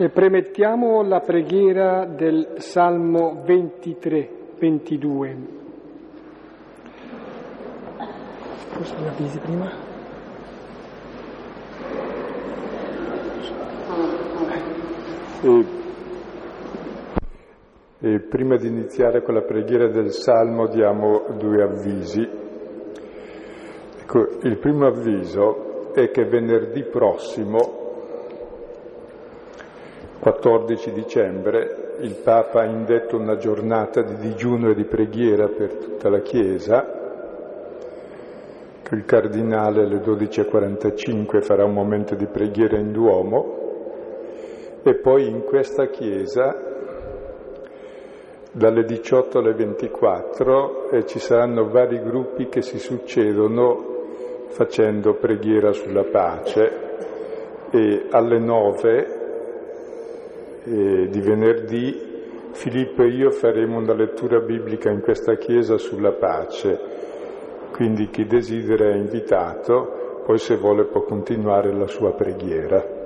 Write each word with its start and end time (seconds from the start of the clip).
E 0.00 0.08
premettiamo 0.08 1.02
la 1.02 1.20
preghiera 1.20 2.06
del 2.06 2.54
Salmo 2.56 3.42
23, 3.44 4.30
22. 4.58 5.36
Forse 8.70 8.94
mi 8.96 9.08
avvisi 9.08 9.38
prima? 9.40 9.70
E, 15.42 15.64
e 17.98 18.20
prima 18.20 18.56
di 18.56 18.68
iniziare 18.68 19.20
con 19.20 19.34
la 19.34 19.42
preghiera 19.42 19.88
del 19.88 20.12
Salmo 20.12 20.66
diamo 20.68 21.26
due 21.36 21.62
avvisi. 21.62 22.26
Ecco, 24.00 24.38
il 24.44 24.56
primo 24.56 24.86
avviso 24.86 25.92
è 25.92 26.10
che 26.10 26.24
venerdì 26.24 26.84
prossimo 26.84 27.79
14 30.20 30.92
dicembre 30.92 31.94
il 32.00 32.14
Papa 32.14 32.60
ha 32.60 32.66
indetto 32.66 33.16
una 33.16 33.38
giornata 33.38 34.02
di 34.02 34.16
digiuno 34.16 34.70
e 34.70 34.74
di 34.74 34.84
preghiera 34.84 35.48
per 35.48 35.74
tutta 35.76 36.10
la 36.10 36.20
Chiesa. 36.20 36.98
Il 38.90 39.04
Cardinale 39.06 39.84
alle 39.84 39.96
12.45 39.96 41.42
farà 41.42 41.64
un 41.64 41.72
momento 41.72 42.14
di 42.14 42.26
preghiera 42.26 42.76
in 42.76 42.92
Duomo 42.92 43.58
e 44.82 44.94
poi 44.96 45.26
in 45.26 45.42
questa 45.42 45.86
Chiesa 45.86 46.68
dalle 48.52 48.84
18 48.84 49.38
alle 49.38 49.54
24 49.54 50.90
eh, 50.90 51.06
ci 51.06 51.18
saranno 51.18 51.70
vari 51.70 51.98
gruppi 52.02 52.48
che 52.48 52.60
si 52.60 52.78
succedono 52.78 53.88
facendo 54.48 55.14
preghiera 55.14 55.72
sulla 55.72 56.04
pace 56.04 56.88
e 57.70 58.06
alle 58.10 58.38
9 58.38 59.19
eh, 60.64 61.08
di 61.08 61.20
venerdì 61.20 62.08
Filippo 62.52 63.02
e 63.02 63.08
io 63.08 63.30
faremo 63.30 63.78
una 63.78 63.94
lettura 63.94 64.40
biblica 64.40 64.90
in 64.90 65.00
questa 65.00 65.36
chiesa 65.36 65.78
sulla 65.78 66.12
pace, 66.12 66.78
quindi 67.72 68.10
chi 68.10 68.26
desidera 68.26 68.90
è 68.90 68.94
invitato, 68.94 70.22
poi 70.26 70.38
se 70.38 70.56
vuole 70.56 70.84
può 70.84 71.02
continuare 71.02 71.72
la 71.72 71.86
sua 71.86 72.12
preghiera. 72.12 72.98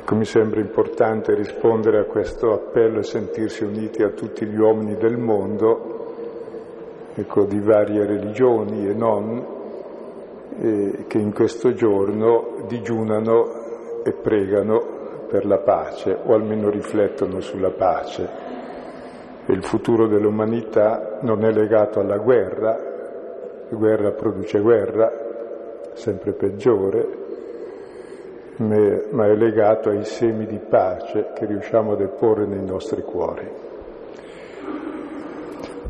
Ecco, 0.00 0.14
mi 0.14 0.24
sembra 0.24 0.60
importante 0.60 1.34
rispondere 1.34 2.00
a 2.00 2.04
questo 2.04 2.52
appello 2.52 3.00
e 3.00 3.04
sentirsi 3.04 3.64
uniti 3.64 4.02
a 4.02 4.10
tutti 4.10 4.46
gli 4.46 4.56
uomini 4.58 4.96
del 4.96 5.18
mondo, 5.18 6.14
ecco, 7.14 7.44
di 7.44 7.60
varie 7.60 8.06
religioni 8.06 8.88
e 8.88 8.94
non, 8.94 9.46
eh, 10.58 11.04
che 11.06 11.18
in 11.18 11.32
questo 11.32 11.74
giorno 11.74 12.64
digiunano 12.66 14.02
e 14.02 14.12
pregano 14.12 14.95
per 15.28 15.46
la 15.46 15.58
pace 15.58 16.16
o 16.24 16.34
almeno 16.34 16.70
riflettono 16.70 17.40
sulla 17.40 17.70
pace. 17.70 18.54
il 19.48 19.62
futuro 19.62 20.08
dell'umanità 20.08 21.18
non 21.20 21.44
è 21.44 21.52
legato 21.52 22.00
alla 22.00 22.18
guerra, 22.18 22.76
guerra 23.68 24.10
produce 24.12 24.58
guerra, 24.60 25.10
sempre 25.92 26.32
peggiore, 26.32 27.24
ma 28.58 29.26
è 29.26 29.34
legato 29.34 29.90
ai 29.90 30.04
semi 30.04 30.46
di 30.46 30.58
pace 30.58 31.30
che 31.34 31.46
riusciamo 31.46 31.92
a 31.92 31.96
deporre 31.96 32.46
nei 32.46 32.64
nostri 32.64 33.02
cuori. 33.02 33.48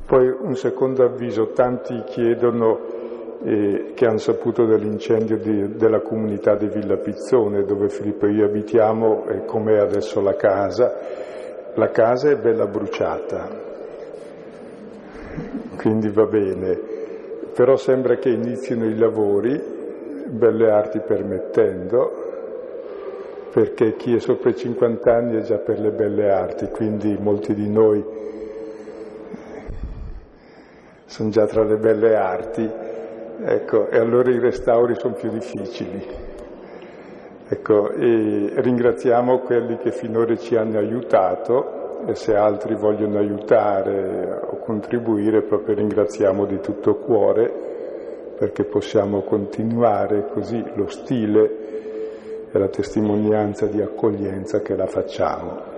Poi 0.05 0.29
un 0.29 0.55
secondo 0.55 1.05
avviso, 1.05 1.49
tanti 1.49 2.03
chiedono 2.05 2.96
eh, 3.45 3.93
che 3.95 4.07
hanno 4.07 4.19
saputo 4.19 4.65
dell'incendio 4.65 5.39
di, 5.39 5.77
della 5.77 6.01
comunità 6.01 6.57
di 6.57 6.69
Villa 6.69 6.97
Pizzone, 6.97 7.65
dove 7.65 7.89
Filippo 7.89 8.27
e 8.27 8.33
io 8.33 8.47
abitiamo 8.47 9.27
e 9.27 9.45
com'è 9.45 9.79
adesso 9.79 10.21
la 10.21 10.35
casa. 10.35 10.99
La 11.75 11.91
casa 11.91 12.31
è 12.31 12.37
bella 12.37 12.67
bruciata, 12.67 13.49
quindi 15.77 16.09
va 16.09 16.25
bene, 16.25 16.81
però 17.55 17.77
sembra 17.77 18.17
che 18.17 18.31
inizino 18.31 18.87
i 18.87 18.97
lavori, 18.97 19.61
belle 20.29 20.71
arti 20.71 21.01
permettendo, 21.01 22.25
perché 23.53 23.97
chi 23.97 24.15
è 24.15 24.19
sopra 24.21 24.51
i 24.51 24.57
50 24.57 25.15
anni 25.15 25.37
è 25.37 25.43
già 25.43 25.59
per 25.59 25.79
le 25.79 25.91
belle 25.91 26.31
arti, 26.31 26.69
quindi 26.71 27.15
molti 27.21 27.55
di 27.55 27.69
noi 27.69 28.03
sono 31.05 31.29
già 31.29 31.47
tra 31.47 31.63
le 31.63 31.77
belle 31.77 32.17
arti 32.17 32.86
Ecco, 33.49 33.89
e 33.91 33.97
allora 33.97 34.29
i 34.33 34.41
restauri 34.41 34.97
sono 34.97 35.15
più 35.15 35.31
difficili. 35.31 36.05
Ecco, 37.49 37.93
ringraziamo 37.95 39.39
quelli 39.39 39.77
che 39.77 39.93
finora 39.93 40.35
ci 40.37 40.57
hanno 40.57 40.79
aiutato 40.79 42.05
e 42.09 42.17
se 42.17 42.35
altri 42.35 42.75
vogliono 42.75 43.19
aiutare 43.19 44.41
o 44.51 44.59
contribuire 44.59 45.43
proprio 45.43 45.77
ringraziamo 45.77 46.45
di 46.45 46.59
tutto 46.59 46.97
cuore 46.97 48.35
perché 48.37 48.65
possiamo 48.65 49.21
continuare 49.21 50.27
così 50.33 50.65
lo 50.75 50.89
stile 50.89 52.49
e 52.51 52.59
la 52.59 52.67
testimonianza 52.67 53.67
di 53.67 53.81
accoglienza 53.81 54.61
che 54.61 54.75
la 54.75 54.87
facciamo. 54.87 55.75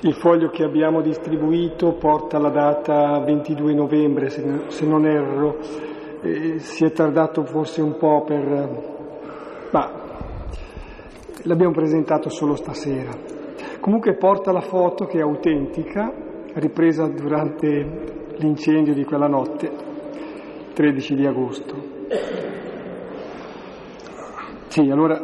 Il 0.00 0.12
foglio 0.12 0.50
che 0.50 0.64
abbiamo 0.64 1.00
distribuito 1.00 1.92
porta 1.92 2.36
la 2.36 2.50
data 2.50 3.20
22 3.20 3.72
novembre, 3.72 4.28
se 4.28 4.84
non 4.84 5.06
erro, 5.06 5.94
eh, 6.22 6.58
si 6.58 6.84
è 6.84 6.92
tardato 6.92 7.44
forse 7.44 7.82
un 7.82 7.96
po' 7.96 8.24
per... 8.24 9.68
ma 9.70 10.04
l'abbiamo 11.42 11.72
presentato 11.72 12.28
solo 12.28 12.54
stasera. 12.54 13.10
Comunque 13.80 14.16
porta 14.16 14.52
la 14.52 14.60
foto 14.60 15.04
che 15.06 15.18
è 15.18 15.22
autentica, 15.22 16.12
ripresa 16.54 17.06
durante 17.06 18.34
l'incendio 18.38 18.94
di 18.94 19.04
quella 19.04 19.28
notte, 19.28 19.70
13 20.74 21.14
di 21.14 21.26
agosto. 21.26 21.74
Sì, 24.68 24.90
allora 24.90 25.18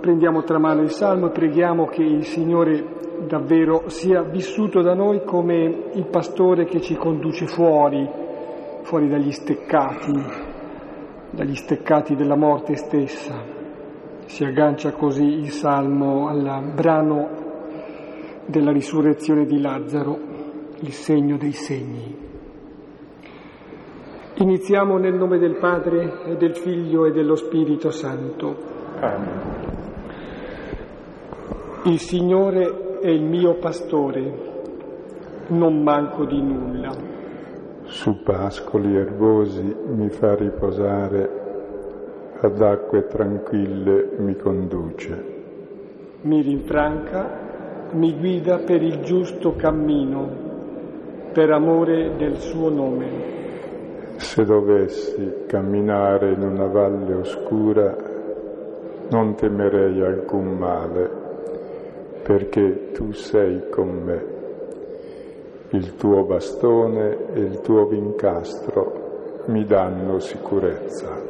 prendiamo 0.00 0.42
tra 0.42 0.58
mano 0.58 0.82
il 0.82 0.90
Salmo 0.90 1.28
e 1.28 1.30
preghiamo 1.30 1.86
che 1.86 2.02
il 2.02 2.24
Signore 2.24 2.96
davvero 3.26 3.88
sia 3.88 4.22
vissuto 4.22 4.82
da 4.82 4.94
noi 4.94 5.22
come 5.24 5.90
il 5.92 6.06
pastore 6.10 6.64
che 6.64 6.80
ci 6.80 6.94
conduce 6.96 7.46
fuori, 7.46 8.08
fuori 8.88 9.06
dagli 9.06 9.32
steccati, 9.32 10.12
dagli 11.32 11.54
steccati 11.56 12.16
della 12.16 12.36
morte 12.36 12.74
stessa. 12.76 13.44
Si 14.24 14.44
aggancia 14.44 14.92
così 14.92 15.26
il 15.26 15.50
salmo 15.50 16.26
al 16.26 16.72
brano 16.74 17.28
della 18.46 18.72
risurrezione 18.72 19.44
di 19.44 19.60
Lazzaro, 19.60 20.18
il 20.80 20.92
segno 20.92 21.36
dei 21.36 21.52
segni. 21.52 22.16
Iniziamo 24.36 24.96
nel 24.96 25.16
nome 25.16 25.36
del 25.36 25.58
Padre 25.58 26.22
e 26.24 26.36
del 26.36 26.56
Figlio 26.56 27.04
e 27.04 27.10
dello 27.10 27.34
Spirito 27.34 27.90
Santo. 27.90 28.56
Amen. 29.00 29.40
Il 31.84 31.98
Signore 31.98 33.00
è 33.02 33.10
il 33.10 33.22
mio 33.22 33.58
pastore, 33.58 35.44
non 35.48 35.82
manco 35.82 36.24
di 36.24 36.40
nulla 36.40 37.16
su 37.88 38.22
pascoli 38.22 38.96
erbosi 38.96 39.74
mi 39.86 40.10
fa 40.10 40.34
riposare, 40.34 41.46
ad 42.40 42.60
acque 42.60 43.06
tranquille 43.06 44.10
mi 44.18 44.36
conduce. 44.36 45.36
Mi 46.20 46.42
rinfranca, 46.42 47.88
mi 47.92 48.14
guida 48.18 48.58
per 48.58 48.82
il 48.82 49.00
giusto 49.00 49.54
cammino, 49.56 50.28
per 51.32 51.50
amore 51.50 52.14
del 52.16 52.36
suo 52.36 52.68
nome. 52.68 53.36
Se 54.16 54.44
dovessi 54.44 55.44
camminare 55.46 56.32
in 56.32 56.42
una 56.42 56.66
valle 56.66 57.14
oscura, 57.14 57.96
non 59.10 59.34
temerei 59.34 60.02
alcun 60.02 60.58
male, 60.58 61.10
perché 62.22 62.90
tu 62.92 63.12
sei 63.12 63.70
con 63.70 63.88
me 63.88 64.37
il 65.70 65.96
tuo 65.96 66.24
bastone 66.24 67.32
e 67.34 67.40
il 67.40 67.60
tuo 67.60 67.84
vincastro 67.84 69.42
mi 69.48 69.64
danno 69.66 70.18
sicurezza. 70.18 71.20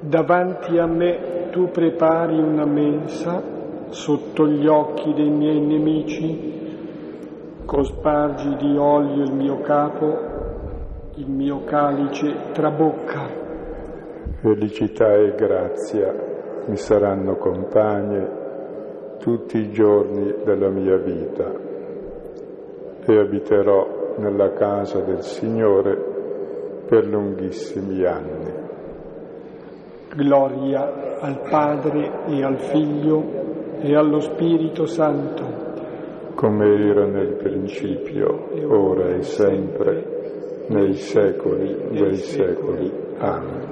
Davanti 0.00 0.76
a 0.76 0.86
me 0.86 1.48
tu 1.50 1.70
prepari 1.70 2.38
una 2.38 2.66
mensa 2.66 3.42
sotto 3.88 4.46
gli 4.46 4.66
occhi 4.66 5.14
dei 5.14 5.30
miei 5.30 5.60
nemici, 5.60 6.50
cospargi 7.64 8.54
di 8.56 8.76
olio 8.76 9.22
il 9.22 9.32
mio 9.32 9.60
capo, 9.60 10.18
il 11.14 11.30
mio 11.30 11.64
calice 11.64 12.50
trabocca. 12.52 13.40
Felicità 14.40 15.14
e 15.14 15.34
grazia 15.34 16.14
mi 16.66 16.76
saranno 16.76 17.36
compagne 17.36 18.40
tutti 19.18 19.56
i 19.56 19.70
giorni 19.70 20.34
della 20.44 20.68
mia 20.68 20.96
vita 20.96 21.70
e 23.04 23.18
abiterò 23.18 24.16
nella 24.18 24.52
casa 24.52 25.00
del 25.00 25.22
Signore 25.22 25.96
per 26.86 27.06
lunghissimi 27.06 28.04
anni. 28.04 28.52
Gloria 30.14 31.18
al 31.20 31.40
Padre 31.48 32.26
e 32.26 32.44
al 32.44 32.58
Figlio 32.58 33.22
e 33.80 33.96
allo 33.96 34.20
Spirito 34.20 34.86
Santo, 34.86 35.42
come 36.34 36.66
era 36.66 37.06
nel 37.06 37.34
principio, 37.34 38.48
ora 38.68 39.08
e 39.14 39.22
sempre, 39.22 40.64
nei 40.68 40.94
secoli 40.94 41.88
dei 41.90 42.16
secoli. 42.16 42.92
Amen. 43.18 43.71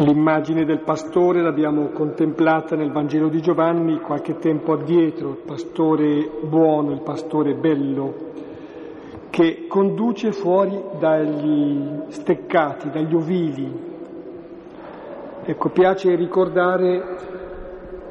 L'immagine 0.00 0.64
del 0.64 0.82
pastore 0.82 1.42
l'abbiamo 1.42 1.88
contemplata 1.88 2.76
nel 2.76 2.92
Vangelo 2.92 3.28
di 3.28 3.40
Giovanni 3.40 3.98
qualche 3.98 4.36
tempo 4.36 4.72
addietro, 4.72 5.30
il 5.30 5.42
pastore 5.44 6.30
buono, 6.42 6.92
il 6.92 7.02
pastore 7.02 7.54
bello, 7.54 8.14
che 9.28 9.66
conduce 9.66 10.30
fuori 10.30 10.80
dagli 11.00 12.02
steccati, 12.10 12.90
dagli 12.90 13.12
ovili. 13.12 13.72
Ecco, 15.42 15.68
piace 15.70 16.14
ricordare, 16.14 17.02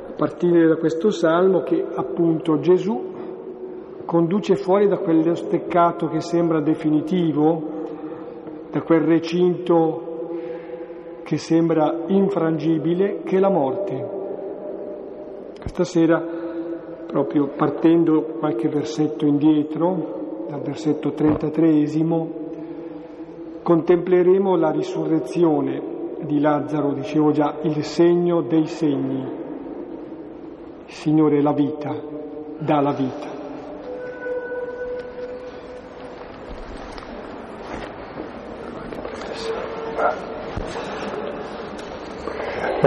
a 0.10 0.12
partire 0.12 0.68
da 0.68 0.76
questo 0.76 1.10
salmo, 1.10 1.62
che 1.62 1.86
appunto 1.96 2.60
Gesù 2.60 3.14
conduce 4.04 4.58
fuori 4.58 4.90
da 4.90 4.98
quello 4.98 5.36
steccato 5.36 6.10
che 6.10 6.20
sembra 6.20 6.60
definitivo, 6.60 7.64
da 8.72 8.82
quel 8.82 9.04
recinto 9.04 10.07
che 11.28 11.38
sembra 11.38 12.06
infrangibile, 12.08 13.22
che 13.24 13.38
la 13.38 13.50
morte. 13.50 14.10
Stasera, 15.66 16.24
proprio 17.06 17.48
partendo 17.48 18.38
qualche 18.40 18.70
versetto 18.70 19.26
indietro, 19.26 20.46
dal 20.48 20.62
versetto 20.62 21.12
33, 21.12 21.86
contempleremo 23.62 24.56
la 24.56 24.72
risurrezione 24.72 25.82
di 26.22 26.40
Lazzaro, 26.40 26.94
dicevo 26.94 27.32
già, 27.32 27.58
il 27.64 27.84
segno 27.84 28.40
dei 28.40 28.66
segni. 28.66 29.20
Il 30.86 30.94
Signore 30.94 31.42
la 31.42 31.52
vita, 31.52 31.94
dà 32.58 32.80
la 32.80 32.94
vita. 32.94 33.37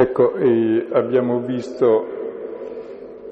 Ecco, 0.01 0.35
eh, 0.37 0.87
abbiamo 0.93 1.41
visto 1.41 2.07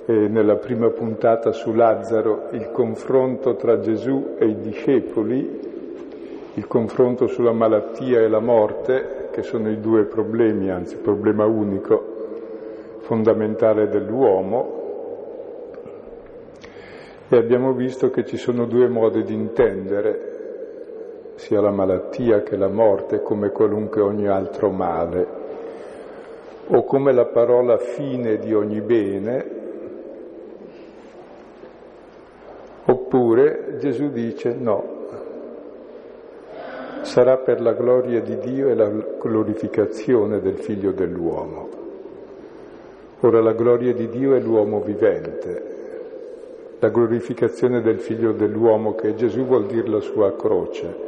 eh, 0.04 0.12
nella 0.12 0.56
prima 0.56 0.90
puntata 0.90 1.50
su 1.50 1.72
Lazzaro 1.72 2.48
il 2.50 2.70
confronto 2.72 3.56
tra 3.56 3.80
Gesù 3.80 4.34
e 4.38 4.48
i 4.48 4.60
discepoli, 4.60 5.60
il 6.52 6.66
confronto 6.66 7.26
sulla 7.26 7.52
malattia 7.52 8.20
e 8.20 8.28
la 8.28 8.40
morte, 8.40 9.30
che 9.32 9.42
sono 9.44 9.70
i 9.70 9.80
due 9.80 10.04
problemi, 10.04 10.70
anzi 10.70 10.96
il 10.96 11.00
problema 11.00 11.46
unico, 11.46 12.98
fondamentale 12.98 13.88
dell'uomo, 13.88 14.74
e 17.30 17.36
abbiamo 17.38 17.72
visto 17.72 18.10
che 18.10 18.26
ci 18.26 18.36
sono 18.36 18.66
due 18.66 18.88
modi 18.88 19.22
di 19.22 19.32
intendere 19.32 21.32
sia 21.36 21.62
la 21.62 21.70
malattia 21.70 22.42
che 22.42 22.58
la 22.58 22.68
morte 22.68 23.22
come 23.22 23.52
qualunque 23.52 24.02
ogni 24.02 24.28
altro 24.28 24.68
male 24.68 25.37
o 26.70 26.84
come 26.84 27.12
la 27.12 27.26
parola 27.26 27.78
fine 27.78 28.36
di 28.38 28.52
ogni 28.52 28.80
bene, 28.80 29.56
oppure 32.84 33.76
Gesù 33.78 34.10
dice 34.10 34.54
no, 34.54 34.96
sarà 37.02 37.38
per 37.38 37.60
la 37.62 37.72
gloria 37.72 38.20
di 38.20 38.36
Dio 38.38 38.68
e 38.68 38.74
la 38.74 38.88
glorificazione 38.88 40.40
del 40.40 40.58
figlio 40.58 40.92
dell'uomo. 40.92 41.68
Ora 43.20 43.40
la 43.40 43.54
gloria 43.54 43.94
di 43.94 44.08
Dio 44.08 44.34
è 44.34 44.40
l'uomo 44.40 44.80
vivente, 44.80 45.76
la 46.78 46.88
glorificazione 46.90 47.80
del 47.80 47.98
figlio 47.98 48.32
dell'uomo 48.32 48.94
che 48.94 49.08
è 49.08 49.14
Gesù 49.14 49.44
vuol 49.44 49.66
dire 49.66 49.88
la 49.88 50.00
sua 50.00 50.36
croce. 50.36 51.06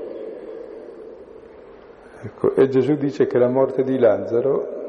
Ecco, 2.22 2.54
e 2.54 2.68
Gesù 2.68 2.94
dice 2.94 3.26
che 3.26 3.38
la 3.38 3.48
morte 3.48 3.82
di 3.82 3.98
Lazzaro 3.98 4.79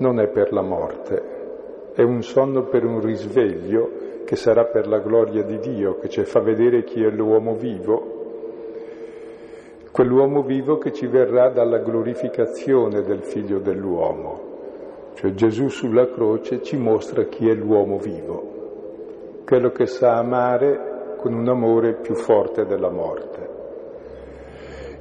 non 0.00 0.18
è 0.18 0.28
per 0.28 0.52
la 0.52 0.62
morte, 0.62 1.92
è 1.94 2.02
un 2.02 2.22
sonno 2.22 2.64
per 2.64 2.84
un 2.84 3.00
risveglio 3.00 4.22
che 4.24 4.34
sarà 4.36 4.64
per 4.64 4.86
la 4.86 4.98
gloria 4.98 5.42
di 5.42 5.58
Dio, 5.58 5.98
che 5.98 6.08
ci 6.08 6.24
fa 6.24 6.40
vedere 6.40 6.84
chi 6.84 7.02
è 7.02 7.10
l'uomo 7.10 7.54
vivo, 7.54 8.18
quell'uomo 9.92 10.42
vivo 10.42 10.78
che 10.78 10.92
ci 10.92 11.06
verrà 11.06 11.50
dalla 11.50 11.78
glorificazione 11.78 13.02
del 13.02 13.22
figlio 13.22 13.58
dell'uomo. 13.58 14.48
Cioè 15.14 15.32
Gesù 15.34 15.68
sulla 15.68 16.08
croce 16.08 16.62
ci 16.62 16.76
mostra 16.76 17.24
chi 17.24 17.48
è 17.50 17.54
l'uomo 17.54 17.98
vivo, 17.98 19.42
quello 19.44 19.70
che 19.70 19.86
sa 19.86 20.16
amare 20.16 21.14
con 21.18 21.34
un 21.34 21.46
amore 21.46 21.94
più 21.94 22.14
forte 22.14 22.64
della 22.64 22.90
morte. 22.90 23.48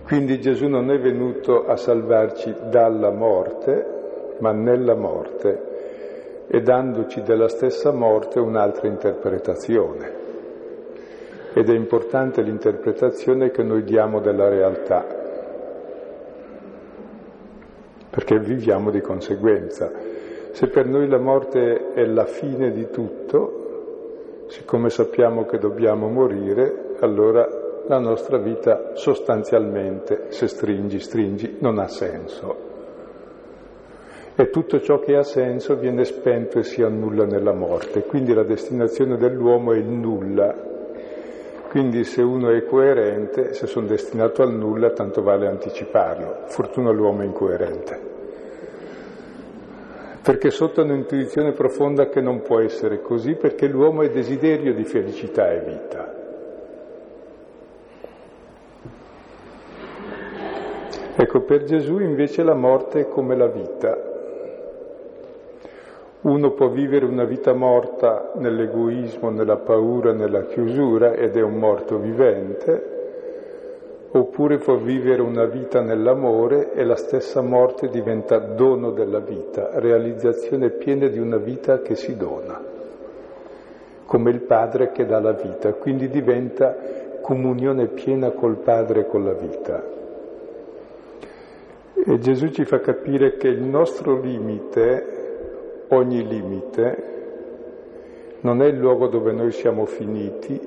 Quindi 0.03 0.41
Gesù 0.41 0.67
non 0.67 0.91
è 0.91 0.99
venuto 0.99 1.67
a 1.67 1.77
salvarci 1.77 2.53
dalla 2.69 3.11
morte, 3.11 3.98
ma 4.39 4.51
nella 4.51 4.95
morte 4.95 6.47
e 6.51 6.62
dandoci 6.62 7.21
della 7.21 7.47
stessa 7.47 7.91
morte 7.91 8.39
un'altra 8.39 8.88
interpretazione. 8.88 10.27
Ed 11.53 11.69
è 11.69 11.74
importante 11.74 12.41
l'interpretazione 12.41 13.51
che 13.51 13.62
noi 13.62 13.83
diamo 13.83 14.19
della 14.19 14.50
realtà, 14.50 15.06
perché 18.09 18.39
viviamo 18.39 18.89
di 18.89 19.01
conseguenza. 19.01 19.91
Se 20.51 20.68
per 20.68 20.88
noi 20.88 21.07
la 21.07 21.19
morte 21.19 21.94
è 21.94 22.06
la 22.06 22.25
fine 22.25 22.71
di 22.71 22.89
tutto, 22.89 24.45
siccome 24.47 24.89
sappiamo 24.89 25.45
che 25.45 25.59
dobbiamo 25.59 26.07
morire, 26.07 26.95
allora 27.00 27.47
la 27.88 28.00
nostra 28.00 28.38
vita 28.38 28.95
sostanzialmente, 28.95 30.25
se 30.30 30.47
stringi, 30.47 31.00
stringi, 31.00 31.57
non 31.59 31.77
ha 31.77 31.88
senso 31.88 32.69
e 34.41 34.50
tutto 34.51 34.80
ciò 34.80 35.00
che 35.00 35.18
ha 35.18 35.24
senso 35.24 35.75
viene 35.75 36.06
spento 36.06 36.59
e 36.59 36.63
si 36.63 36.81
annulla 36.81 37.25
nella 37.25 37.51
morte. 37.51 38.03
Quindi 38.03 38.33
la 38.33 38.45
destinazione 38.45 39.18
dell'uomo 39.18 39.74
è 39.74 39.77
il 39.77 39.89
nulla. 39.89 40.56
Quindi 41.68 42.06
se 42.06 42.21
uno 42.21 42.50
è 42.50 42.63
coerente, 42.63 43.51
se 43.51 43.68
sono 43.68 43.87
destinato 43.87 44.42
al 44.42 44.54
nulla, 44.54 44.92
tanto 44.92 45.21
vale 45.21 45.45
anticiparlo. 45.45 46.44
Fortuna 46.45 46.90
l'uomo 46.92 47.23
incoerente. 47.23 47.99
Perché 50.23 50.52
sotto 50.52 50.83
un'intuizione 50.83 51.52
profonda 51.52 52.07
che 52.07 52.21
non 52.21 52.42
può 52.42 52.61
essere 52.61 53.02
così, 53.02 53.35
perché 53.35 53.68
l'uomo 53.68 54.04
è 54.04 54.09
desiderio 54.09 54.73
di 54.73 54.85
felicità 54.85 55.52
e 55.52 55.59
vita. 55.59 56.13
Ecco, 61.18 61.42
per 61.42 61.63
Gesù 61.63 61.99
invece 61.99 62.42
la 62.44 62.56
morte 62.56 63.02
è 63.02 63.07
come 63.09 63.35
la 63.35 63.47
vita, 63.47 64.08
uno 66.21 66.52
può 66.52 66.68
vivere 66.68 67.06
una 67.06 67.23
vita 67.23 67.54
morta 67.54 68.33
nell'egoismo, 68.35 69.30
nella 69.30 69.56
paura, 69.56 70.11
nella 70.11 70.44
chiusura 70.47 71.14
ed 71.14 71.38
è 71.38 71.42
un 71.42 71.56
morto 71.56 71.97
vivente, 71.97 72.97
oppure 74.11 74.57
può 74.57 74.76
vivere 74.76 75.21
una 75.21 75.45
vita 75.45 75.81
nell'amore 75.81 76.73
e 76.73 76.83
la 76.83 76.97
stessa 76.97 77.42
morte 77.42 77.88
diventa 77.88 78.38
dono 78.38 78.92
della 78.92 79.19
vita, 79.19 79.69
realizzazione 79.80 80.71
piena 80.71 81.07
di 81.07 81.19
una 81.19 81.38
vita 81.38 81.80
che 81.80 81.95
si 81.95 82.18
dona, 82.18 82.61
come 84.06 84.30
il 84.30 84.42
Padre 84.42 84.92
che 84.92 85.06
dà 85.06 85.21
la 85.21 85.33
vita, 85.33 85.71
quindi 85.73 86.09
diventa 86.09 86.76
comunione 87.21 87.88
piena 87.88 88.31
col 88.31 88.57
Padre 88.57 89.02
e 89.02 89.07
con 89.07 89.23
la 89.23 89.33
vita. 89.33 89.97
E 91.94 92.18
Gesù 92.18 92.49
ci 92.49 92.66
fa 92.66 92.80
capire 92.80 93.38
che 93.38 93.47
il 93.47 93.61
nostro 93.61 94.19
limite 94.19 95.19
ogni 95.89 96.27
limite 96.27 97.17
non 98.41 98.61
è 98.61 98.67
il 98.67 98.77
luogo 98.77 99.07
dove 99.07 99.31
noi 99.31 99.51
siamo 99.51 99.85
finiti, 99.85 100.59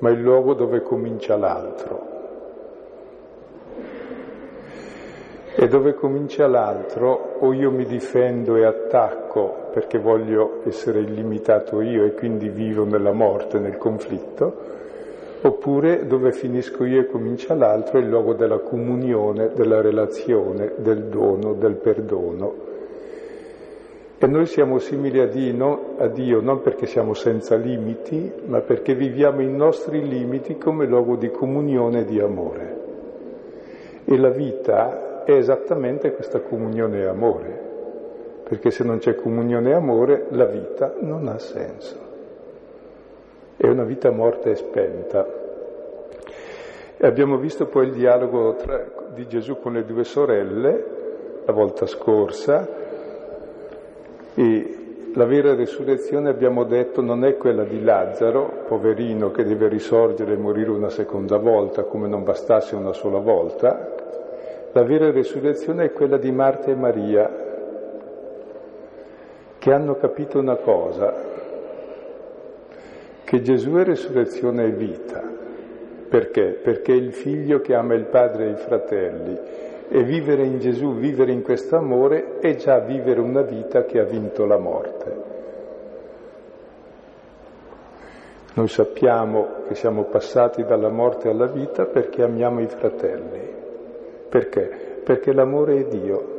ma 0.00 0.10
il 0.10 0.20
luogo 0.20 0.54
dove 0.54 0.82
comincia 0.82 1.36
l'altro. 1.36 2.16
E 5.54 5.66
dove 5.66 5.94
comincia 5.94 6.46
l'altro 6.46 7.36
o 7.40 7.52
io 7.52 7.70
mi 7.70 7.84
difendo 7.84 8.56
e 8.56 8.64
attacco 8.64 9.70
perché 9.72 9.98
voglio 9.98 10.60
essere 10.64 11.00
illimitato 11.00 11.80
io 11.80 12.04
e 12.04 12.12
quindi 12.12 12.48
vivo 12.48 12.84
nella 12.84 13.12
morte, 13.12 13.58
nel 13.58 13.76
conflitto, 13.76 14.76
oppure 15.40 16.06
dove 16.06 16.30
finisco 16.32 16.84
io 16.84 17.00
e 17.00 17.06
comincia 17.06 17.54
l'altro 17.54 17.98
è 17.98 18.02
il 18.02 18.08
luogo 18.08 18.34
della 18.34 18.58
comunione, 18.58 19.50
della 19.54 19.80
relazione, 19.80 20.74
del 20.76 21.04
dono, 21.06 21.54
del 21.54 21.74
perdono 21.74 22.67
E 24.20 24.26
noi 24.26 24.46
siamo 24.46 24.78
simili 24.78 25.20
a 25.20 25.28
Dio, 25.28 25.94
a 25.96 26.08
Dio 26.08 26.40
non 26.40 26.60
perché 26.60 26.86
siamo 26.86 27.14
senza 27.14 27.54
limiti, 27.54 28.32
ma 28.46 28.60
perché 28.62 28.96
viviamo 28.96 29.42
i 29.42 29.52
nostri 29.52 30.06
limiti 30.08 30.58
come 30.58 30.86
luogo 30.86 31.14
di 31.14 31.30
comunione 31.30 32.00
e 32.00 32.04
di 32.04 32.18
amore. 32.18 32.76
E 34.04 34.18
la 34.18 34.30
vita 34.30 35.22
è 35.22 35.30
esattamente 35.30 36.12
questa 36.14 36.40
comunione 36.40 36.98
e 36.98 37.06
amore, 37.06 37.60
perché 38.42 38.72
se 38.72 38.82
non 38.82 38.98
c'è 38.98 39.14
comunione 39.14 39.70
e 39.70 39.74
amore 39.74 40.26
la 40.30 40.46
vita 40.46 40.94
non 40.98 41.28
ha 41.28 41.38
senso. 41.38 41.96
È 43.56 43.68
una 43.68 43.84
vita 43.84 44.10
morta 44.10 44.50
e 44.50 44.56
spenta. 44.56 45.26
E 46.96 47.06
abbiamo 47.06 47.36
visto 47.36 47.66
poi 47.66 47.86
il 47.86 47.92
dialogo 47.92 48.56
tra, 48.56 48.84
di 49.14 49.28
Gesù 49.28 49.60
con 49.60 49.74
le 49.74 49.84
due 49.84 50.02
sorelle 50.02 50.96
la 51.44 51.52
volta 51.52 51.86
scorsa, 51.86 52.77
e 54.38 55.10
la 55.14 55.24
vera 55.24 55.56
resurrezione, 55.56 56.28
abbiamo 56.28 56.62
detto, 56.62 57.00
non 57.02 57.24
è 57.24 57.36
quella 57.36 57.64
di 57.64 57.82
Lazzaro, 57.82 58.66
poverino 58.68 59.32
che 59.32 59.42
deve 59.42 59.66
risorgere 59.66 60.34
e 60.34 60.36
morire 60.36 60.70
una 60.70 60.90
seconda 60.90 61.38
volta, 61.38 61.82
come 61.82 62.06
non 62.06 62.22
bastasse 62.22 62.76
una 62.76 62.92
sola 62.92 63.18
volta. 63.18 63.96
La 64.70 64.84
vera 64.84 65.10
resurrezione 65.10 65.86
è 65.86 65.92
quella 65.92 66.18
di 66.18 66.30
Marta 66.30 66.70
e 66.70 66.76
Maria, 66.76 67.28
che 69.58 69.72
hanno 69.72 69.96
capito 69.96 70.38
una 70.38 70.54
cosa, 70.54 71.12
che 73.24 73.42
Gesù 73.42 73.72
è 73.72 73.82
resurrezione 73.82 74.66
e 74.66 74.70
vita. 74.70 75.20
Perché? 76.08 76.60
Perché 76.62 76.92
il 76.92 77.12
figlio 77.12 77.60
che 77.60 77.74
ama 77.74 77.94
il 77.94 78.04
padre 78.04 78.46
e 78.46 78.50
i 78.50 78.56
fratelli 78.56 79.66
e 79.88 80.02
vivere 80.02 80.44
in 80.44 80.58
Gesù, 80.58 80.94
vivere 80.94 81.32
in 81.32 81.42
questo 81.42 81.76
amore, 81.76 82.38
è 82.40 82.54
già 82.56 82.78
vivere 82.80 83.20
una 83.20 83.42
vita 83.42 83.84
che 83.84 83.98
ha 83.98 84.04
vinto 84.04 84.44
la 84.44 84.58
morte. 84.58 85.36
Noi 88.54 88.68
sappiamo 88.68 89.62
che 89.68 89.74
siamo 89.74 90.04
passati 90.04 90.64
dalla 90.64 90.90
morte 90.90 91.28
alla 91.28 91.46
vita 91.46 91.86
perché 91.86 92.22
amiamo 92.22 92.60
i 92.60 92.66
fratelli. 92.66 93.54
Perché? 94.28 95.00
Perché 95.04 95.32
l'amore 95.32 95.78
è 95.78 95.84
Dio 95.84 96.36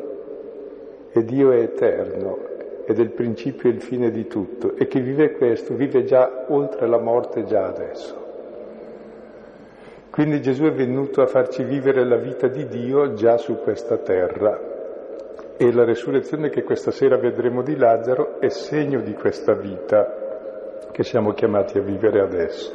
e 1.12 1.24
Dio 1.24 1.52
è 1.52 1.60
eterno 1.60 2.38
ed 2.86 3.00
è 3.00 3.02
il 3.02 3.12
principio 3.12 3.70
e 3.70 3.74
il 3.74 3.82
fine 3.82 4.12
di 4.12 4.28
tutto 4.28 4.76
e 4.76 4.88
chi 4.88 5.00
vive 5.00 5.32
questo 5.32 5.76
vive 5.76 6.04
già 6.04 6.46
oltre 6.50 6.88
la 6.88 7.00
morte 7.00 7.46
già 7.46 7.66
adesso. 7.66 8.29
Quindi 10.20 10.42
Gesù 10.42 10.66
è 10.66 10.74
venuto 10.74 11.22
a 11.22 11.28
farci 11.28 11.64
vivere 11.64 12.06
la 12.06 12.18
vita 12.18 12.50
di 12.50 12.68
Dio 12.68 13.14
già 13.14 13.38
su 13.38 13.56
questa 13.56 14.00
terra 14.00 14.60
e 15.56 15.72
la 15.72 15.86
resurrezione 15.86 16.50
che 16.50 16.64
questa 16.64 16.92
sera 16.92 17.16
vedremo 17.16 17.64
di 17.64 17.78
Lazzaro 17.78 18.38
è 18.42 18.50
segno 18.50 19.00
di 19.00 19.14
questa 19.14 19.54
vita 19.54 20.90
che 20.92 21.04
siamo 21.04 21.32
chiamati 21.32 21.78
a 21.78 21.82
vivere 21.82 22.20
adesso. 22.20 22.74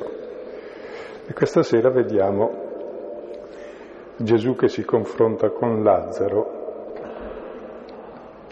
E 1.27 1.35
questa 1.35 1.63
sera 1.63 1.91
vediamo 1.91 2.51
Gesù 4.17 4.57
che 4.57 4.69
si 4.69 4.83
confronta 4.83 5.51
con 5.51 5.83
Lazzaro 5.83 6.93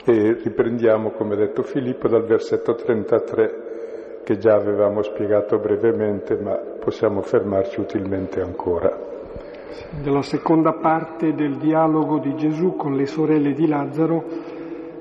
e 0.05 0.35
riprendiamo, 0.35 1.13
come 1.13 1.33
ha 1.33 1.39
detto 1.39 1.63
Filippo, 1.63 2.09
dal 2.09 2.27
versetto 2.27 2.75
33 2.75 4.21
che 4.23 4.37
già 4.37 4.53
avevamo 4.55 5.01
spiegato 5.01 5.59
brevemente, 5.59 6.37
ma 6.37 6.72
possiamo 6.83 7.23
fermarci 7.23 7.79
utilmente 7.79 8.41
ancora. 8.41 9.11
Della 10.03 10.23
seconda 10.23 10.73
parte 10.73 11.33
del 11.33 11.57
dialogo 11.57 12.19
di 12.19 12.35
Gesù 12.35 12.75
con 12.75 12.97
le 12.97 13.07
sorelle 13.07 13.53
di 13.53 13.69
Lazzaro, 13.69 14.25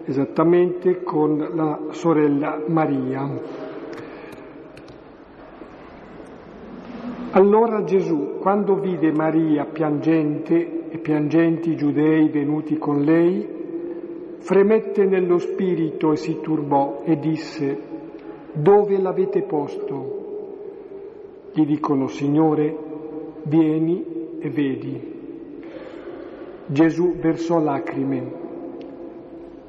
esattamente 0.05 1.01
con 1.01 1.49
la 1.53 1.79
sorella 1.89 2.61
Maria. 2.67 3.29
Allora 7.31 7.83
Gesù, 7.83 8.37
quando 8.39 8.75
vide 8.75 9.11
Maria 9.11 9.65
piangente 9.65 10.89
e 10.89 10.97
piangenti 10.99 11.71
i 11.71 11.75
giudei 11.77 12.29
venuti 12.29 12.77
con 12.77 13.01
lei, 13.01 13.59
fremette 14.39 15.05
nello 15.05 15.37
spirito 15.39 16.11
e 16.11 16.17
si 16.17 16.39
turbò 16.41 17.01
e 17.05 17.17
disse, 17.17 17.79
dove 18.53 18.99
l'avete 18.99 19.43
posto? 19.43 20.20
Gli 21.53 21.65
dicono, 21.65 22.07
Signore, 22.07 22.75
vieni 23.43 24.05
e 24.39 24.49
vedi. 24.49 25.19
Gesù 26.65 27.15
versò 27.15 27.59
lacrime. 27.59 28.39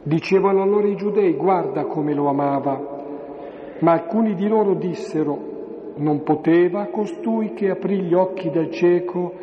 Dicevano 0.04 0.62
allora 0.62 0.86
i 0.86 0.94
giudei, 0.94 1.34
guarda 1.34 1.84
come 1.86 2.14
lo 2.14 2.28
amava. 2.28 3.00
Ma 3.80 3.92
alcuni 3.92 4.34
di 4.34 4.46
loro 4.46 4.74
dissero, 4.74 5.50
non 5.96 6.22
poteva 6.22 6.86
costui 6.86 7.52
che 7.52 7.70
aprì 7.70 8.02
gli 8.02 8.14
occhi 8.14 8.50
del 8.50 8.70
cieco 8.70 9.34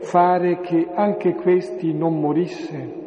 fare 0.00 0.60
che 0.60 0.88
anche 0.92 1.34
questi 1.34 1.94
non 1.94 2.20
morisse? 2.20 2.98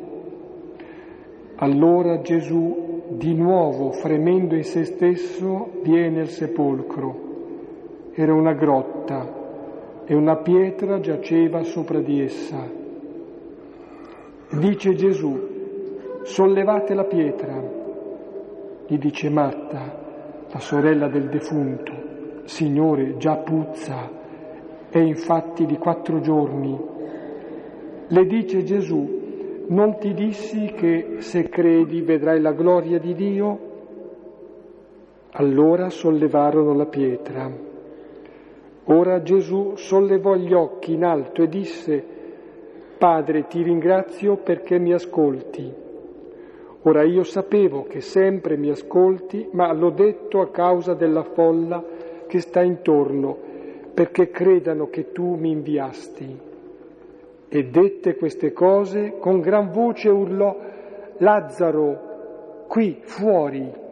Allora 1.58 2.22
Gesù 2.22 3.03
di 3.10 3.36
nuovo, 3.36 3.92
fremendo 3.92 4.56
in 4.56 4.63
se 4.63 4.86
stesso, 4.86 5.70
viene 5.84 6.22
al 6.22 6.30
sepolcro. 6.30 7.33
Era 8.15 8.34
una 8.34 8.53
grotta 8.53 9.41
e 10.05 10.13
una 10.13 10.36
pietra 10.38 11.00
giaceva 11.00 11.63
sopra 11.63 12.00
di 12.00 12.22
essa. 12.22 12.70
Dice 14.51 14.93
Gesù, 14.93 15.39
sollevate 16.22 16.93
la 16.93 17.05
pietra. 17.05 17.60
Gli 18.86 18.98
dice 19.00 19.29
Marta, 19.29 20.46
la 20.48 20.60
sorella 20.60 21.08
del 21.08 21.27
defunto, 21.27 21.91
Signore, 22.43 23.17
già 23.17 23.38
puzza, 23.38 24.08
è 24.89 25.00
infatti 25.00 25.65
di 25.65 25.77
quattro 25.77 26.20
giorni. 26.20 26.79
Le 28.10 28.25
dice 28.27 28.63
Gesù, 28.63 29.22
non 29.70 29.98
ti 29.98 30.13
dissi 30.13 30.72
che 30.75 31.15
se 31.17 31.50
credi 31.50 32.01
vedrai 32.01 32.39
la 32.39 32.51
gloria 32.51 33.00
di 33.00 33.15
Dio? 33.15 33.60
Allora 35.32 35.89
sollevarono 35.89 36.75
la 36.75 36.86
pietra. 36.86 37.72
Ora 38.86 39.22
Gesù 39.22 39.75
sollevò 39.75 40.36
gli 40.36 40.54
occhi 40.54 40.94
in 40.94 41.06
alto 41.06 41.42
e 41.42 41.48
disse, 41.48 42.04
Padre, 42.98 43.48
ti 43.48 43.62
ringrazio 43.62 44.38
perché 44.38 44.78
mi 44.78 44.92
ascolti. 44.94 45.74
Ora 46.84 47.04
io 47.04 47.24
sapevo 47.24 47.84
che 47.84 48.02
sempre 48.02 48.58
mi 48.58 48.70
ascolti, 48.70 49.48
ma 49.52 49.72
l'ho 49.72 49.92
detto 49.92 50.42
a 50.42 50.50
causa 50.50 50.94
della 50.94 51.24
folla 51.24 51.82
che 52.28 52.42
sta 52.42 52.62
intorno, 52.62 53.38
perché 53.94 54.30
credano 54.30 54.90
che 54.90 55.13
tu 55.13 55.36
mi 55.36 55.52
inviasti. 55.52 56.38
E 57.48 57.63
dette 57.66 58.16
queste 58.16 58.52
cose, 58.52 59.16
con 59.20 59.40
gran 59.40 59.72
voce 59.72 60.10
urlò, 60.10 60.58
Lazzaro, 61.18 62.66
qui, 62.68 63.00
fuori. 63.04 63.83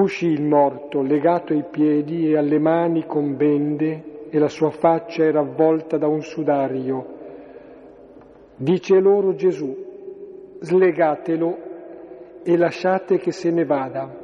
Uscì 0.00 0.28
il 0.28 0.42
morto, 0.42 1.02
legato 1.02 1.52
ai 1.52 1.64
piedi 1.70 2.30
e 2.30 2.36
alle 2.38 2.58
mani 2.58 3.04
con 3.04 3.36
bende, 3.36 4.28
e 4.30 4.38
la 4.38 4.48
sua 4.48 4.70
faccia 4.70 5.24
era 5.24 5.40
avvolta 5.40 5.98
da 5.98 6.08
un 6.08 6.22
sudario. 6.22 7.18
Dice 8.56 8.98
loro 8.98 9.34
Gesù, 9.34 9.76
slegatelo 10.58 11.58
e 12.42 12.56
lasciate 12.56 13.18
che 13.18 13.30
se 13.30 13.50
ne 13.50 13.66
vada. 13.66 14.16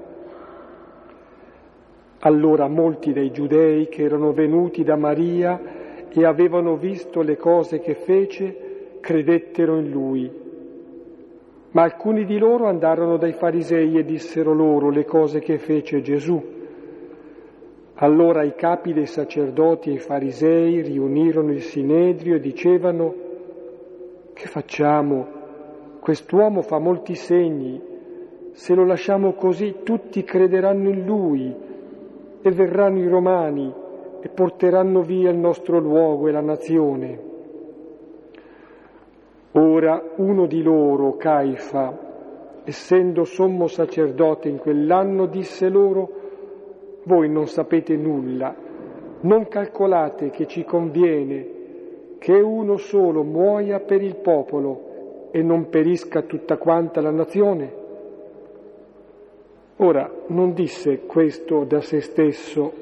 Allora 2.21 2.69
molti 2.69 3.13
dei 3.13 3.31
giudei 3.31 3.89
che 3.89 4.03
erano 4.03 4.33
venuti 4.33 4.83
da 4.83 4.97
Maria 4.97 5.61
e 6.09 6.25
avevano 6.25 6.77
visto 6.77 7.21
le 7.21 7.37
cose 7.37 7.81
che 7.81 7.97
fece, 7.97 8.99
credettero 9.01 9.77
in 9.77 9.91
lui. 9.91 10.46
Ma 11.77 11.83
alcuni 11.83 12.25
di 12.25 12.39
loro 12.39 12.69
andarono 12.69 13.19
dai 13.19 13.35
farisei 13.35 13.99
e 13.99 14.03
dissero 14.03 14.55
loro 14.55 14.89
le 14.89 15.05
cose 15.05 15.41
che 15.41 15.59
fece 15.59 16.01
Gesù. 16.01 16.43
Allora 17.97 18.45
i 18.45 18.55
capi 18.55 18.95
dei 18.95 19.05
sacerdoti 19.05 19.91
e 19.91 19.95
i 19.95 19.99
farisei 19.99 20.81
riunirono 20.81 21.53
il 21.53 21.61
sinedrio 21.61 22.37
e 22.37 22.41
dicevano, 22.41 23.15
che 24.33 24.47
facciamo? 24.47 25.27
Quest'uomo 26.01 26.63
fa 26.63 26.79
molti 26.79 27.15
segni, 27.15 27.79
se 28.53 28.75
lo 28.75 28.87
lasciamo 28.87 29.35
così 29.35 29.81
tutti 29.83 30.25
crederanno 30.25 30.89
in 30.89 31.05
lui 31.05 31.55
e 32.41 32.51
verranno 32.53 33.01
i 33.01 33.07
romani 33.07 33.71
e 34.23 34.29
porteranno 34.31 35.03
via 35.03 35.29
il 35.29 35.37
nostro 35.37 35.79
luogo 35.79 36.27
e 36.27 36.33
la 36.33 36.41
nazione. 36.41 37.26
Ora 39.59 40.03
uno 40.17 40.47
di 40.47 40.63
loro, 40.63 41.17
Caifa, 41.17 42.63
essendo 42.65 43.25
sommo 43.25 43.69
sacerdote 43.69 44.51
in 44.51 44.59
quell'anno, 44.59 45.25
disse 45.25 45.71
loro, 45.71 46.11
voi 47.05 47.31
non 47.31 47.47
sapete 47.47 47.97
nulla, 47.97 48.55
non 49.21 49.49
calcolate 49.49 50.29
che 50.29 50.47
ci 50.47 50.63
conviene 50.63 51.55
che 52.19 52.35
uno 52.35 52.77
solo 52.77 53.23
muoia 53.23 53.81
per 53.81 54.03
il 54.03 54.17
popolo 54.17 55.29
e 55.31 55.43
non 55.43 55.71
perisca 55.71 56.21
tutta 56.21 56.59
quanta 56.59 57.01
la 57.01 57.11
nazione? 57.11 57.73
Ora, 59.77 60.11
non 60.27 60.53
disse 60.53 61.07
questo 61.07 61.65
da 61.65 61.81
se 61.81 62.03
stesso, 62.03 62.73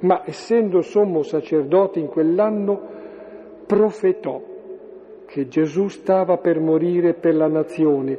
ma 0.00 0.22
essendo 0.24 0.80
sommo 0.82 1.22
sacerdote 1.22 1.98
in 1.98 2.06
quell'anno, 2.06 2.80
profetò 3.66 4.49
che 5.30 5.46
Gesù 5.46 5.86
stava 5.86 6.38
per 6.38 6.58
morire 6.58 7.14
per 7.14 7.36
la 7.36 7.46
nazione 7.46 8.18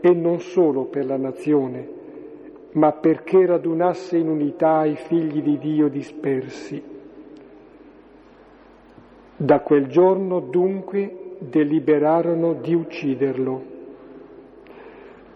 e 0.00 0.12
non 0.12 0.40
solo 0.40 0.86
per 0.86 1.06
la 1.06 1.16
nazione, 1.16 1.88
ma 2.72 2.90
perché 2.90 3.46
radunasse 3.46 4.16
in 4.16 4.28
unità 4.28 4.84
i 4.84 4.96
figli 4.96 5.42
di 5.42 5.58
Dio 5.58 5.86
dispersi. 5.86 6.82
Da 9.36 9.60
quel 9.60 9.86
giorno 9.86 10.40
dunque 10.40 11.36
deliberarono 11.38 12.54
di 12.54 12.74
ucciderlo. 12.74 13.62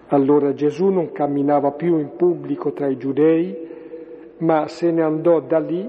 Allora 0.08 0.52
Gesù 0.52 0.88
non 0.88 1.12
camminava 1.12 1.70
più 1.70 1.96
in 1.98 2.16
pubblico 2.16 2.72
tra 2.72 2.88
i 2.88 2.96
giudei, 2.96 3.56
ma 4.38 4.66
se 4.66 4.90
ne 4.90 5.02
andò 5.02 5.38
da 5.38 5.60
lì 5.60 5.88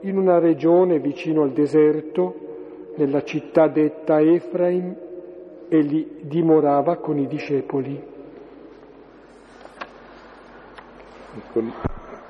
in 0.00 0.18
una 0.18 0.40
regione 0.40 0.98
vicino 0.98 1.42
al 1.42 1.52
deserto, 1.52 2.47
nella 2.98 3.22
città 3.22 3.68
detta 3.68 4.20
Efraim, 4.20 4.94
e 5.68 5.80
lì 5.80 6.20
dimorava 6.22 6.96
con 6.96 7.18
i 7.18 7.28
discepoli. 7.28 8.02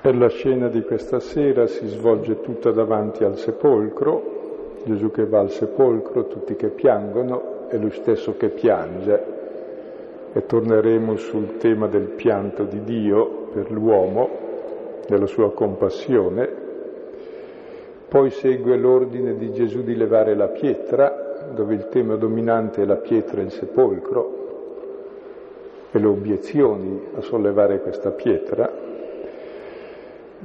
Per 0.01 0.17
la 0.17 0.29
scena 0.29 0.69
di 0.69 0.83
questa 0.83 1.21
sera 1.21 1.67
si 1.67 1.87
svolge 1.87 2.41
tutta 2.43 2.71
davanti 2.71 3.25
al 3.25 3.39
sepolcro, 3.39 4.37
Gesù 4.85 5.11
che 5.11 5.25
va 5.27 5.41
al 5.41 5.51
sepolcro, 5.51 6.27
tutti 6.27 6.55
che 6.55 6.69
piangono 6.69 7.69
e 7.71 7.79
lui 7.79 7.91
stesso 7.91 8.37
che 8.37 8.49
piange 8.51 9.37
e 10.33 10.45
torneremo 10.45 11.17
sul 11.17 11.57
tema 11.57 11.87
del 11.87 12.09
pianto 12.09 12.65
di 12.65 12.83
Dio 12.85 13.49
per 13.53 13.71
l'uomo, 13.71 14.29
della 15.07 15.27
sua 15.27 15.51
compassione. 15.53 16.68
Poi 18.09 18.31
segue 18.31 18.77
l'ordine 18.77 19.37
di 19.37 19.53
Gesù 19.53 19.83
di 19.83 19.95
levare 19.95 20.35
la 20.35 20.49
pietra, 20.49 21.51
dove 21.53 21.75
il 21.75 21.89
tema 21.89 22.17
dominante 22.17 22.83
è 22.83 22.85
la 22.87 22.97
pietra 22.97 23.41
e 23.41 23.45
il 23.45 23.51
sepolcro, 23.51 24.37
e 25.91 25.99
le 25.99 26.07
obiezioni 26.07 27.07
a 27.17 27.21
sollevare 27.21 27.81
questa 27.81 28.11
pietra. 28.11 28.71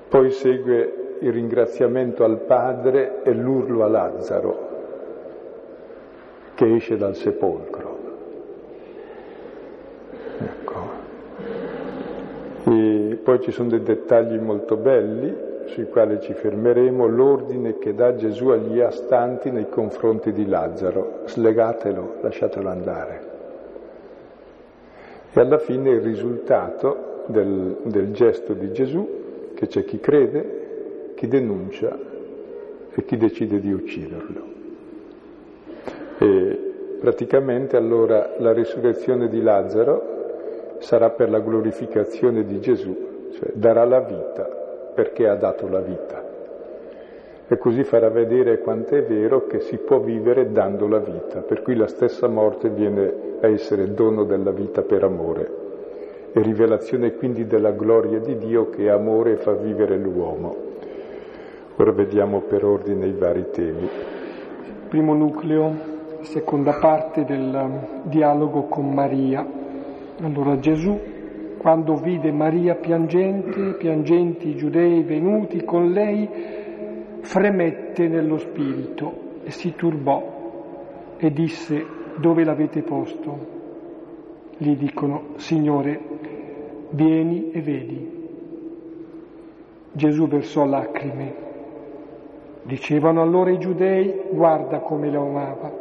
Poi 0.10 0.32
segue 0.32 1.18
il 1.20 1.32
ringraziamento 1.32 2.26
al 2.26 2.40
Padre 2.40 3.24
e 3.24 3.32
l'urlo 3.32 3.84
a 3.84 3.88
Lazzaro, 3.88 4.70
che 6.56 6.76
esce 6.76 6.98
dal 6.98 7.16
sepolcro. 7.16 7.94
E 12.66 13.20
poi 13.22 13.42
ci 13.42 13.52
sono 13.52 13.70
dei 13.70 13.84
dettagli 13.84 14.38
molto 14.38 14.76
belli 14.78 15.52
sui 15.66 15.88
quali 15.88 16.20
ci 16.22 16.34
fermeremo, 16.34 17.08
l'ordine 17.08 17.78
che 17.78 17.94
dà 17.94 18.16
Gesù 18.16 18.50
agli 18.50 18.80
astanti 18.80 19.52
nei 19.52 19.70
confronti 19.70 20.32
di 20.32 20.46
Lazzaro, 20.46 21.22
slegatelo, 21.26 22.16
lasciatelo 22.22 22.70
andare. 22.70 23.32
E 25.34 25.40
alla 25.40 25.58
fine 25.58 25.92
il 25.92 26.02
risultato 26.02 27.24
del, 27.28 27.78
del 27.84 28.12
gesto 28.14 28.54
di 28.54 28.72
Gesù, 28.72 29.54
che 29.56 29.68
c'è 29.68 29.84
chi 29.84 30.00
crede, 30.00 31.14
chi 31.16 31.28
denuncia 31.28 31.98
e 32.94 33.06
chi 33.06 33.18
decide 33.18 33.60
di 33.60 33.72
ucciderlo. 33.72 34.52
E 36.20 36.74
praticamente 37.00 37.78
allora 37.78 38.36
la 38.38 38.54
risurrezione 38.54 39.28
di 39.28 39.42
Lazzaro 39.42 40.78
sarà 40.80 41.10
per 41.10 41.30
la 41.30 41.40
glorificazione 41.40 42.46
di 42.46 42.60
Gesù, 42.60 43.30
cioè 43.32 43.52
darà 43.54 43.86
la 43.86 44.02
vita 44.02 44.62
perché 44.94 45.28
ha 45.28 45.36
dato 45.36 45.68
la 45.68 45.82
vita. 45.82 46.24
E 47.48 47.58
così 47.58 47.84
farà 47.84 48.10
vedere 48.10 48.60
quanto 48.60 48.96
è 48.96 49.04
vero 49.04 49.46
che 49.48 49.60
si 49.60 49.78
può 49.78 50.00
vivere 50.00 50.52
dando 50.52 50.88
la 50.88 51.00
vita, 51.00 51.42
per 51.42 51.62
cui 51.62 51.76
la 51.76 51.88
stessa 51.88 52.28
morte 52.28 52.70
viene 52.70 53.38
a 53.42 53.48
essere 53.48 53.94
dono 53.94 54.24
della 54.24 54.52
vita 54.52 54.82
per 54.82 55.04
amore 55.04 55.62
e 56.36 56.42
rivelazione 56.42 57.14
quindi 57.14 57.46
della 57.46 57.72
gloria 57.72 58.20
di 58.20 58.38
Dio 58.38 58.70
che 58.70 58.90
amore 58.90 59.34
e 59.34 59.38
fa 59.38 59.54
vivere 59.54 59.98
l'uomo. 59.98 60.56
Ora 61.76 61.92
vediamo 61.92 62.42
per 62.42 62.66
ordine 62.66 63.06
i 63.06 63.14
vari 63.14 63.46
temi. 63.52 63.88
Primo 64.90 65.14
nucleo, 65.14 65.76
seconda 66.22 66.74
parte 66.80 67.24
del 67.24 68.02
dialogo 68.04 68.64
con 68.64 68.92
Maria. 68.92 69.46
Allora 70.22 70.58
Gesù, 70.58 71.00
quando 71.64 71.96
vide 71.96 72.30
Maria 72.34 72.76
piangente, 72.76 73.76
piangenti 73.76 74.50
i 74.50 74.56
giudei 74.58 75.02
venuti 75.02 75.64
con 75.64 75.94
lei, 75.94 76.28
fremette 77.22 78.06
nello 78.10 78.38
spirito 78.38 79.40
e 79.46 79.52
si 79.52 79.74
turbò 79.74 81.16
e 81.16 81.32
disse, 81.32 81.86
dove 82.18 82.44
l'avete 82.44 82.82
posto? 82.82 83.48
Gli 84.58 84.76
dicono, 84.76 85.36
Signore, 85.38 86.02
vieni 86.90 87.52
e 87.52 87.62
vedi. 87.62 88.28
Gesù 89.94 90.28
versò 90.28 90.66
lacrime. 90.66 91.34
Dicevano 92.64 93.22
allora 93.22 93.52
i 93.52 93.58
giudei, 93.58 94.14
guarda 94.32 94.80
come 94.80 95.10
lo 95.10 95.28
amava. 95.28 95.72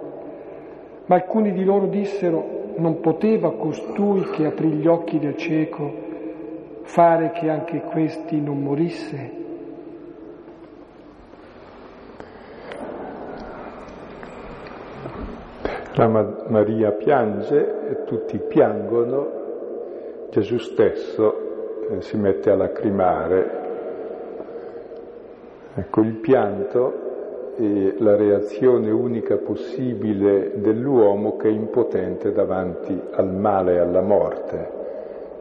Ma 1.06 1.14
alcuni 1.16 1.50
di 1.50 1.64
loro 1.64 1.86
dissero, 1.86 2.61
non 2.76 3.00
poteva 3.00 3.52
costui 3.52 4.22
che 4.30 4.46
aprì 4.46 4.70
gli 4.70 4.86
occhi 4.86 5.18
del 5.18 5.36
cieco 5.36 6.10
fare 6.82 7.30
che 7.30 7.48
anche 7.48 7.80
questi 7.80 8.40
non 8.40 8.62
morisse? 8.62 9.40
La 15.94 16.08
Maria 16.08 16.92
piange 16.92 17.88
e 17.88 18.04
tutti 18.04 18.38
piangono, 18.38 20.28
Gesù 20.30 20.56
stesso 20.56 21.88
eh, 21.90 22.00
si 22.00 22.16
mette 22.16 22.50
a 22.50 22.56
lacrimare. 22.56 23.60
Ecco, 25.74 26.00
il 26.00 26.14
pianto 26.14 27.11
e 27.62 27.94
la 27.98 28.16
reazione 28.16 28.90
unica 28.90 29.36
possibile 29.36 30.50
dell'uomo 30.56 31.36
che 31.36 31.46
è 31.46 31.52
impotente 31.52 32.32
davanti 32.32 33.00
al 33.12 33.32
male 33.32 33.74
e 33.74 33.78
alla 33.78 34.00
morte. 34.00 34.70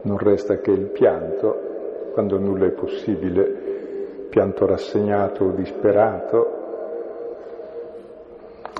Non 0.02 0.18
resta 0.18 0.58
che 0.58 0.70
il 0.70 0.86
pianto, 0.90 2.10
quando 2.12 2.38
nulla 2.38 2.66
è 2.66 2.70
possibile, 2.70 4.26
pianto 4.30 4.66
rassegnato 4.66 5.46
o 5.46 5.50
disperato. 5.50 6.60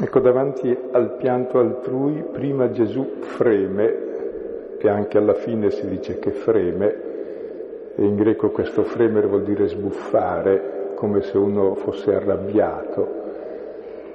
Ecco, 0.00 0.20
davanti 0.20 0.76
al 0.92 1.16
pianto 1.16 1.58
altrui, 1.58 2.24
prima 2.30 2.70
Gesù 2.70 3.04
freme, 3.22 4.10
e 4.78 4.88
anche 4.88 5.18
alla 5.18 5.34
fine 5.34 5.70
si 5.70 5.88
dice 5.88 6.20
che 6.20 6.30
freme, 6.30 7.10
e 7.96 8.04
in 8.04 8.14
greco 8.14 8.50
questo 8.50 8.84
fremere 8.84 9.26
vuol 9.26 9.42
dire 9.42 9.66
sbuffare, 9.66 10.92
come 10.94 11.22
se 11.22 11.36
uno 11.36 11.74
fosse 11.74 12.14
arrabbiato, 12.14 13.21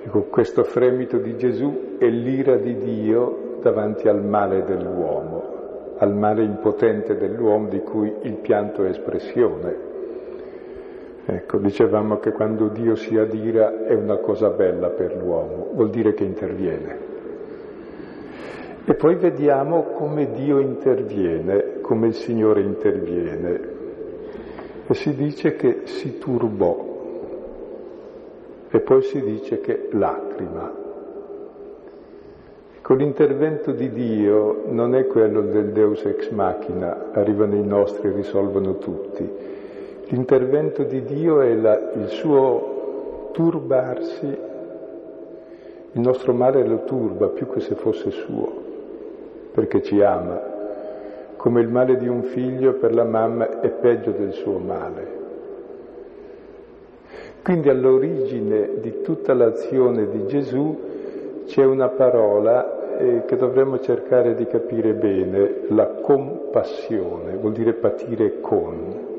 Ecco, 0.07 0.21
questo 0.29 0.63
fremito 0.63 1.17
di 1.17 1.35
Gesù 1.35 1.97
è 1.97 2.07
l'ira 2.07 2.55
di 2.55 2.77
Dio 2.77 3.57
davanti 3.61 4.07
al 4.07 4.23
male 4.23 4.63
dell'uomo, 4.63 5.95
al 5.97 6.15
male 6.15 6.45
impotente 6.45 7.17
dell'uomo 7.17 7.67
di 7.67 7.81
cui 7.81 8.13
il 8.21 8.37
pianto 8.37 8.85
è 8.85 8.87
espressione. 8.87 9.75
Ecco, 11.25 11.57
dicevamo 11.57 12.19
che 12.19 12.31
quando 12.31 12.69
Dio 12.69 12.95
si 12.95 13.17
adira 13.17 13.83
è 13.83 13.93
una 13.95 14.15
cosa 14.19 14.49
bella 14.51 14.91
per 14.91 15.13
l'uomo, 15.13 15.71
vuol 15.73 15.89
dire 15.89 16.13
che 16.13 16.23
interviene. 16.23 16.97
E 18.85 18.93
poi 18.93 19.15
vediamo 19.15 19.87
come 19.91 20.31
Dio 20.31 20.59
interviene, 20.59 21.81
come 21.81 22.07
il 22.07 22.13
Signore 22.13 22.61
interviene. 22.61 23.59
E 24.87 24.93
si 24.93 25.13
dice 25.13 25.57
che 25.57 25.81
si 25.83 26.17
turbò, 26.17 26.86
e 28.69 28.79
poi 28.79 29.01
si 29.01 29.21
dice 29.21 29.59
che 29.59 29.87
lacrima. 29.91 30.85
Con 32.81 32.97
l'intervento 32.97 33.71
di 33.71 33.91
Dio 33.91 34.63
non 34.67 34.95
è 34.95 35.07
quello 35.07 35.41
del 35.41 35.71
Deus 35.71 36.05
ex 36.05 36.29
machina, 36.29 37.11
arrivano 37.11 37.55
i 37.55 37.65
nostri 37.65 38.07
e 38.07 38.13
risolvono 38.13 38.77
tutti. 38.77 39.29
L'intervento 40.05 40.83
di 40.83 41.03
Dio 41.03 41.41
è 41.41 41.53
la, 41.53 41.91
il 41.95 42.07
suo 42.07 43.29
turbarsi, 43.33 44.25
il 45.91 46.01
nostro 46.01 46.31
male 46.31 46.65
lo 46.65 46.85
turba 46.85 47.27
più 47.27 47.49
che 47.49 47.59
se 47.59 47.75
fosse 47.75 48.09
suo, 48.11 48.53
perché 49.51 49.81
ci 49.81 50.01
ama. 50.01 50.55
Come 51.35 51.59
il 51.59 51.67
male 51.67 51.97
di 51.97 52.07
un 52.07 52.23
figlio 52.23 52.75
per 52.75 52.93
la 52.93 53.03
mamma 53.03 53.59
è 53.59 53.69
peggio 53.69 54.11
del 54.11 54.31
suo 54.31 54.59
male. 54.59 55.16
Quindi 57.43 57.69
all'origine 57.69 58.79
di 58.79 59.01
tutta 59.01 59.33
l'azione 59.33 60.07
di 60.09 60.25
Gesù 60.27 61.43
c'è 61.45 61.63
una 61.63 61.89
parola 61.89 62.97
eh, 62.97 63.23
che 63.25 63.35
dovremmo 63.35 63.79
cercare 63.79 64.35
di 64.35 64.45
capire 64.47 64.93
bene, 64.93 65.65
la 65.69 65.87
compassione, 66.01 67.35
vuol 67.35 67.53
dire 67.53 67.73
patire 67.73 68.39
con. 68.41 69.15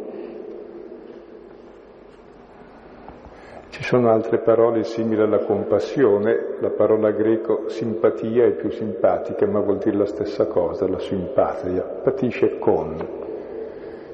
Ci 3.70 3.83
sono 3.85 4.11
altre 4.11 4.38
parole 4.38 4.83
simili 4.83 5.22
alla 5.22 5.44
compassione, 5.44 6.57
la 6.59 6.70
parola 6.70 7.12
greco 7.12 7.68
simpatia 7.68 8.44
è 8.44 8.52
più 8.52 8.70
simpatica, 8.70 9.46
ma 9.46 9.61
vuol 9.61 9.78
dire 9.78 9.96
la 9.96 10.07
stessa 10.07 10.46
cosa, 10.46 10.88
la 10.88 10.98
simpatia, 10.98 11.83
patisce 12.02 12.59
con. 12.59 12.96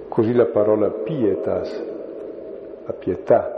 Così 0.08 0.34
la 0.34 0.46
parola 0.46 0.90
pietas, 0.90 1.82
la 2.84 2.92
pietà, 2.92 3.53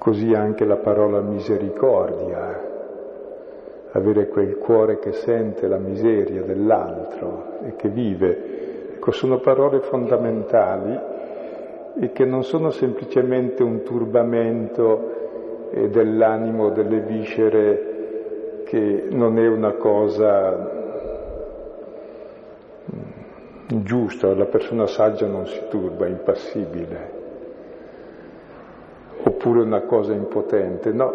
così 0.00 0.32
anche 0.32 0.64
la 0.64 0.78
parola 0.78 1.20
misericordia, 1.20 2.58
avere 3.92 4.28
quel 4.28 4.56
cuore 4.56 4.98
che 4.98 5.12
sente 5.12 5.68
la 5.68 5.76
miseria 5.76 6.40
dell'altro 6.40 7.58
e 7.66 7.76
che 7.76 7.90
vive. 7.90 8.94
Ecco, 8.94 9.10
sono 9.10 9.40
parole 9.40 9.80
fondamentali 9.80 10.98
e 12.00 12.12
che 12.12 12.24
non 12.24 12.44
sono 12.44 12.70
semplicemente 12.70 13.62
un 13.62 13.82
turbamento 13.82 15.68
eh, 15.70 15.90
dell'animo, 15.90 16.70
delle 16.70 17.00
viscere, 17.00 18.62
che 18.64 19.04
non 19.10 19.38
è 19.38 19.46
una 19.46 19.74
cosa 19.74 20.56
mm, 22.94 23.82
giusta, 23.82 24.34
la 24.34 24.46
persona 24.46 24.86
saggia 24.86 25.26
non 25.26 25.44
si 25.44 25.60
turba, 25.68 26.06
è 26.06 26.08
impassibile, 26.08 27.09
oppure 29.40 29.62
una 29.62 29.80
cosa 29.86 30.12
impotente, 30.12 30.92
no, 30.92 31.14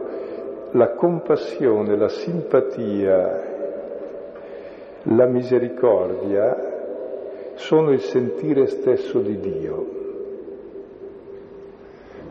la 0.72 0.94
compassione, 0.94 1.96
la 1.96 2.10
simpatia, 2.10 3.44
la 5.04 5.28
misericordia 5.28 6.74
sono 7.54 7.92
il 7.92 8.00
sentire 8.02 8.66
stesso 8.66 9.20
di 9.20 9.40
Dio. 9.40 9.86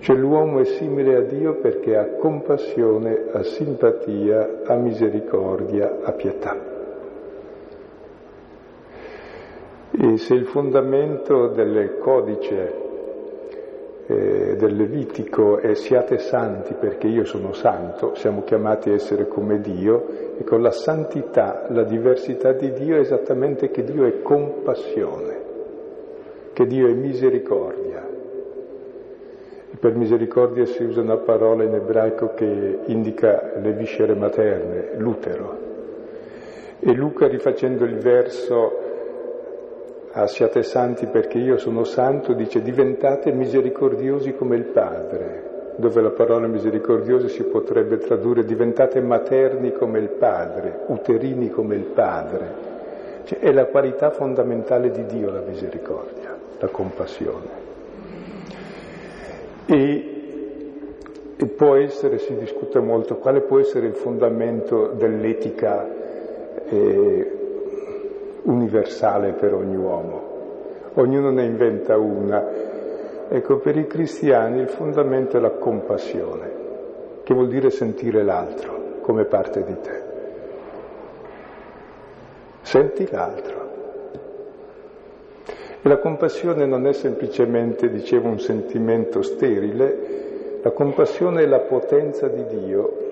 Cioè 0.00 0.16
l'uomo 0.16 0.58
è 0.58 0.64
simile 0.64 1.14
a 1.14 1.22
Dio 1.22 1.60
perché 1.60 1.96
ha 1.96 2.16
compassione, 2.16 3.26
ha 3.32 3.44
simpatia, 3.44 4.62
ha 4.66 4.74
misericordia, 4.74 6.00
ha 6.02 6.12
pietà. 6.12 6.72
E 9.92 10.16
se 10.16 10.34
il 10.34 10.46
fondamento 10.46 11.46
del 11.48 11.98
codice 11.98 12.83
eh, 14.06 14.56
del 14.56 14.76
Levitico 14.76 15.58
è 15.58 15.74
siate 15.74 16.18
santi 16.18 16.74
perché 16.74 17.06
io 17.06 17.24
sono 17.24 17.52
santo, 17.52 18.14
siamo 18.14 18.42
chiamati 18.44 18.90
a 18.90 18.94
essere 18.94 19.26
come 19.26 19.60
Dio, 19.60 20.36
e 20.38 20.44
con 20.44 20.60
la 20.60 20.70
santità, 20.70 21.66
la 21.70 21.84
diversità 21.84 22.52
di 22.52 22.72
Dio 22.72 22.96
è 22.96 23.00
esattamente 23.00 23.70
che 23.70 23.82
Dio 23.82 24.04
è 24.04 24.20
compassione, 24.20 25.42
che 26.52 26.66
Dio 26.66 26.88
è 26.88 26.92
misericordia. 26.92 28.02
Per 29.78 29.94
misericordia 29.96 30.64
si 30.66 30.82
usa 30.82 31.00
una 31.00 31.18
parola 31.18 31.64
in 31.64 31.74
ebraico 31.74 32.32
che 32.34 32.78
indica 32.86 33.52
le 33.60 33.72
viscere 33.72 34.14
materne, 34.14 34.92
l'utero. 34.96 35.58
E 36.78 36.92
Luca, 36.92 37.26
rifacendo 37.26 37.84
il 37.84 37.96
verso 37.96 38.83
ah, 40.14 40.26
siate 40.28 40.62
santi 40.62 41.06
perché 41.06 41.38
io 41.38 41.58
sono 41.58 41.84
santo, 41.84 42.34
dice 42.34 42.62
diventate 42.62 43.32
misericordiosi 43.32 44.32
come 44.34 44.56
il 44.56 44.64
Padre, 44.66 45.72
dove 45.76 46.00
la 46.00 46.10
parola 46.10 46.46
misericordiosi 46.46 47.28
si 47.28 47.42
potrebbe 47.44 47.98
tradurre 47.98 48.44
diventate 48.44 49.00
materni 49.00 49.72
come 49.72 49.98
il 49.98 50.10
Padre, 50.10 50.84
uterini 50.86 51.50
come 51.50 51.74
il 51.74 51.86
Padre. 51.86 52.72
Cioè, 53.24 53.40
è 53.40 53.52
la 53.52 53.66
qualità 53.66 54.10
fondamentale 54.10 54.90
di 54.90 55.04
Dio 55.06 55.30
la 55.30 55.40
misericordia, 55.40 56.36
la 56.58 56.68
compassione. 56.68 57.62
E, 59.66 60.10
e, 61.36 61.46
può 61.46 61.74
essere, 61.74 62.18
si 62.18 62.36
discute 62.36 62.78
molto, 62.78 63.16
quale 63.16 63.40
può 63.40 63.58
essere 63.58 63.86
il 63.86 63.94
fondamento 63.94 64.92
dell'etica 64.94 65.88
eh, 66.68 67.43
universale 68.44 69.32
per 69.32 69.54
ogni 69.54 69.76
uomo. 69.76 70.32
Ognuno 70.94 71.30
ne 71.30 71.44
inventa 71.44 71.96
una. 71.96 72.72
Ecco, 73.28 73.58
per 73.58 73.76
i 73.76 73.86
cristiani 73.86 74.60
il 74.60 74.68
fondamento 74.68 75.36
è 75.36 75.40
la 75.40 75.50
compassione, 75.50 76.50
che 77.22 77.34
vuol 77.34 77.48
dire 77.48 77.70
sentire 77.70 78.22
l'altro 78.22 79.00
come 79.00 79.24
parte 79.24 79.62
di 79.64 79.80
te. 79.80 80.02
Senti 82.62 83.08
l'altro. 83.10 83.62
E 85.82 85.88
la 85.88 85.98
compassione 85.98 86.64
non 86.64 86.86
è 86.86 86.92
semplicemente, 86.92 87.90
dicevo, 87.90 88.28
un 88.28 88.40
sentimento 88.40 89.20
sterile, 89.20 90.60
la 90.62 90.70
compassione 90.70 91.42
è 91.42 91.46
la 91.46 91.60
potenza 91.60 92.26
di 92.28 92.46
Dio. 92.46 93.03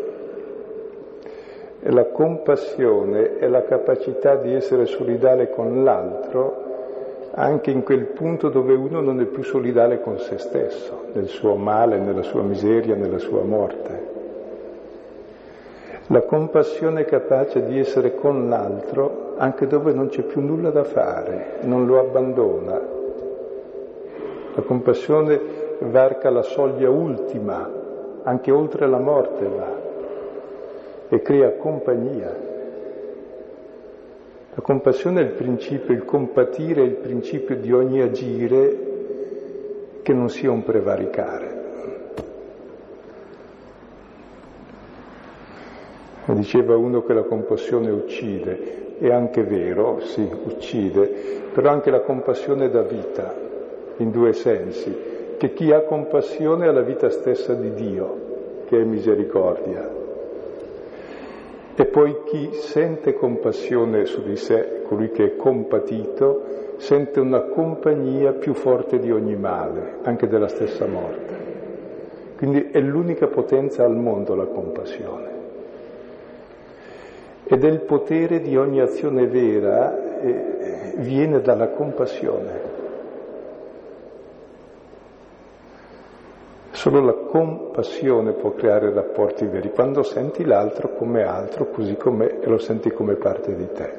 La 1.86 2.04
compassione 2.06 3.38
è 3.38 3.48
la 3.48 3.64
capacità 3.64 4.36
di 4.36 4.54
essere 4.54 4.86
solidale 4.86 5.50
con 5.50 5.82
l'altro 5.82 6.70
anche 7.34 7.70
in 7.70 7.82
quel 7.82 8.06
punto 8.06 8.50
dove 8.50 8.74
uno 8.74 9.00
non 9.00 9.20
è 9.20 9.24
più 9.24 9.42
solidale 9.42 10.00
con 10.00 10.18
se 10.18 10.38
stesso, 10.38 11.06
nel 11.14 11.26
suo 11.26 11.56
male, 11.56 11.98
nella 11.98 12.22
sua 12.22 12.42
miseria, 12.42 12.94
nella 12.94 13.18
sua 13.18 13.42
morte. 13.42 14.10
La 16.08 16.22
compassione 16.22 17.00
è 17.00 17.04
capace 17.04 17.64
di 17.64 17.78
essere 17.78 18.14
con 18.14 18.48
l'altro 18.48 19.34
anche 19.38 19.66
dove 19.66 19.92
non 19.92 20.08
c'è 20.08 20.22
più 20.22 20.40
nulla 20.40 20.70
da 20.70 20.84
fare, 20.84 21.58
non 21.62 21.86
lo 21.86 21.98
abbandona. 21.98 22.80
La 24.54 24.62
compassione 24.62 25.40
varca 25.80 26.30
la 26.30 26.42
soglia 26.42 26.90
ultima, 26.90 27.68
anche 28.22 28.52
oltre 28.52 28.86
la 28.86 28.98
morte 28.98 29.46
va, 29.48 29.81
e 31.12 31.20
crea 31.20 31.52
compagnia. 31.56 32.34
La 34.54 34.62
compassione 34.62 35.20
è 35.20 35.24
il 35.24 35.32
principio, 35.32 35.92
il 35.92 36.06
compatire 36.06 36.80
è 36.80 36.86
il 36.86 36.94
principio 36.94 37.54
di 37.56 37.70
ogni 37.70 38.00
agire 38.00 38.76
che 40.00 40.14
non 40.14 40.30
sia 40.30 40.50
un 40.50 40.62
prevaricare. 40.62 41.60
Diceva 46.24 46.78
uno 46.78 47.02
che 47.02 47.12
la 47.12 47.24
compassione 47.24 47.90
uccide, 47.90 48.96
è 48.98 49.10
anche 49.10 49.42
vero, 49.42 50.00
sì, 50.00 50.26
uccide, 50.44 51.10
però 51.52 51.68
anche 51.72 51.90
la 51.90 52.00
compassione 52.00 52.70
dà 52.70 52.80
vita, 52.80 53.34
in 53.98 54.10
due 54.10 54.32
sensi, 54.32 55.36
che 55.36 55.52
chi 55.52 55.72
ha 55.72 55.82
compassione 55.82 56.68
ha 56.68 56.72
la 56.72 56.80
vita 56.80 57.10
stessa 57.10 57.52
di 57.52 57.74
Dio, 57.74 58.64
che 58.64 58.80
è 58.80 58.84
misericordia. 58.84 60.01
E 61.74 61.86
poi 61.86 62.22
chi 62.24 62.50
sente 62.52 63.14
compassione 63.14 64.04
su 64.04 64.22
di 64.22 64.36
sé, 64.36 64.82
colui 64.84 65.10
che 65.10 65.24
è 65.24 65.36
compatito, 65.36 66.76
sente 66.76 67.20
una 67.20 67.42
compagnia 67.42 68.32
più 68.32 68.54
forte 68.54 68.98
di 68.98 69.10
ogni 69.10 69.36
male, 69.36 69.98
anche 70.02 70.28
della 70.28 70.48
stessa 70.48 70.86
morte. 70.86 71.50
Quindi 72.36 72.70
è 72.70 72.80
l'unica 72.80 73.26
potenza 73.28 73.84
al 73.84 73.96
mondo 73.96 74.34
la 74.34 74.46
compassione 74.46 75.32
ed 77.52 77.64
è 77.64 77.68
il 77.68 77.80
potere 77.80 78.40
di 78.40 78.56
ogni 78.56 78.80
azione 78.80 79.26
vera, 79.26 80.20
eh, 80.22 80.94
viene 80.96 81.42
dalla 81.42 81.68
compassione. 81.68 82.80
Solo 86.82 87.00
la 87.00 87.14
compassione 87.14 88.32
può 88.32 88.54
creare 88.54 88.92
rapporti 88.92 89.46
veri, 89.46 89.70
quando 89.70 90.02
senti 90.02 90.44
l'altro 90.44 90.96
come 90.96 91.22
altro, 91.22 91.66
così 91.70 91.94
com'è, 91.94 92.38
e 92.40 92.46
lo 92.48 92.58
senti 92.58 92.90
come 92.90 93.14
parte 93.14 93.54
di 93.54 93.68
te. 93.72 93.92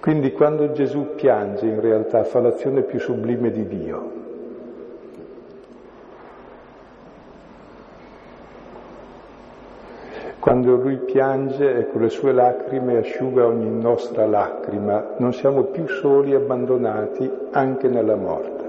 Quindi 0.00 0.32
quando 0.32 0.72
Gesù 0.72 1.08
piange, 1.14 1.66
in 1.66 1.82
realtà 1.82 2.24
fa 2.24 2.40
l'azione 2.40 2.80
più 2.80 2.98
sublime 2.98 3.50
di 3.50 3.66
Dio, 3.66 4.20
Quando 10.38 10.76
lui 10.76 10.96
piange 10.96 11.76
e 11.76 11.90
con 11.90 12.00
le 12.00 12.08
sue 12.08 12.32
lacrime 12.32 12.96
asciuga 12.96 13.46
ogni 13.46 13.70
nostra 13.70 14.26
lacrima, 14.26 15.12
non 15.18 15.34
siamo 15.34 15.64
più 15.64 15.86
soli 15.86 16.32
e 16.32 16.36
abbandonati 16.36 17.30
anche 17.50 17.88
nella 17.88 18.16
morte. 18.16 18.61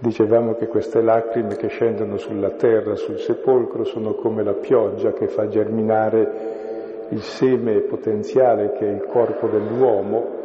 Dicevamo 0.00 0.54
che 0.54 0.66
queste 0.66 1.02
lacrime 1.02 1.56
che 1.56 1.68
scendono 1.68 2.16
sulla 2.16 2.52
terra, 2.52 2.94
sul 2.94 3.18
sepolcro, 3.18 3.84
sono 3.84 4.14
come 4.14 4.42
la 4.42 4.54
pioggia 4.54 5.12
che 5.12 5.28
fa 5.28 5.46
germinare 5.46 7.08
il 7.10 7.20
seme 7.20 7.80
potenziale 7.80 8.72
che 8.72 8.86
è 8.86 8.90
il 8.90 9.04
corpo 9.04 9.46
dell'uomo 9.48 10.38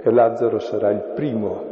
e 0.00 0.10
Lazzaro 0.12 0.60
sarà 0.60 0.90
il 0.90 1.12
primo 1.12 1.70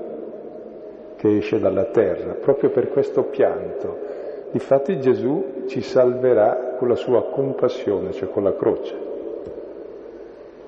che 1.14 1.36
esce 1.36 1.60
dalla 1.60 1.84
terra, 1.84 2.32
proprio 2.34 2.70
per 2.70 2.88
questo 2.88 3.22
pianto. 3.22 3.98
Difatti 4.50 4.98
Gesù 4.98 5.66
ci 5.66 5.82
salverà 5.82 6.74
con 6.76 6.88
la 6.88 6.96
sua 6.96 7.22
compassione, 7.30 8.10
cioè 8.10 8.30
con 8.30 8.42
la 8.42 8.56
croce. 8.56 8.96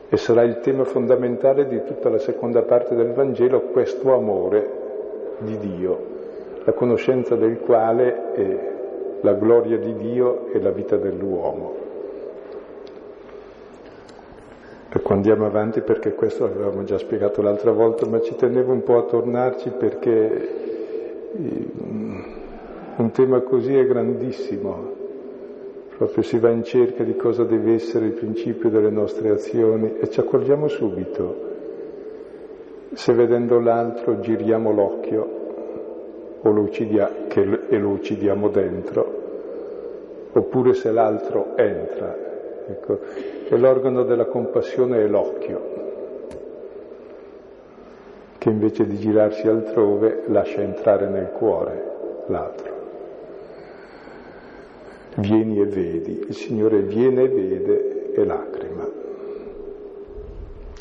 E 0.09 0.17
sarà 0.19 0.43
il 0.43 0.61
tema 0.61 0.85
fondamentale 0.85 1.67
di 1.67 1.83
tutta 1.83 2.11
la 2.11 2.19
seconda 2.19 2.63
parte 2.63 2.95
del 2.95 3.13
Vangelo, 3.13 3.63
questo 3.73 4.15
amore 4.15 4.81
di 5.39 5.59
Dio, 5.59 6.12
la 6.65 6.73
conoscenza 6.73 7.35
del 7.35 7.59
quale 7.59 8.33
è 8.33 8.73
la 9.23 9.35
gloria 9.35 9.79
di 9.79 9.95
Dio 9.95 10.47
e 10.53 10.61
la 10.61 10.71
vita 10.71 10.97
dell'uomo. 10.97 11.75
Ecco, 14.95 15.13
andiamo 15.15 15.47
avanti 15.47 15.81
perché 15.81 16.13
questo 16.13 16.47
l'avevamo 16.47 16.85
già 16.85 16.99
spiegato 16.99 17.41
l'altra 17.41 17.73
volta, 17.73 18.07
ma 18.07 18.21
ci 18.21 18.35
tenevo 18.37 18.73
un 18.73 18.83
po' 18.83 18.99
a 18.99 19.05
tornarci 19.05 19.71
perché 19.71 20.49
mm, 21.39 22.21
un 22.97 23.11
tema 23.11 23.41
così 23.41 23.75
è 23.75 23.87
grandissimo. 23.87 25.01
Proprio 25.97 26.23
si 26.23 26.39
va 26.39 26.51
in 26.51 26.65
cerca 26.65 27.05
di 27.05 27.17
cosa 27.17 27.45
deve 27.45 27.75
essere 27.75 28.07
il 28.07 28.13
principio 28.13 28.69
delle 28.69 28.91
nostre 28.91 29.31
azioni 29.31 29.97
e 29.99 30.11
ci 30.11 30.21
accorgiamo 30.21 30.69
subito 30.69 31.51
se 32.93 33.13
vedendo 33.15 33.59
l'altro 33.61 34.21
giriamo 34.21 34.73
l'occhio 34.73 35.42
o 36.43 36.51
lo 36.51 36.61
uccidia, 36.63 37.11
che, 37.29 37.61
e 37.69 37.79
lo 37.79 37.89
uccidiamo 37.89 38.49
dentro, 38.49 39.21
oppure 40.33 40.75
se 40.75 40.91
l'altro 40.91 41.57
entra. 41.57 42.31
Ecco, 42.69 42.99
e 43.49 43.57
l'organo 43.57 44.05
della 44.05 44.27
compassione 44.27 45.03
è 45.03 45.07
l'occhio, 45.07 45.61
che 48.39 48.49
invece 48.49 48.87
di 48.87 48.99
girarsi 48.99 49.47
altrove 49.49 50.23
lascia 50.27 50.61
entrare 50.61 51.09
nel 51.09 51.31
cuore 51.31 51.91
l'altro. 52.27 52.71
Vieni 55.17 55.61
e 55.61 55.67
vedi, 55.67 56.25
il 56.27 56.35
Signore 56.35 56.81
viene 56.81 57.25
e 57.25 57.29
vede 57.29 58.13
e 58.15 58.25
lacrima. 58.25 58.89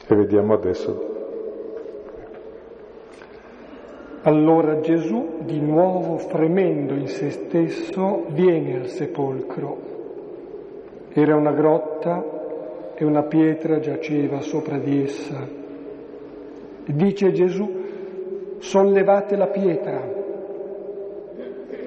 E 0.07 0.15
vediamo 0.15 0.53
adesso 0.53 1.10
Allora 4.23 4.81
Gesù, 4.81 5.39
di 5.45 5.59
nuovo 5.59 6.17
fremendo 6.17 6.93
in 6.93 7.07
se 7.07 7.31
stesso, 7.31 8.25
viene 8.27 8.75
al 8.75 8.87
sepolcro. 8.87 9.77
Era 11.09 11.35
una 11.35 11.51
grotta 11.51 12.93
e 12.93 13.03
una 13.03 13.23
pietra 13.23 13.79
giaceva 13.79 14.41
sopra 14.41 14.77
di 14.77 15.01
essa. 15.01 15.47
Dice 16.85 17.31
Gesù, 17.31 17.67
sollevate 18.59 19.35
la 19.35 19.47
pietra. 19.47 20.07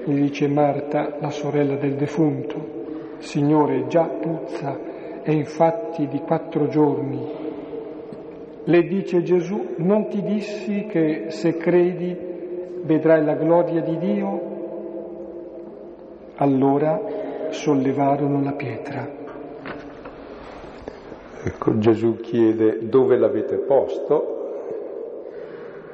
Gli 0.04 0.20
dice 0.22 0.48
Marta, 0.48 1.16
la 1.20 1.30
sorella 1.30 1.76
del 1.76 1.94
defunto, 1.94 3.16
Signore, 3.18 3.86
già 3.86 4.08
puzza, 4.08 4.76
è 5.22 5.30
infatti 5.30 6.08
di 6.08 6.18
quattro 6.18 6.66
giorni 6.66 7.43
le 8.66 8.82
dice 8.84 9.22
Gesù, 9.22 9.74
non 9.76 10.08
ti 10.08 10.22
dissi 10.22 10.86
che 10.86 11.26
se 11.28 11.56
credi 11.56 12.16
vedrai 12.82 13.24
la 13.24 13.34
gloria 13.34 13.82
di 13.82 13.98
Dio? 13.98 14.52
Allora 16.36 17.00
sollevarono 17.50 18.42
la 18.42 18.52
pietra. 18.52 19.22
Ecco, 21.46 21.78
Gesù 21.78 22.16
chiede 22.20 22.88
dove 22.88 23.18
l'avete 23.18 23.56
posto, 23.56 24.32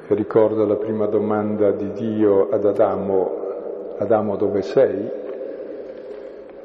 ricorda 0.09 0.65
la 0.65 0.77
prima 0.77 1.07
domanda 1.07 1.73
di 1.73 1.91
Dio 1.93 2.51
ad 2.51 2.65
Adamo, 2.65 3.39
Adamo 3.99 4.37
dove 4.37 4.63
sei? 4.63 5.09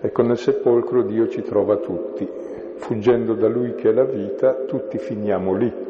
Ecco, 0.02 0.22
nel 0.22 0.38
sepolcro 0.38 1.02
Dio 1.02 1.28
ci 1.30 1.42
trova 1.42 1.78
tutti, 1.78 2.30
fuggendo 2.76 3.34
da 3.34 3.48
Lui 3.48 3.74
che 3.74 3.90
è 3.90 3.92
la 3.92 4.04
vita, 4.04 4.54
tutti 4.68 5.00
finiamo 5.00 5.54
lì. 5.56 5.85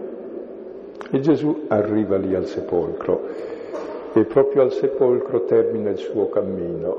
E 1.15 1.21
Gesù 1.21 1.63
arriva 1.69 2.17
lì 2.17 2.35
al 2.35 2.45
sepolcro 2.45 3.21
e 4.11 4.25
proprio 4.25 4.63
al 4.63 4.73
sepolcro 4.73 5.45
termina 5.45 5.89
il 5.89 5.97
suo 5.97 6.27
cammino. 6.27 6.97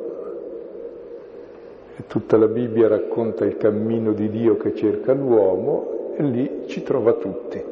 E 1.98 2.06
tutta 2.06 2.38
la 2.38 2.46
Bibbia 2.46 2.88
racconta 2.88 3.44
il 3.44 3.58
cammino 3.58 4.14
di 4.14 4.30
Dio 4.30 4.56
che 4.56 4.74
cerca 4.74 5.12
l'uomo 5.12 6.14
e 6.16 6.22
lì 6.22 6.62
ci 6.64 6.82
trova 6.82 7.12
tutti, 7.12 7.62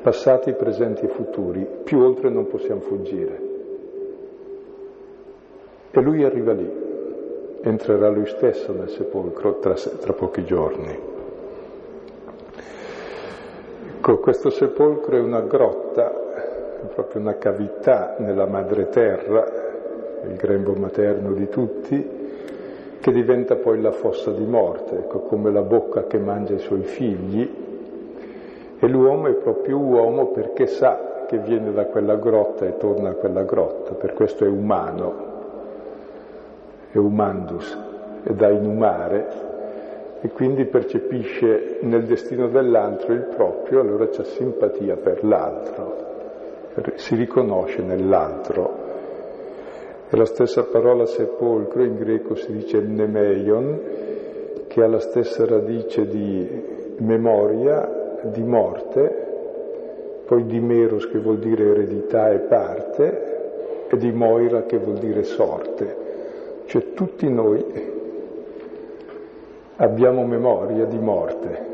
passati, 0.00 0.54
presenti 0.54 1.04
e 1.04 1.08
futuri, 1.08 1.66
più 1.84 1.98
oltre 2.00 2.30
non 2.30 2.46
possiamo 2.46 2.80
fuggire. 2.80 3.40
E 5.90 6.00
lui 6.00 6.24
arriva 6.24 6.52
lì, 6.54 6.70
entrerà 7.60 8.08
lui 8.08 8.24
stesso 8.24 8.72
nel 8.72 8.88
sepolcro 8.88 9.58
tra, 9.58 9.74
tra 9.74 10.14
pochi 10.14 10.44
giorni. 10.46 11.09
Ecco, 14.00 14.16
questo 14.16 14.48
sepolcro 14.48 15.18
è 15.18 15.20
una 15.20 15.42
grotta, 15.42 16.10
è 16.80 16.86
proprio 16.94 17.20
una 17.20 17.36
cavità 17.36 18.14
nella 18.16 18.46
madre 18.46 18.88
terra, 18.88 19.44
il 20.26 20.36
grembo 20.36 20.72
materno 20.72 21.34
di 21.34 21.50
tutti, 21.50 22.08
che 22.98 23.12
diventa 23.12 23.56
poi 23.56 23.78
la 23.78 23.92
fossa 23.92 24.30
di 24.30 24.46
morte, 24.46 25.00
ecco, 25.00 25.18
come 25.18 25.52
la 25.52 25.60
bocca 25.60 26.04
che 26.04 26.16
mangia 26.16 26.54
i 26.54 26.60
suoi 26.60 26.84
figli. 26.84 27.54
E 28.78 28.88
l'uomo 28.88 29.26
è 29.26 29.34
proprio 29.34 29.76
uomo 29.76 30.28
perché 30.28 30.66
sa 30.66 31.26
che 31.26 31.36
viene 31.36 31.70
da 31.70 31.84
quella 31.84 32.16
grotta 32.16 32.64
e 32.64 32.78
torna 32.78 33.10
a 33.10 33.14
quella 33.16 33.42
grotta, 33.42 33.92
per 33.92 34.14
questo 34.14 34.46
è 34.46 34.48
umano, 34.48 35.14
è 36.90 36.96
umandus, 36.96 37.78
è 38.22 38.32
da 38.32 38.48
inumare, 38.48 39.49
e 40.22 40.28
quindi 40.28 40.66
percepisce 40.66 41.78
nel 41.80 42.04
destino 42.04 42.48
dell'altro 42.48 43.14
il 43.14 43.26
proprio, 43.34 43.80
allora 43.80 44.08
c'è 44.08 44.24
simpatia 44.24 44.96
per 44.96 45.24
l'altro, 45.24 45.96
si 46.94 47.14
riconosce 47.14 47.82
nell'altro. 47.82 48.88
E 50.10 50.16
la 50.16 50.26
stessa 50.26 50.64
parola 50.64 51.06
sepolcro 51.06 51.84
in 51.84 51.96
greco 51.96 52.34
si 52.34 52.52
dice 52.52 52.80
mnemeion, 52.80 53.80
che 54.66 54.82
ha 54.82 54.88
la 54.88 55.00
stessa 55.00 55.46
radice 55.46 56.06
di 56.06 56.96
memoria, 56.98 58.18
di 58.24 58.42
morte, 58.42 59.28
poi 60.26 60.44
di 60.44 60.60
meros 60.60 61.08
che 61.08 61.18
vuol 61.18 61.38
dire 61.38 61.70
eredità 61.70 62.30
e 62.30 62.40
parte, 62.40 63.86
e 63.88 63.96
di 63.96 64.12
moira 64.12 64.62
che 64.62 64.78
vuol 64.78 64.98
dire 64.98 65.22
sorte. 65.22 66.08
Cioè 66.66 66.92
tutti 66.92 67.28
noi 67.28 67.98
abbiamo 69.80 70.24
memoria 70.24 70.84
di 70.84 70.98
morte. 70.98 71.68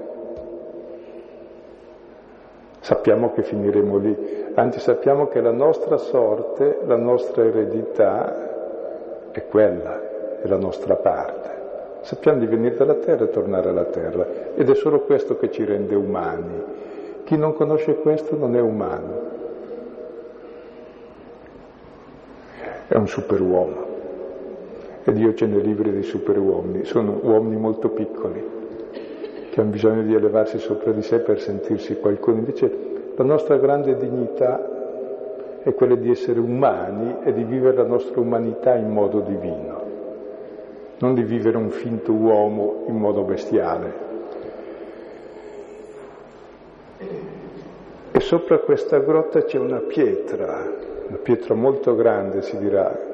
Sappiamo 2.80 3.32
che 3.32 3.42
finiremo 3.42 3.96
lì, 3.96 4.44
anzi 4.54 4.78
sappiamo 4.78 5.26
che 5.26 5.40
la 5.40 5.50
nostra 5.50 5.96
sorte, 5.96 6.78
la 6.84 6.96
nostra 6.96 7.44
eredità 7.44 9.32
è 9.32 9.44
quella, 9.48 10.38
è 10.40 10.46
la 10.46 10.56
nostra 10.56 10.94
parte. 10.94 11.54
Sappiamo 12.02 12.38
di 12.38 12.46
venire 12.46 12.76
dalla 12.76 12.94
terra 12.94 13.24
e 13.24 13.30
tornare 13.30 13.70
alla 13.70 13.86
terra 13.86 14.24
ed 14.54 14.70
è 14.70 14.74
solo 14.76 15.00
questo 15.00 15.36
che 15.36 15.50
ci 15.50 15.64
rende 15.64 15.96
umani. 15.96 16.62
Chi 17.24 17.36
non 17.36 17.54
conosce 17.54 17.96
questo 17.96 18.36
non 18.36 18.54
è 18.54 18.60
umano, 18.60 19.34
è 22.86 22.94
un 22.94 23.08
superuomo 23.08 23.85
e 25.08 25.12
Dio 25.12 25.34
ce 25.34 25.46
ne 25.46 25.60
liberi 25.60 25.92
dei 25.92 26.02
superuomini, 26.02 26.84
sono 26.84 27.20
uomini 27.22 27.56
molto 27.56 27.90
piccoli, 27.90 28.44
che 29.50 29.60
hanno 29.60 29.70
bisogno 29.70 30.02
di 30.02 30.12
elevarsi 30.12 30.58
sopra 30.58 30.90
di 30.90 31.02
sé 31.02 31.20
per 31.20 31.40
sentirsi 31.40 31.96
qualcuno. 32.00 32.38
Invece 32.38 32.76
la 33.14 33.22
nostra 33.22 33.56
grande 33.56 33.96
dignità 33.96 35.62
è 35.62 35.72
quella 35.74 35.94
di 35.94 36.10
essere 36.10 36.40
umani 36.40 37.18
e 37.22 37.32
di 37.32 37.44
vivere 37.44 37.76
la 37.76 37.84
nostra 37.84 38.20
umanità 38.20 38.74
in 38.74 38.90
modo 38.90 39.20
divino, 39.20 39.82
non 40.98 41.14
di 41.14 41.22
vivere 41.22 41.56
un 41.56 41.70
finto 41.70 42.10
uomo 42.10 42.82
in 42.88 42.96
modo 42.96 43.22
bestiale. 43.22 43.92
E 48.10 48.18
sopra 48.18 48.58
questa 48.58 48.98
grotta 48.98 49.44
c'è 49.44 49.58
una 49.58 49.78
pietra, 49.78 50.64
una 51.06 51.18
pietra 51.18 51.54
molto 51.54 51.94
grande, 51.94 52.42
si 52.42 52.58
dirà, 52.58 53.05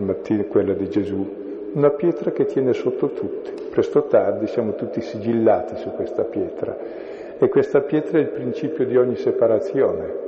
mattina 0.00 0.44
quella 0.44 0.72
di 0.72 0.88
Gesù, 0.88 1.70
una 1.74 1.90
pietra 1.90 2.30
che 2.32 2.46
tiene 2.46 2.72
sotto 2.72 3.12
tutti. 3.12 3.52
Presto 3.70 4.00
o 4.00 4.02
tardi 4.04 4.46
siamo 4.46 4.74
tutti 4.74 5.00
sigillati 5.00 5.76
su 5.76 5.90
questa 5.90 6.24
pietra 6.24 6.76
e 7.38 7.48
questa 7.48 7.80
pietra 7.80 8.18
è 8.18 8.20
il 8.20 8.28
principio 8.28 8.86
di 8.86 8.96
ogni 8.96 9.16
separazione. 9.16 10.20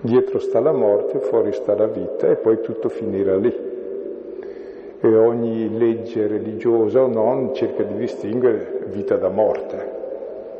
Dietro 0.00 0.38
sta 0.40 0.60
la 0.60 0.72
morte, 0.72 1.20
fuori 1.20 1.52
sta 1.52 1.74
la 1.76 1.86
vita 1.86 2.28
e 2.28 2.36
poi 2.36 2.60
tutto 2.60 2.88
finirà 2.88 3.36
lì. 3.36 3.70
E 5.00 5.16
ogni 5.16 5.78
legge 5.78 6.26
religiosa 6.26 7.02
o 7.02 7.06
non 7.06 7.54
cerca 7.54 7.82
di 7.82 7.96
distinguere 7.96 8.80
vita 8.86 9.16
da 9.16 9.28
morte. 9.28 10.00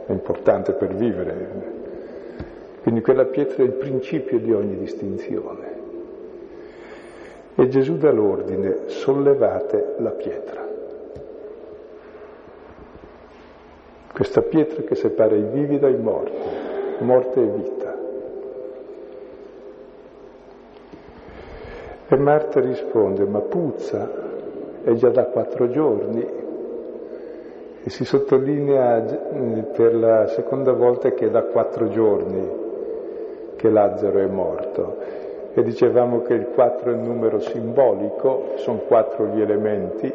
È 0.06 0.12
importante 0.12 0.72
per 0.72 0.94
vivere. 0.94 1.48
Quindi 2.82 3.00
quella 3.00 3.24
pietra 3.24 3.62
è 3.62 3.66
il 3.66 3.72
principio 3.72 4.38
di 4.38 4.52
ogni 4.52 4.76
distinzione. 4.78 5.71
E 7.62 7.68
Gesù 7.68 7.96
dà 7.96 8.10
l'ordine, 8.10 8.88
sollevate 8.88 9.94
la 9.98 10.10
pietra. 10.10 10.66
Questa 14.12 14.42
pietra 14.42 14.82
che 14.82 14.96
separa 14.96 15.36
i 15.36 15.44
vivi 15.44 15.78
dai 15.78 15.96
morti, 15.96 16.40
morte 17.04 17.40
e 17.40 17.46
vita. 17.46 17.98
E 22.08 22.16
Marta 22.16 22.58
risponde, 22.58 23.26
ma 23.26 23.38
puzza, 23.38 24.10
è 24.82 24.92
già 24.94 25.10
da 25.10 25.26
quattro 25.26 25.68
giorni. 25.68 26.28
E 27.84 27.90
si 27.90 28.04
sottolinea 28.04 29.02
per 29.72 29.94
la 29.94 30.26
seconda 30.26 30.72
volta 30.72 31.12
che 31.12 31.26
è 31.26 31.30
da 31.30 31.42
quattro 31.42 31.88
giorni 31.90 32.60
che 33.54 33.70
Lazzaro 33.70 34.18
è 34.18 34.26
morto. 34.26 35.20
E 35.54 35.62
dicevamo 35.62 36.22
che 36.22 36.34
il 36.34 36.46
4 36.54 36.90
è 36.90 36.94
un 36.94 37.02
numero 37.02 37.38
simbolico, 37.40 38.52
sono 38.56 38.78
quattro 38.78 39.26
gli 39.26 39.40
elementi, 39.40 40.12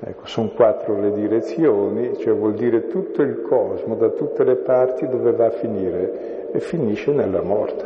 ecco, 0.00 0.26
sono 0.26 0.50
quattro 0.54 1.00
le 1.00 1.12
direzioni, 1.12 2.16
cioè 2.18 2.32
vuol 2.32 2.54
dire 2.54 2.86
tutto 2.86 3.22
il 3.22 3.42
cosmo, 3.42 3.96
da 3.96 4.10
tutte 4.10 4.44
le 4.44 4.54
parti 4.56 5.08
dove 5.08 5.32
va 5.32 5.46
a 5.46 5.50
finire, 5.50 6.50
e 6.52 6.60
finisce 6.60 7.12
nella 7.12 7.42
morte. 7.42 7.84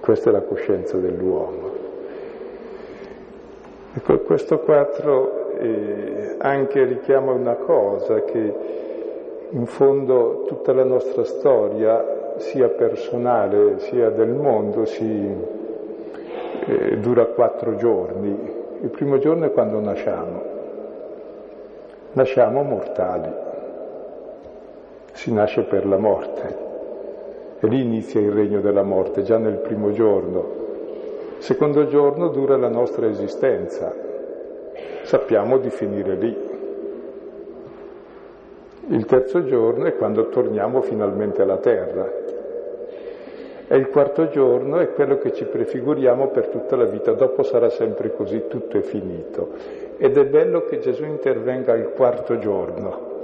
Questa 0.00 0.28
è 0.28 0.32
la 0.32 0.42
coscienza 0.42 0.98
dell'uomo. 0.98 1.70
Ecco, 3.94 4.18
questo 4.18 4.58
quattro 4.58 5.52
eh, 5.58 6.34
anche 6.38 6.84
richiama 6.84 7.32
una 7.32 7.54
cosa 7.54 8.22
che 8.24 8.54
in 9.50 9.66
fondo 9.66 10.44
tutta 10.46 10.72
la 10.72 10.84
nostra 10.84 11.24
storia, 11.24 12.15
sia 12.38 12.68
personale 12.68 13.78
sia 13.78 14.10
del 14.10 14.30
mondo, 14.30 14.84
si, 14.84 15.34
eh, 16.66 16.98
dura 16.98 17.26
quattro 17.26 17.76
giorni. 17.76 18.54
Il 18.82 18.90
primo 18.90 19.18
giorno 19.18 19.46
è 19.46 19.52
quando 19.52 19.80
nasciamo. 19.80 20.42
Nasciamo 22.12 22.62
mortali. 22.62 23.30
Si 25.12 25.32
nasce 25.32 25.62
per 25.62 25.86
la 25.86 25.98
morte. 25.98 26.64
E 27.58 27.66
lì 27.68 27.80
inizia 27.80 28.20
il 28.20 28.32
regno 28.32 28.60
della 28.60 28.82
morte, 28.82 29.22
già 29.22 29.38
nel 29.38 29.56
primo 29.56 29.92
giorno. 29.92 30.64
Secondo 31.38 31.86
giorno 31.86 32.28
dura 32.28 32.56
la 32.56 32.68
nostra 32.68 33.06
esistenza. 33.06 33.94
Sappiamo 35.02 35.58
di 35.58 35.70
finire 35.70 36.14
lì. 36.16 36.45
Il 38.88 39.04
terzo 39.04 39.44
giorno 39.44 39.86
è 39.86 39.96
quando 39.96 40.28
torniamo 40.28 40.80
finalmente 40.80 41.42
alla 41.42 41.56
terra. 41.56 42.08
E 43.66 43.76
il 43.76 43.88
quarto 43.88 44.28
giorno 44.28 44.78
è 44.78 44.92
quello 44.92 45.18
che 45.18 45.32
ci 45.32 45.44
prefiguriamo 45.44 46.28
per 46.28 46.46
tutta 46.46 46.76
la 46.76 46.84
vita, 46.84 47.10
dopo 47.10 47.42
sarà 47.42 47.68
sempre 47.68 48.14
così, 48.14 48.44
tutto 48.46 48.78
è 48.78 48.82
finito. 48.82 49.48
Ed 49.96 50.16
è 50.16 50.24
bello 50.26 50.62
che 50.66 50.78
Gesù 50.78 51.04
intervenga 51.04 51.72
al 51.72 51.94
quarto 51.94 52.38
giorno. 52.38 53.14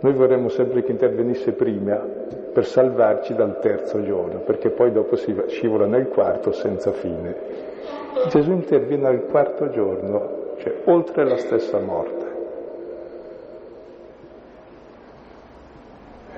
Noi 0.00 0.12
vorremmo 0.14 0.48
sempre 0.48 0.82
che 0.82 0.90
intervenisse 0.90 1.52
prima 1.52 1.96
per 1.96 2.64
salvarci 2.64 3.34
dal 3.34 3.60
terzo 3.60 4.02
giorno, 4.02 4.38
perché 4.38 4.70
poi 4.70 4.90
dopo 4.90 5.16
si 5.16 5.34
scivola 5.48 5.84
nel 5.84 6.08
quarto 6.08 6.50
senza 6.50 6.92
fine. 6.92 7.36
Gesù 8.30 8.52
interviene 8.52 9.06
al 9.06 9.26
quarto 9.26 9.68
giorno, 9.68 10.54
cioè 10.56 10.72
oltre 10.84 11.28
la 11.28 11.36
stessa 11.36 11.78
morte. 11.78 12.31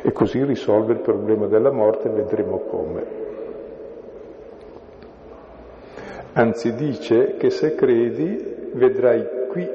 E 0.06 0.12
così 0.12 0.44
risolve 0.44 0.92
il 0.92 0.98
problema 0.98 1.46
della 1.46 1.72
morte, 1.72 2.10
vedremo 2.10 2.58
come. 2.58 3.06
Anzi 6.34 6.74
dice 6.74 7.38
che 7.38 7.48
se 7.48 7.74
credi 7.74 8.68
vedrai 8.74 9.26
qui 9.48 9.66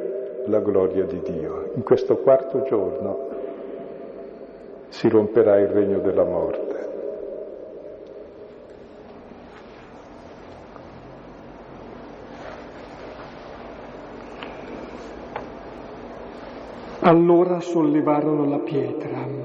la 0.45 0.59
gloria 0.59 1.05
di 1.05 1.19
Dio, 1.23 1.71
in 1.73 1.81
questo 1.81 2.17
quarto 2.17 2.61
giorno 2.61 3.27
si 4.89 5.09
romperà 5.09 5.57
il 5.57 5.69
regno 5.69 5.97
della 5.97 6.25
morte. 6.25 6.77
Allora 16.99 17.59
sollevarono 17.61 18.47
la 18.47 18.59
pietra. 18.59 19.38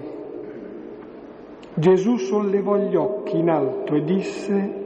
Gesù 1.77 2.19
sollevò 2.19 2.77
gli 2.77 2.95
occhi 2.95 3.37
in 3.39 3.51
alto 3.51 3.97
e 3.97 4.05
disse, 4.05 4.83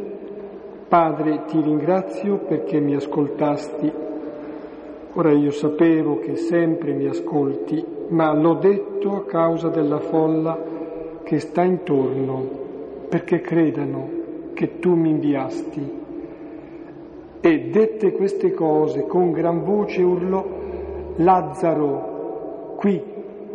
Padre, 0.89 1.45
ti 1.45 1.61
ringrazio 1.61 2.39
perché 2.39 2.81
mi 2.81 2.95
ascoltasti. 2.95 3.93
Ora 5.13 5.31
io 5.33 5.51
sapevo 5.51 6.19
che 6.19 6.37
sempre 6.37 6.95
mi 6.95 7.05
ascolti, 7.07 7.85
ma 8.09 8.33
l'ho 8.33 8.55
detto 8.55 9.17
a 9.17 9.25
causa 9.27 9.69
della 9.69 9.99
folla 9.99 10.59
che 11.25 11.41
sta 11.41 11.63
intorno, 11.63 12.43
perché 13.11 13.43
credano 13.43 14.09
che 14.55 14.79
tu 14.79 14.95
mi 14.95 15.11
inviasti. 15.11 15.93
E 17.39 17.61
dette 17.69 18.13
queste 18.13 18.53
cose 18.53 19.05
con 19.07 19.31
gran 19.33 19.63
voce 19.63 20.01
urlò, 20.01 20.43
Lazzaro, 21.17 22.77
qui, 22.77 23.03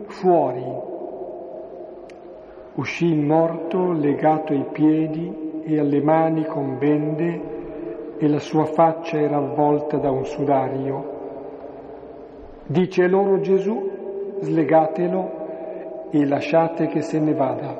fuori. 0.05 0.91
Uscì 2.75 3.13
morto 3.13 3.91
legato 3.91 4.51
ai 4.51 4.65
piedi 4.71 5.61
e 5.63 5.79
alle 5.79 6.01
mani 6.01 6.43
con 6.45 6.79
bende 6.79 7.41
e 8.17 8.27
la 8.27 8.39
sua 8.39 8.65
faccia 8.65 9.19
era 9.19 9.37
avvolta 9.37 9.97
da 9.97 10.09
un 10.09 10.25
sudario. 10.25 11.11
Dice 12.65 13.07
loro 13.07 13.39
Gesù, 13.41 13.91
slegatelo 14.39 16.09
e 16.09 16.25
lasciate 16.25 16.87
che 16.87 17.01
se 17.01 17.19
ne 17.19 17.33
vada. 17.33 17.77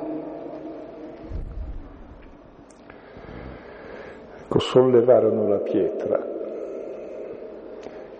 Ecco, 4.42 4.58
sollevarono 4.60 5.48
la 5.48 5.58
pietra, 5.58 6.24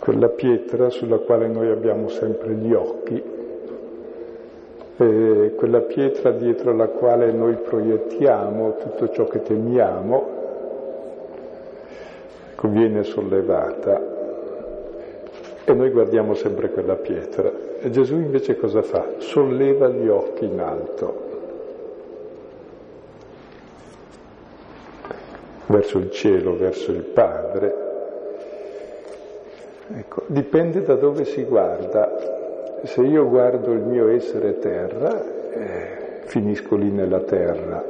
quella 0.00 0.28
pietra 0.28 0.90
sulla 0.90 1.18
quale 1.18 1.46
noi 1.46 1.70
abbiamo 1.70 2.08
sempre 2.08 2.54
gli 2.54 2.72
occhi, 2.72 3.22
e 4.96 5.54
quella 5.56 5.80
pietra 5.80 6.30
dietro 6.30 6.72
la 6.72 6.86
quale 6.86 7.32
noi 7.32 7.54
proiettiamo 7.54 8.76
tutto 8.76 9.08
ciò 9.10 9.24
che 9.24 9.42
temiamo, 9.42 10.28
ecco, 12.52 12.68
viene 12.68 13.02
sollevata 13.02 14.12
e 15.64 15.72
noi 15.72 15.90
guardiamo 15.90 16.34
sempre 16.34 16.70
quella 16.70 16.94
pietra. 16.94 17.50
E 17.80 17.90
Gesù 17.90 18.14
invece 18.14 18.56
cosa 18.56 18.82
fa? 18.82 19.04
Solleva 19.18 19.88
gli 19.88 20.08
occhi 20.08 20.44
in 20.44 20.60
alto, 20.60 21.22
verso 25.66 25.98
il 25.98 26.10
cielo, 26.10 26.56
verso 26.56 26.92
il 26.92 27.02
Padre. 27.02 27.82
Ecco, 29.96 30.22
dipende 30.26 30.82
da 30.82 30.94
dove 30.94 31.24
si 31.24 31.42
guarda. 31.44 32.33
Se 32.84 33.00
io 33.00 33.26
guardo 33.26 33.72
il 33.72 33.80
mio 33.80 34.08
essere 34.08 34.58
terra, 34.58 35.24
eh, 35.52 36.20
finisco 36.24 36.76
lì 36.76 36.90
nella 36.90 37.20
terra. 37.20 37.82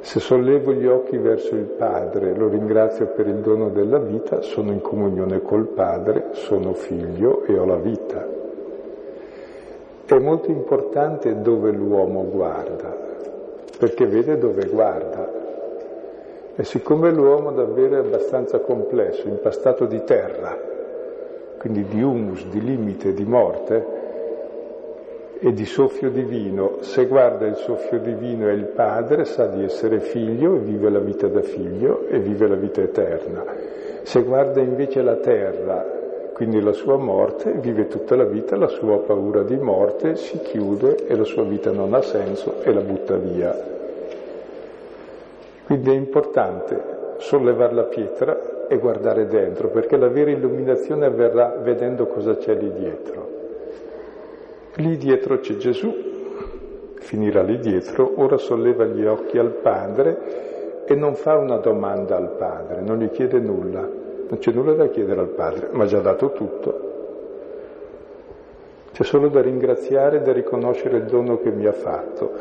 Se 0.00 0.18
sollevo 0.18 0.72
gli 0.72 0.86
occhi 0.86 1.16
verso 1.16 1.54
il 1.54 1.66
Padre, 1.66 2.34
lo 2.34 2.48
ringrazio 2.48 3.06
per 3.06 3.28
il 3.28 3.36
dono 3.36 3.68
della 3.68 4.00
vita, 4.00 4.40
sono 4.40 4.72
in 4.72 4.80
comunione 4.80 5.40
col 5.42 5.68
Padre, 5.68 6.30
sono 6.32 6.72
figlio 6.72 7.44
e 7.44 7.56
ho 7.56 7.64
la 7.64 7.76
vita. 7.76 8.26
È 10.06 10.18
molto 10.18 10.50
importante 10.50 11.40
dove 11.40 11.70
l'uomo 11.70 12.24
guarda, 12.24 12.92
perché 13.78 14.06
vede 14.06 14.38
dove 14.38 14.66
guarda. 14.66 15.30
E 16.56 16.64
siccome 16.64 17.12
l'uomo 17.12 17.52
davvero 17.52 17.94
è 17.94 17.98
abbastanza 18.04 18.58
complesso, 18.58 19.28
impastato 19.28 19.84
di 19.84 20.02
terra, 20.02 20.58
quindi 21.58 21.84
di 21.84 22.02
humus, 22.02 22.44
di 22.48 22.60
limite, 22.60 23.12
di 23.12 23.24
morte, 23.24 23.98
e 25.42 25.52
di 25.54 25.64
soffio 25.64 26.10
divino, 26.10 26.76
se 26.80 27.06
guarda 27.06 27.46
il 27.46 27.56
soffio 27.56 27.98
divino 27.98 28.46
e 28.48 28.52
il 28.52 28.66
Padre 28.66 29.24
sa 29.24 29.46
di 29.46 29.64
essere 29.64 30.00
figlio 30.00 30.56
e 30.56 30.58
vive 30.58 30.90
la 30.90 30.98
vita 30.98 31.28
da 31.28 31.40
figlio 31.40 32.06
e 32.08 32.18
vive 32.18 32.46
la 32.46 32.56
vita 32.56 32.82
eterna. 32.82 33.42
Se 34.02 34.22
guarda 34.22 34.60
invece 34.60 35.00
la 35.00 35.16
terra, 35.16 35.82
quindi 36.34 36.60
la 36.60 36.72
sua 36.72 36.98
morte, 36.98 37.52
vive 37.54 37.86
tutta 37.86 38.16
la 38.16 38.26
vita 38.26 38.54
la 38.56 38.68
sua 38.68 38.98
paura 38.98 39.42
di 39.42 39.56
morte, 39.56 40.16
si 40.16 40.38
chiude 40.40 41.06
e 41.06 41.16
la 41.16 41.24
sua 41.24 41.44
vita 41.44 41.70
non 41.70 41.94
ha 41.94 42.02
senso 42.02 42.62
e 42.62 42.72
la 42.74 42.82
butta 42.82 43.16
via. 43.16 43.56
Quindi 45.64 45.90
è 45.90 45.94
importante 45.94 46.98
sollevare 47.16 47.74
la 47.74 47.84
pietra 47.84 48.66
e 48.68 48.76
guardare 48.76 49.26
dentro, 49.26 49.68
perché 49.68 49.96
la 49.96 50.08
vera 50.08 50.30
illuminazione 50.30 51.06
avverrà 51.06 51.56
vedendo 51.62 52.06
cosa 52.06 52.36
c'è 52.36 52.54
lì 52.54 52.70
dietro. 52.72 53.39
Lì 54.80 54.96
dietro 54.96 55.40
c'è 55.40 55.56
Gesù, 55.56 55.94
finirà 57.00 57.42
lì 57.42 57.58
dietro, 57.58 58.14
ora 58.16 58.38
solleva 58.38 58.86
gli 58.86 59.04
occhi 59.04 59.36
al 59.36 59.50
Padre 59.50 60.84
e 60.86 60.94
non 60.94 61.16
fa 61.16 61.36
una 61.36 61.58
domanda 61.58 62.16
al 62.16 62.30
padre, 62.30 62.80
non 62.80 62.98
gli 62.98 63.10
chiede 63.10 63.38
nulla, 63.38 63.80
non 63.82 64.38
c'è 64.38 64.50
nulla 64.52 64.72
da 64.72 64.88
chiedere 64.88 65.20
al 65.20 65.28
padre, 65.28 65.68
ma 65.72 65.84
già 65.84 66.00
dato 66.00 66.32
tutto. 66.32 66.88
C'è 68.90 69.04
solo 69.04 69.28
da 69.28 69.42
ringraziare 69.42 70.16
e 70.16 70.22
da 70.22 70.32
riconoscere 70.32 70.96
il 70.96 71.04
dono 71.04 71.38
che 71.40 71.50
mi 71.50 71.66
ha 71.66 71.72
fatto, 71.72 72.32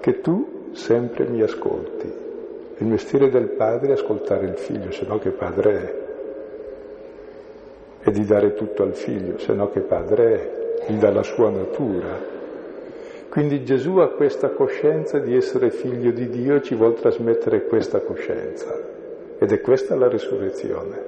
che 0.00 0.20
tu 0.20 0.70
sempre 0.72 1.26
mi 1.26 1.42
ascolti. 1.42 2.10
Il 2.78 2.86
mestiere 2.86 3.28
del 3.28 3.50
padre 3.50 3.90
è 3.90 3.92
ascoltare 3.92 4.46
il 4.46 4.56
figlio, 4.56 4.90
se 4.92 5.04
no 5.06 5.18
che 5.18 5.30
padre 5.30 5.74
è? 5.74 5.94
E 8.08 8.10
di 8.10 8.24
dare 8.24 8.54
tutto 8.54 8.82
al 8.82 8.94
figlio, 8.94 9.36
se 9.36 9.52
no 9.52 9.68
che 9.68 9.80
padre 9.80 10.32
è? 10.32 10.61
Gli 10.86 10.96
dà 10.96 11.10
la 11.10 11.22
sua 11.22 11.50
natura. 11.50 12.18
Quindi 13.28 13.64
Gesù 13.64 13.96
ha 13.96 14.10
questa 14.10 14.50
coscienza 14.50 15.18
di 15.18 15.34
essere 15.34 15.70
figlio 15.70 16.10
di 16.10 16.28
Dio 16.28 16.56
e 16.56 16.62
ci 16.62 16.74
vuole 16.74 16.94
trasmettere 16.94 17.64
questa 17.64 18.00
coscienza. 18.00 18.78
Ed 19.38 19.52
è 19.52 19.60
questa 19.60 19.96
la 19.96 20.08
risurrezione, 20.08 21.04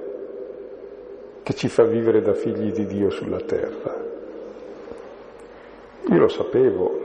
che 1.43 1.53
ci 1.53 1.67
fa 1.67 1.83
vivere 1.83 2.21
da 2.21 2.33
figli 2.33 2.71
di 2.71 2.85
Dio 2.85 3.09
sulla 3.09 3.41
terra. 3.41 4.03
Io 6.09 6.17
lo 6.17 6.27
sapevo, 6.29 6.99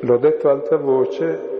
l'ho 0.00 0.16
detto 0.16 0.48
a 0.48 0.52
alta 0.52 0.76
voce 0.76 1.52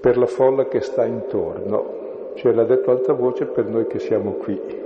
per 0.00 0.18
la 0.18 0.26
folla 0.26 0.68
che 0.68 0.80
sta 0.80 1.04
intorno, 1.04 2.32
cioè 2.34 2.52
l'ha 2.52 2.64
detto 2.64 2.90
a 2.90 2.94
alta 2.94 3.14
voce 3.14 3.46
per 3.46 3.64
noi 3.64 3.86
che 3.86 3.98
siamo 3.98 4.32
qui. 4.32 4.83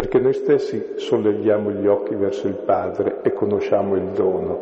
Perché 0.00 0.18
noi 0.18 0.32
stessi 0.32 0.94
solleviamo 0.96 1.72
gli 1.72 1.86
occhi 1.86 2.14
verso 2.14 2.48
il 2.48 2.54
Padre 2.54 3.18
e 3.20 3.34
conosciamo 3.34 3.96
il 3.96 4.06
dono. 4.14 4.58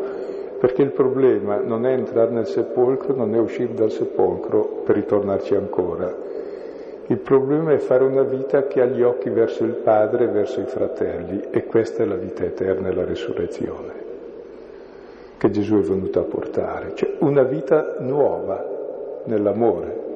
Perché 0.59 0.83
il 0.83 0.91
problema 0.91 1.59
non 1.59 1.87
è 1.87 1.93
entrare 1.93 2.33
nel 2.33 2.49
sepolcro, 2.49 3.15
non 3.15 3.33
è 3.37 3.39
uscire 3.39 3.73
dal 3.73 3.93
sepolcro 3.93 4.83
per 4.85 4.97
ritornarci 4.97 5.55
ancora. 5.55 6.13
Il 7.07 7.19
problema 7.19 7.73
è 7.73 7.79
fare 7.79 8.03
una 8.03 8.25
vita 8.25 8.67
che 8.67 8.81
ha 8.81 8.87
gli 8.87 9.01
occhi 9.01 9.31
verso 9.31 9.63
il 9.63 9.75
Padre 9.75 10.25
e 10.25 10.29
verso 10.29 10.59
i 10.59 10.67
fratelli 10.67 11.41
e 11.53 11.67
questa 11.67 12.03
è 12.03 12.07
la 12.07 12.17
vita 12.17 12.43
eterna 12.43 12.89
e 12.89 12.95
la 12.95 13.05
risurrezione 13.05 14.07
che 15.39 15.51
Gesù 15.51 15.77
è 15.77 15.83
venuto 15.83 16.19
a 16.19 16.25
portare, 16.25 16.97
cioè 16.97 17.15
una 17.21 17.45
vita 17.45 17.95
nuova 18.01 19.23
nell'amore. 19.27 20.08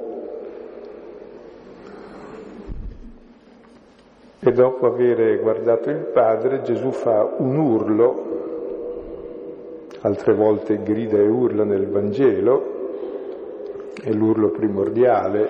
E 4.45 4.51
dopo 4.51 4.87
aver 4.87 5.41
guardato 5.41 5.89
il 5.89 5.99
Padre 6.13 6.63
Gesù 6.63 6.91
fa 6.91 7.33
un 7.39 7.57
urlo, 7.57 8.31
altre 10.01 10.35
volte 10.35 10.83
grida 10.83 11.17
e 11.17 11.29
urla 11.29 11.63
nel 11.63 11.87
Vangelo, 11.87 12.81
è 14.03 14.11
l'urlo 14.11 14.49
primordiale, 14.49 15.47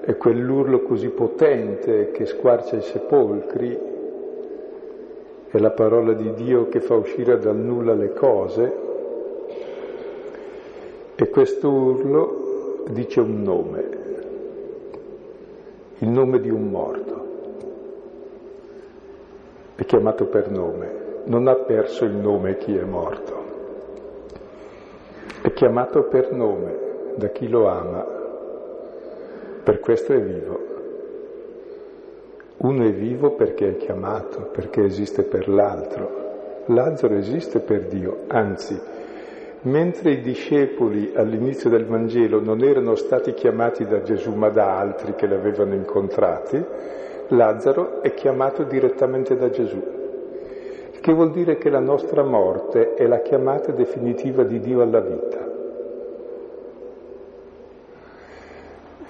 è 0.00 0.16
quell'urlo 0.16 0.82
così 0.82 1.10
potente 1.10 2.10
che 2.10 2.26
squarcia 2.26 2.74
i 2.74 2.82
sepolcri, 2.82 3.78
è 5.46 5.58
la 5.58 5.70
parola 5.70 6.12
di 6.12 6.34
Dio 6.34 6.68
che 6.68 6.80
fa 6.80 6.94
uscire 6.94 7.38
dal 7.38 7.54
nulla 7.54 7.94
le 7.94 8.12
cose, 8.12 8.72
e 11.14 11.28
questo 11.28 11.70
urlo 11.70 12.82
dice 12.88 13.20
un 13.20 13.42
nome, 13.44 13.88
il 15.98 16.08
nome 16.08 16.40
di 16.40 16.50
un 16.50 16.68
morto. 16.68 17.09
È 19.80 19.86
chiamato 19.86 20.26
per 20.26 20.50
nome, 20.50 21.22
non 21.24 21.48
ha 21.48 21.54
perso 21.54 22.04
il 22.04 22.12
nome 22.12 22.58
chi 22.58 22.76
è 22.76 22.82
morto. 22.82 23.44
È 25.40 25.50
chiamato 25.54 26.02
per 26.02 26.32
nome 26.32 27.14
da 27.14 27.28
chi 27.28 27.48
lo 27.48 27.66
ama 27.66 28.04
per 29.62 29.80
questo 29.80 30.12
è 30.12 30.20
vivo. 30.20 30.58
Uno 32.58 32.84
è 32.84 32.92
vivo 32.92 33.30
perché 33.30 33.70
è 33.70 33.76
chiamato, 33.78 34.50
perché 34.52 34.84
esiste 34.84 35.22
per 35.22 35.48
l'altro. 35.48 36.64
Lazzaro 36.66 37.14
esiste 37.14 37.60
per 37.60 37.86
Dio, 37.86 38.24
anzi, 38.26 38.78
mentre 39.62 40.10
i 40.10 40.20
discepoli 40.20 41.12
all'inizio 41.14 41.70
del 41.70 41.86
Vangelo 41.86 42.38
non 42.42 42.62
erano 42.62 42.96
stati 42.96 43.32
chiamati 43.32 43.86
da 43.86 44.02
Gesù 44.02 44.34
ma 44.34 44.50
da 44.50 44.78
altri 44.78 45.14
che 45.14 45.26
li 45.26 45.34
avevano 45.34 45.72
incontrati, 45.72 46.62
Lazzaro 47.30 48.02
è 48.02 48.12
chiamato 48.14 48.64
direttamente 48.64 49.36
da 49.36 49.50
Gesù, 49.50 49.80
che 51.00 51.12
vuol 51.12 51.30
dire 51.30 51.58
che 51.58 51.70
la 51.70 51.78
nostra 51.78 52.24
morte 52.24 52.94
è 52.94 53.06
la 53.06 53.20
chiamata 53.20 53.70
definitiva 53.72 54.42
di 54.42 54.58
Dio 54.58 54.82
alla 54.82 55.00
vita. 55.00 55.48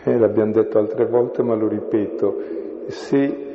Eh, 0.05 0.18
l'abbiamo 0.18 0.53
detto 0.53 0.79
altre 0.79 1.07
volte, 1.07 1.43
ma 1.43 1.55
lo 1.55 1.68
ripeto, 1.68 2.37
se 2.89 3.49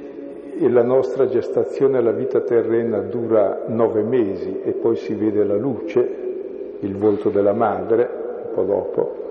la 0.60 0.84
nostra 0.84 1.28
gestazione 1.28 1.98
alla 1.98 2.12
vita 2.12 2.40
terrena 2.42 3.02
dura 3.02 3.64
nove 3.68 4.02
mesi 4.02 4.62
e 4.64 4.72
poi 4.72 4.96
si 4.96 5.14
vede 5.14 5.44
la 5.44 5.58
luce, 5.58 6.78
il 6.80 6.96
volto 6.96 7.30
della 7.30 7.54
madre, 7.54 8.10
un 8.48 8.54
po' 8.54 8.64
dopo, 8.64 9.25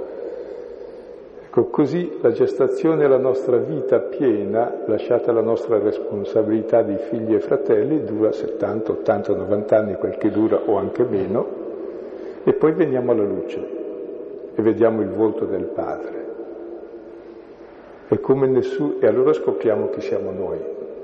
ecco 1.57 1.67
così 1.67 2.19
la 2.21 2.33
gestazione 2.33 3.05
alla 3.05 3.17
nostra 3.17 3.59
vita 3.59 4.01
piena, 4.01 4.83
lasciata 4.87 5.31
la 5.31 5.41
nostra 5.41 5.79
responsabilità 5.79 6.83
di 6.83 6.97
figli 6.97 7.33
e 7.33 7.39
fratelli, 7.39 8.03
dura 8.03 8.33
70, 8.33 8.91
80, 8.91 9.37
90 9.37 9.77
anni, 9.77 9.95
quel 9.95 10.19
che 10.19 10.33
dura 10.33 10.61
o 10.67 10.79
anche 10.79 11.05
meno, 11.05 11.47
e 12.43 12.55
poi 12.55 12.73
veniamo 12.73 13.13
alla 13.13 13.23
luce 13.23 13.69
e 14.53 14.63
vediamo 14.63 15.01
il 15.03 15.11
volto 15.11 15.45
del 15.45 15.67
Padre. 15.67 16.25
È 18.09 18.19
come 18.19 18.49
nessuno, 18.49 18.97
e 18.99 19.07
allora 19.07 19.33
scopriamo 19.33 19.91
chi 19.91 20.01
siamo 20.01 20.33
noi, 20.33 20.59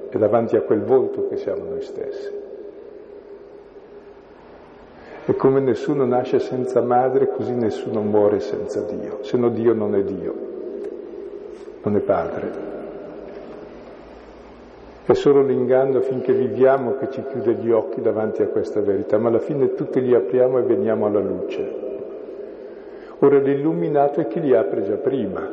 è 0.08 0.18
davanti 0.18 0.56
a 0.56 0.62
quel 0.62 0.82
volto 0.82 1.28
che 1.28 1.36
siamo 1.36 1.62
noi 1.62 1.82
stessi. 1.82 2.39
E 5.30 5.36
come 5.36 5.60
nessuno 5.60 6.04
nasce 6.04 6.40
senza 6.40 6.82
madre, 6.82 7.28
così 7.28 7.54
nessuno 7.54 8.00
muore 8.00 8.40
senza 8.40 8.80
Dio, 8.80 9.22
se 9.22 9.36
no 9.36 9.48
Dio 9.48 9.72
non 9.74 9.94
è 9.94 10.02
Dio, 10.02 10.34
non 11.84 11.94
è 11.94 12.00
padre. 12.00 12.50
È 15.04 15.12
solo 15.12 15.42
l'inganno 15.42 16.00
finché 16.00 16.32
viviamo 16.32 16.96
che 16.96 17.12
ci 17.12 17.22
chiude 17.30 17.54
gli 17.62 17.70
occhi 17.70 18.00
davanti 18.00 18.42
a 18.42 18.48
questa 18.48 18.80
verità, 18.80 19.18
ma 19.18 19.28
alla 19.28 19.38
fine 19.38 19.74
tutti 19.74 20.00
li 20.00 20.16
apriamo 20.16 20.58
e 20.58 20.62
veniamo 20.62 21.06
alla 21.06 21.20
luce. 21.20 21.74
Ora 23.20 23.38
l'illuminato 23.38 24.18
è 24.18 24.26
chi 24.26 24.40
li 24.40 24.52
apre 24.52 24.82
già 24.82 24.96
prima, 24.96 25.48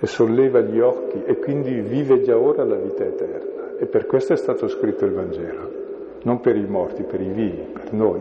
e 0.00 0.06
solleva 0.08 0.58
gli 0.62 0.80
occhi 0.80 1.22
e 1.24 1.38
quindi 1.38 1.80
vive 1.80 2.22
già 2.22 2.36
ora 2.36 2.64
la 2.64 2.74
vita 2.74 3.04
eterna. 3.04 3.76
E 3.78 3.86
per 3.86 4.06
questo 4.06 4.32
è 4.32 4.36
stato 4.36 4.66
scritto 4.66 5.04
il 5.04 5.12
Vangelo, 5.12 5.86
non 6.22 6.40
per 6.40 6.56
i 6.56 6.66
morti, 6.66 7.02
per 7.02 7.20
i 7.20 7.28
vivi, 7.28 7.66
per 7.72 7.92
noi. 7.92 8.20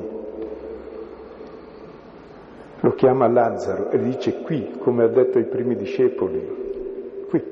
Lo 2.80 2.92
chiama 2.94 3.28
Lazzaro 3.28 3.90
e 3.90 3.98
dice 4.00 4.42
qui, 4.42 4.76
come 4.78 5.04
ha 5.04 5.08
detto 5.08 5.38
ai 5.38 5.46
primi 5.46 5.76
discepoli, 5.76 7.26
qui, 7.28 7.44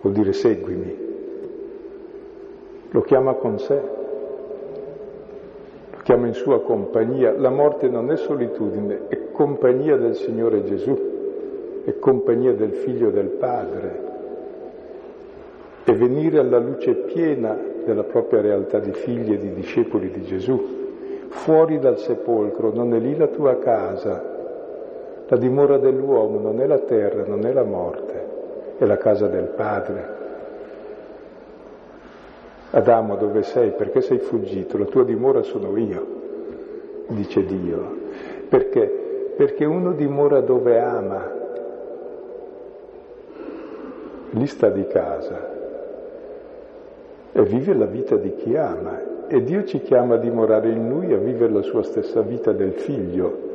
vuol 0.00 0.12
dire 0.12 0.32
seguimi. 0.32 1.10
Lo 2.90 3.00
chiama 3.02 3.34
con 3.34 3.58
sé, 3.58 3.80
lo 5.90 5.98
chiama 6.02 6.26
in 6.26 6.34
sua 6.34 6.60
compagnia. 6.62 7.32
La 7.32 7.50
morte 7.50 7.88
non 7.88 8.10
è 8.10 8.16
solitudine, 8.16 9.06
è 9.08 9.30
compagnia 9.30 9.96
del 9.96 10.16
Signore 10.16 10.64
Gesù 10.64 11.10
e 11.84 11.98
compagnia 11.98 12.52
del 12.52 12.72
Figlio 12.72 13.08
e 13.08 13.12
del 13.12 13.28
Padre 13.28 14.10
e 15.84 15.92
venire 15.94 16.38
alla 16.38 16.58
luce 16.58 16.94
piena 16.94 17.58
della 17.84 18.04
propria 18.04 18.40
realtà 18.40 18.78
di 18.78 18.92
figli 18.92 19.32
e 19.32 19.38
di 19.38 19.52
discepoli 19.54 20.10
di 20.10 20.22
Gesù, 20.22 20.80
fuori 21.28 21.78
dal 21.78 21.98
sepolcro, 21.98 22.72
non 22.72 22.94
è 22.94 22.98
lì 22.98 23.16
la 23.16 23.28
tua 23.28 23.58
casa, 23.58 24.30
la 25.26 25.36
dimora 25.36 25.78
dell'uomo 25.78 26.38
non 26.38 26.60
è 26.60 26.66
la 26.66 26.80
terra, 26.80 27.24
non 27.24 27.46
è 27.46 27.52
la 27.52 27.64
morte, 27.64 28.26
è 28.78 28.84
la 28.84 28.98
casa 28.98 29.28
del 29.28 29.46
Padre. 29.56 30.20
Adamo, 32.70 33.16
dove 33.16 33.42
sei? 33.42 33.70
Perché 33.70 34.00
sei 34.00 34.18
fuggito? 34.18 34.78
La 34.78 34.84
tua 34.84 35.04
dimora 35.04 35.42
sono 35.42 35.76
io, 35.76 36.06
dice 37.08 37.44
Dio. 37.44 37.98
Perché? 38.48 39.32
Perché 39.36 39.64
uno 39.64 39.92
dimora 39.92 40.40
dove 40.40 40.78
ama, 40.78 41.30
lì 44.30 44.46
sta 44.46 44.68
di 44.68 44.86
casa 44.86 45.51
e 47.32 47.42
vive 47.42 47.74
la 47.74 47.86
vita 47.86 48.16
di 48.16 48.34
chi 48.34 48.56
ama 48.56 49.26
e 49.26 49.42
Dio 49.42 49.64
ci 49.64 49.80
chiama 49.80 50.16
a 50.16 50.18
dimorare 50.18 50.68
in 50.68 50.88
Lui, 50.88 51.12
a 51.14 51.16
vivere 51.16 51.52
la 51.52 51.62
sua 51.62 51.82
stessa 51.82 52.20
vita 52.20 52.52
del 52.52 52.72
figlio. 52.72 53.50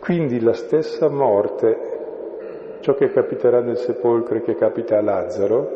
Quindi 0.00 0.40
la 0.40 0.52
stessa 0.52 1.08
morte, 1.08 1.76
ciò 2.80 2.94
che 2.94 3.10
capiterà 3.10 3.60
nel 3.60 3.78
sepolcro 3.78 4.36
e 4.36 4.42
che 4.42 4.54
capita 4.54 4.98
a 4.98 5.02
Lazzaro, 5.02 5.70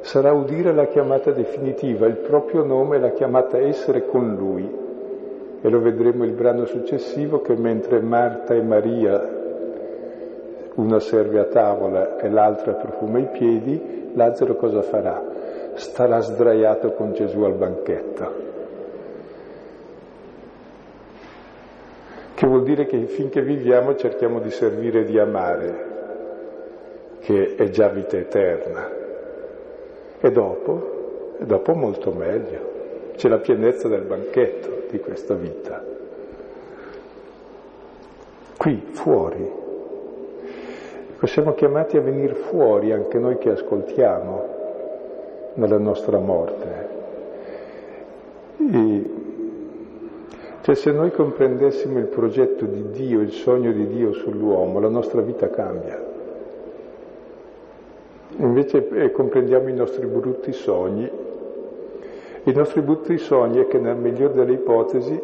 sarà 0.00 0.32
udire 0.32 0.72
la 0.72 0.86
chiamata 0.86 1.30
definitiva, 1.30 2.06
il 2.06 2.16
proprio 2.16 2.64
nome, 2.64 2.98
la 2.98 3.12
chiamata 3.12 3.56
essere 3.58 4.06
con 4.06 4.34
Lui 4.34 4.82
E 5.62 5.68
lo 5.70 5.80
vedremo 5.80 6.24
il 6.24 6.32
brano 6.32 6.66
successivo 6.66 7.40
che 7.40 7.56
mentre 7.56 8.00
Marta 8.00 8.52
e 8.52 8.62
Maria, 8.62 9.42
una 10.74 10.98
serve 10.98 11.38
a 11.38 11.44
tavola 11.44 12.18
e 12.18 12.28
l'altra 12.28 12.74
profuma 12.74 13.18
i 13.18 13.28
piedi, 13.28 14.10
Lazzaro 14.12 14.56
cosa 14.56 14.82
farà? 14.82 15.33
Starà 15.74 16.20
sdraiato 16.20 16.92
con 16.92 17.12
Gesù 17.12 17.42
al 17.42 17.54
banchetto. 17.54 18.52
Che 22.34 22.46
vuol 22.46 22.62
dire 22.62 22.86
che 22.86 23.06
finché 23.06 23.42
viviamo 23.42 23.94
cerchiamo 23.96 24.40
di 24.40 24.50
servire 24.50 25.00
e 25.00 25.04
di 25.04 25.18
amare, 25.18 25.84
che 27.20 27.54
è 27.56 27.68
già 27.70 27.88
vita 27.88 28.16
eterna. 28.16 28.90
E 30.20 30.30
dopo, 30.30 31.36
e 31.38 31.44
dopo 31.44 31.74
molto 31.74 32.12
meglio. 32.12 32.72
C'è 33.16 33.28
la 33.28 33.38
pienezza 33.38 33.88
del 33.88 34.02
banchetto 34.02 34.86
di 34.90 34.98
questa 34.98 35.34
vita. 35.34 35.82
Qui, 38.56 38.82
fuori. 38.92 39.62
Siamo 41.24 41.54
chiamati 41.54 41.96
a 41.96 42.02
venire 42.02 42.34
fuori 42.34 42.92
anche 42.92 43.18
noi 43.18 43.38
che 43.38 43.50
ascoltiamo 43.50 44.53
nella 45.54 45.78
nostra 45.78 46.18
morte. 46.18 46.88
E, 48.58 49.10
cioè 50.62 50.74
se 50.74 50.92
noi 50.92 51.10
comprendessimo 51.10 51.98
il 51.98 52.06
progetto 52.06 52.64
di 52.64 52.90
Dio, 52.90 53.20
il 53.20 53.32
sogno 53.32 53.70
di 53.72 53.86
Dio 53.86 54.12
sull'uomo, 54.12 54.80
la 54.80 54.88
nostra 54.88 55.20
vita 55.20 55.50
cambia. 55.50 56.12
Invece 58.36 58.88
eh, 58.88 59.10
comprendiamo 59.12 59.68
i 59.68 59.74
nostri 59.74 60.06
brutti 60.06 60.52
sogni. 60.52 61.10
I 62.44 62.52
nostri 62.52 62.80
brutti 62.80 63.16
sogni 63.18 63.60
è 63.60 63.66
che 63.66 63.78
nel 63.78 63.96
miglior 63.96 64.32
delle 64.32 64.52
ipotesi 64.52 65.20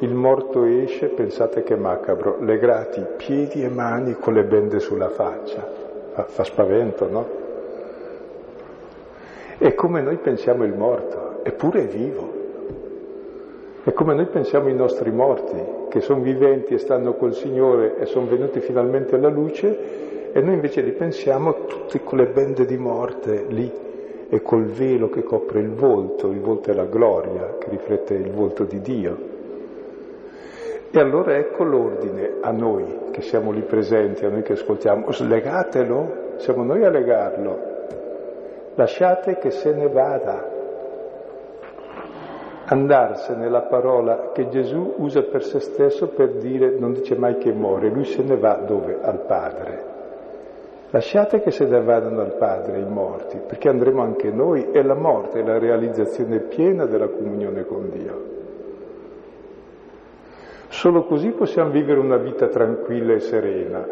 il 0.00 0.14
morto 0.14 0.64
esce, 0.64 1.08
pensate 1.08 1.64
che 1.64 1.74
macabro, 1.74 2.36
legati 2.40 3.04
piedi 3.16 3.64
e 3.64 3.68
mani 3.68 4.14
con 4.14 4.32
le 4.32 4.44
bende 4.44 4.78
sulla 4.78 5.08
faccia. 5.08 5.66
Fa, 6.12 6.22
fa 6.22 6.44
spavento, 6.44 7.08
no? 7.10 7.46
E 9.60 9.74
come 9.74 10.00
noi 10.00 10.18
pensiamo 10.18 10.64
il 10.64 10.72
morto, 10.72 11.40
eppure 11.42 11.82
è 11.82 11.86
vivo. 11.86 12.32
E 13.82 13.92
come 13.92 14.14
noi 14.14 14.26
pensiamo 14.26 14.68
i 14.68 14.74
nostri 14.74 15.10
morti, 15.10 15.56
che 15.88 16.00
sono 16.00 16.20
viventi 16.20 16.74
e 16.74 16.78
stanno 16.78 17.14
col 17.14 17.34
Signore 17.34 17.96
e 17.98 18.06
sono 18.06 18.26
venuti 18.26 18.60
finalmente 18.60 19.16
alla 19.16 19.28
luce, 19.28 20.30
e 20.32 20.40
noi 20.40 20.54
invece 20.54 20.82
li 20.82 20.92
pensiamo 20.92 21.64
tutti 21.64 22.00
con 22.04 22.18
le 22.18 22.26
bende 22.26 22.66
di 22.66 22.76
morte 22.76 23.46
lì 23.48 23.70
e 24.28 24.42
col 24.42 24.66
velo 24.66 25.08
che 25.08 25.22
copre 25.22 25.60
il 25.60 25.70
volto, 25.70 26.30
il 26.30 26.40
volto 26.40 26.70
è 26.70 26.74
la 26.74 26.84
gloria 26.84 27.56
che 27.58 27.70
riflette 27.70 28.14
il 28.14 28.30
volto 28.30 28.64
di 28.64 28.80
Dio. 28.80 29.16
E 30.90 31.00
allora 31.00 31.36
ecco 31.36 31.64
l'ordine 31.64 32.34
a 32.40 32.52
noi 32.52 33.10
che 33.10 33.22
siamo 33.22 33.50
lì 33.50 33.62
presenti, 33.62 34.24
a 34.24 34.28
noi 34.28 34.42
che 34.42 34.52
ascoltiamo, 34.52 35.10
slegatelo, 35.10 36.36
siamo 36.36 36.62
noi 36.62 36.84
a 36.84 36.90
legarlo, 36.90 37.67
lasciate 38.78 39.38
che 39.38 39.50
se 39.50 39.74
ne 39.74 39.88
vada. 39.88 40.56
Andarsene 42.66 43.48
la 43.48 43.62
parola 43.62 44.30
che 44.32 44.48
Gesù 44.48 44.94
usa 44.98 45.22
per 45.22 45.42
se 45.42 45.58
stesso 45.58 46.08
per 46.08 46.34
dire, 46.34 46.78
non 46.78 46.92
dice 46.92 47.16
mai 47.16 47.38
che 47.38 47.52
muore, 47.52 47.88
lui 47.88 48.04
se 48.04 48.22
ne 48.22 48.36
va 48.36 48.62
dove? 48.64 48.98
Al 49.02 49.24
Padre. 49.26 49.96
Lasciate 50.90 51.40
che 51.40 51.50
se 51.50 51.66
ne 51.66 51.82
vadano 51.82 52.20
al 52.20 52.36
Padre 52.36 52.78
i 52.78 52.88
morti, 52.88 53.40
perché 53.44 53.68
andremo 53.68 54.00
anche 54.00 54.30
noi 54.30 54.70
e 54.70 54.82
la 54.82 54.94
morte 54.94 55.40
è 55.40 55.44
la 55.44 55.58
realizzazione 55.58 56.40
piena 56.42 56.86
della 56.86 57.08
comunione 57.08 57.64
con 57.64 57.90
Dio. 57.90 58.36
Solo 60.68 61.04
così 61.04 61.30
possiamo 61.30 61.70
vivere 61.70 61.98
una 61.98 62.18
vita 62.18 62.46
tranquilla 62.46 63.14
e 63.14 63.20
serena. 63.20 63.86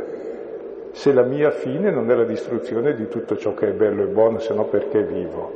Se 0.97 1.12
la 1.12 1.24
mia 1.24 1.51
fine 1.51 1.90
non 1.90 2.11
è 2.11 2.14
la 2.14 2.24
distruzione 2.24 2.94
di 2.94 3.07
tutto 3.09 3.36
ciò 3.36 3.53
che 3.53 3.68
è 3.68 3.72
bello 3.72 4.03
e 4.03 4.07
buono, 4.07 4.38
se 4.38 4.55
no 4.55 4.64
perché 4.64 5.03
vivo? 5.03 5.53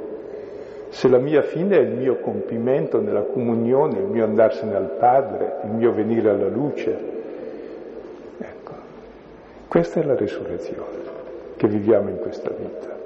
Se 0.91 1.09
la 1.09 1.17
mia 1.17 1.41
fine 1.41 1.79
è 1.79 1.81
il 1.81 1.97
mio 1.97 2.17
compimento 2.17 3.01
nella 3.01 3.23
comunione, 3.23 4.01
il 4.01 4.05
mio 4.05 4.25
andarsene 4.25 4.77
al 4.77 4.97
Padre, 4.99 5.61
il 5.65 5.71
mio 5.71 5.95
venire 5.95 6.29
alla 6.29 6.49
luce, 6.49 6.95
ecco, 8.37 8.73
questa 9.67 10.01
è 10.01 10.05
la 10.05 10.15
risurrezione 10.15 10.99
che 11.57 11.67
viviamo 11.69 12.11
in 12.11 12.19
questa 12.19 12.51
vita. 12.51 12.99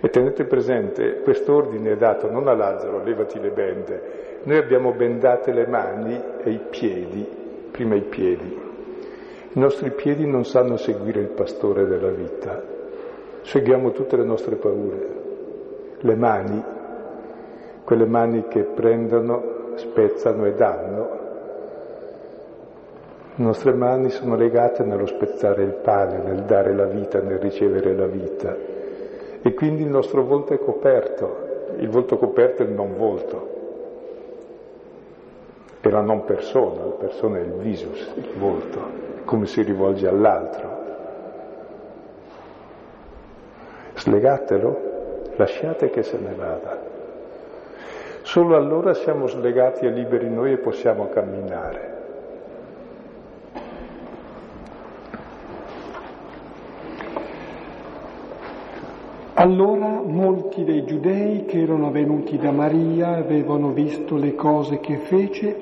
E 0.00 0.08
tenete 0.08 0.44
presente, 0.44 1.20
quest'ordine 1.20 1.92
è 1.92 1.96
dato 1.98 2.30
non 2.30 2.48
a 2.48 2.54
Lazzaro, 2.54 3.04
levati 3.04 3.38
le 3.38 3.50
bende, 3.50 4.02
noi 4.44 4.56
abbiamo 4.56 4.92
bendate 4.92 5.52
le 5.52 5.66
mani 5.66 6.18
e 6.42 6.50
i 6.52 6.60
piedi, 6.70 7.28
prima 7.70 7.96
i 7.96 8.02
piedi. 8.02 8.69
I 9.52 9.58
nostri 9.58 9.90
piedi 9.90 10.24
non 10.26 10.44
sanno 10.44 10.76
seguire 10.76 11.18
il 11.18 11.30
pastore 11.30 11.84
della 11.84 12.10
vita, 12.10 12.62
seguiamo 13.42 13.90
tutte 13.90 14.16
le 14.16 14.22
nostre 14.22 14.54
paure. 14.54 15.08
Le 15.98 16.14
mani, 16.14 16.62
quelle 17.82 18.06
mani 18.06 18.46
che 18.46 18.62
prendono, 18.62 19.72
spezzano 19.74 20.46
e 20.46 20.54
danno, 20.54 21.08
le 23.34 23.44
nostre 23.44 23.72
mani 23.72 24.10
sono 24.10 24.36
legate 24.36 24.84
nello 24.84 25.06
spezzare 25.06 25.64
il 25.64 25.74
pane, 25.82 26.18
nel 26.18 26.44
dare 26.44 26.72
la 26.72 26.86
vita, 26.86 27.20
nel 27.20 27.38
ricevere 27.38 27.92
la 27.96 28.06
vita. 28.06 28.56
E 29.42 29.52
quindi 29.54 29.82
il 29.82 29.88
nostro 29.88 30.22
volto 30.22 30.54
è 30.54 30.58
coperto, 30.60 31.72
il 31.78 31.88
volto 31.88 32.18
coperto 32.18 32.62
è 32.62 32.66
il 32.66 32.72
non 32.72 32.94
volto, 32.96 33.48
è 35.80 35.88
la 35.88 36.02
non 36.02 36.22
persona, 36.22 36.84
la 36.84 36.92
persona 36.92 37.38
è 37.38 37.40
il 37.40 37.54
visus, 37.54 38.12
il 38.14 38.38
volto, 38.38 39.09
come 39.24 39.46
si 39.46 39.62
rivolge 39.62 40.08
all'altro. 40.08 40.78
Slegatelo, 43.94 45.32
lasciate 45.36 45.90
che 45.90 46.02
se 46.02 46.18
ne 46.18 46.34
vada. 46.34 46.78
Solo 48.22 48.56
allora 48.56 48.94
siamo 48.94 49.26
slegati 49.26 49.86
e 49.86 49.90
liberi 49.90 50.30
noi 50.30 50.52
e 50.52 50.58
possiamo 50.58 51.08
camminare. 51.08 51.98
Allora 59.34 60.02
molti 60.04 60.64
dei 60.64 60.84
giudei 60.84 61.46
che 61.46 61.62
erano 61.62 61.90
venuti 61.90 62.36
da 62.36 62.50
Maria 62.50 63.16
avevano 63.16 63.72
visto 63.72 64.16
le 64.16 64.34
cose 64.34 64.80
che 64.80 64.98
fece, 64.98 65.56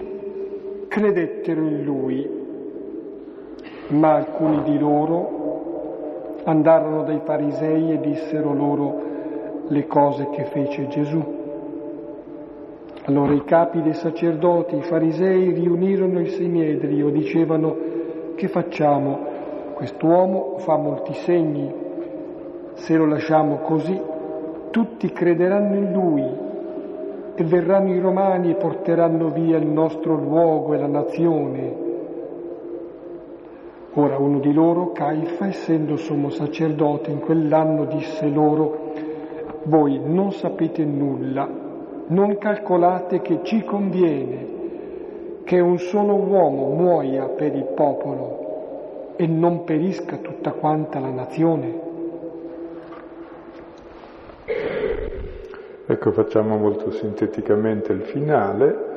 credettero 0.89 1.61
in 1.61 1.85
lui, 1.85 2.38
ma 3.89 4.15
alcuni 4.15 4.63
di 4.63 4.79
loro 4.79 6.41
andarono 6.45 7.03
dai 7.03 7.21
farisei 7.25 7.93
e 7.93 8.01
dissero 8.01 8.53
loro 8.53 9.01
le 9.69 9.87
cose 9.87 10.29
che 10.31 10.45
fece 10.45 10.89
Gesù. 10.89 11.37
Allora 13.05 13.33
i 13.33 13.45
capi 13.45 13.83
dei 13.83 13.95
sacerdoti, 13.95 14.77
i 14.77 14.83
farisei 14.83 15.53
riunirono 15.53 16.21
il 16.21 16.29
Sinedrio, 16.31 17.11
dicevano 17.11 17.77
che 18.35 18.49
facciamo? 18.49 19.27
Quest'uomo 19.75 20.59
fa 20.59 20.77
molti 20.77 21.15
segni 21.15 21.87
se 22.79 22.97
lo 22.97 23.07
lasciamo 23.07 23.57
così, 23.59 24.01
tutti 24.71 25.11
crederanno 25.11 25.75
in 25.75 25.93
lui 25.93 26.25
e 27.35 27.45
verranno 27.45 27.93
i 27.93 27.99
romani 27.99 28.51
e 28.51 28.55
porteranno 28.55 29.31
via 29.31 29.57
il 29.57 29.67
nostro 29.67 30.15
luogo 30.15 30.75
e 30.75 30.79
la 30.79 30.87
nazione. 30.87 31.88
Ora 34.01 34.17
uno 34.17 34.39
di 34.39 34.53
loro, 34.53 34.93
Caifa, 34.93 35.49
essendo 35.49 35.97
sommo 35.97 36.31
sacerdote 36.31 37.11
in 37.11 37.19
quell'anno, 37.19 37.85
disse 37.87 38.29
loro, 38.29 38.93
voi 39.65 40.01
non 40.01 40.31
sapete 40.31 40.85
nulla, 40.85 41.49
non 42.07 42.39
calcolate 42.39 43.21
che 43.21 43.41
ci 43.43 43.65
conviene 43.65 44.47
che 45.43 45.59
un 45.59 45.79
solo 45.79 46.15
uomo 46.15 46.69
muoia 46.77 47.27
per 47.31 47.57
il 47.57 47.73
popolo 47.75 49.15
e 49.17 49.27
non 49.27 49.65
perisca 49.65 50.19
tutta 50.19 50.53
quanta 50.53 51.01
la 51.01 51.11
nazione. 51.11 51.81
Ecco, 55.87 56.13
facciamo 56.13 56.57
molto 56.57 56.93
sinteticamente 56.93 57.93
il 57.93 58.03
finale 58.03 58.88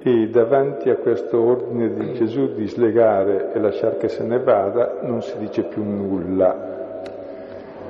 e 0.00 0.28
davanti 0.28 0.90
a 0.90 0.96
questo 0.96 1.42
ordine 1.42 1.92
di 1.92 2.12
Gesù 2.14 2.54
di 2.54 2.66
slegare 2.68 3.52
e 3.52 3.58
lasciare 3.58 3.96
che 3.96 4.08
se 4.08 4.24
ne 4.24 4.38
vada 4.38 4.98
non 5.02 5.22
si 5.22 5.36
dice 5.38 5.64
più 5.64 5.82
nulla. 5.82 7.02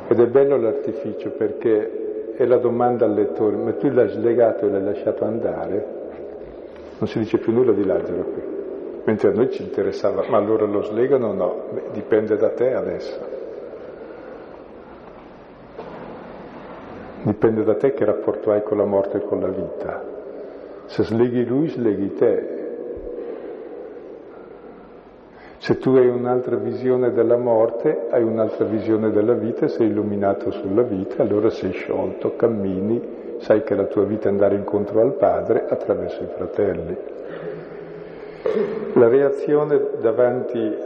Ed 0.09 0.19
è 0.19 0.27
bello 0.27 0.57
l'artificio 0.57 1.31
perché 1.33 2.35
è 2.35 2.47
la 2.47 2.57
domanda 2.57 3.05
al 3.05 3.13
lettore, 3.13 3.57
ma 3.57 3.73
tu 3.75 3.91
l'hai 3.91 4.09
slegato 4.09 4.65
e 4.65 4.71
l'hai 4.71 4.85
lasciato 4.85 5.25
andare? 5.25 5.87
Non 6.99 7.09
si 7.09 7.19
dice 7.19 7.39
più 7.39 7.53
nulla 7.53 7.73
di 7.73 7.85
Lazzaro 7.85 8.23
qui. 8.23 8.43
Mentre 9.05 9.29
a 9.29 9.33
noi 9.33 9.51
ci 9.51 9.63
interessava, 9.63 10.25
ma 10.29 10.39
allora 10.39 10.65
lo 10.67 10.83
slegano 10.83 11.29
o 11.29 11.33
no? 11.33 11.63
Beh, 11.73 11.83
dipende 11.93 12.37
da 12.37 12.51
te 12.51 12.75
adesso. 12.75 13.37
Dipende 17.23 17.65
da 17.65 17.75
te 17.75 17.93
che 17.93 18.05
rapporto 18.05 18.51
hai 18.51 18.63
con 18.63 18.79
la 18.79 18.85
morte 18.85 19.19
e 19.19 19.21
con 19.21 19.41
la 19.41 19.49
vita. 19.49 20.18
Se 20.89 21.03
sleghi 21.05 21.45
lui, 21.45 21.69
sleghi 21.69 22.15
te. 22.15 22.57
Se 25.59 25.77
tu 25.79 25.91
hai 25.91 26.09
un'altra 26.09 26.57
visione 26.57 27.13
della 27.13 27.37
morte, 27.37 28.07
hai 28.11 28.23
un'altra 28.23 28.65
visione 28.65 29.11
della 29.11 29.35
vita, 29.35 29.69
sei 29.69 29.89
illuminato 29.89 30.51
sulla 30.51 30.83
vita, 30.83 31.23
allora 31.23 31.51
sei 31.51 31.73
sciolto, 31.73 32.37
cammini, 32.37 33.37
sai 33.39 33.63
che 33.65 33.75
la 33.75 33.85
tua 33.85 34.05
vita 34.05 34.29
è 34.29 34.33
andare 34.33 34.55
incontro 34.55 35.01
al 35.03 35.13
Padre 35.13 35.67
attraverso 35.69 36.23
i 36.23 36.29
fratelli. 36.35 36.97
La 38.95 39.09
reazione 39.09 39.81
davanti 40.01 40.77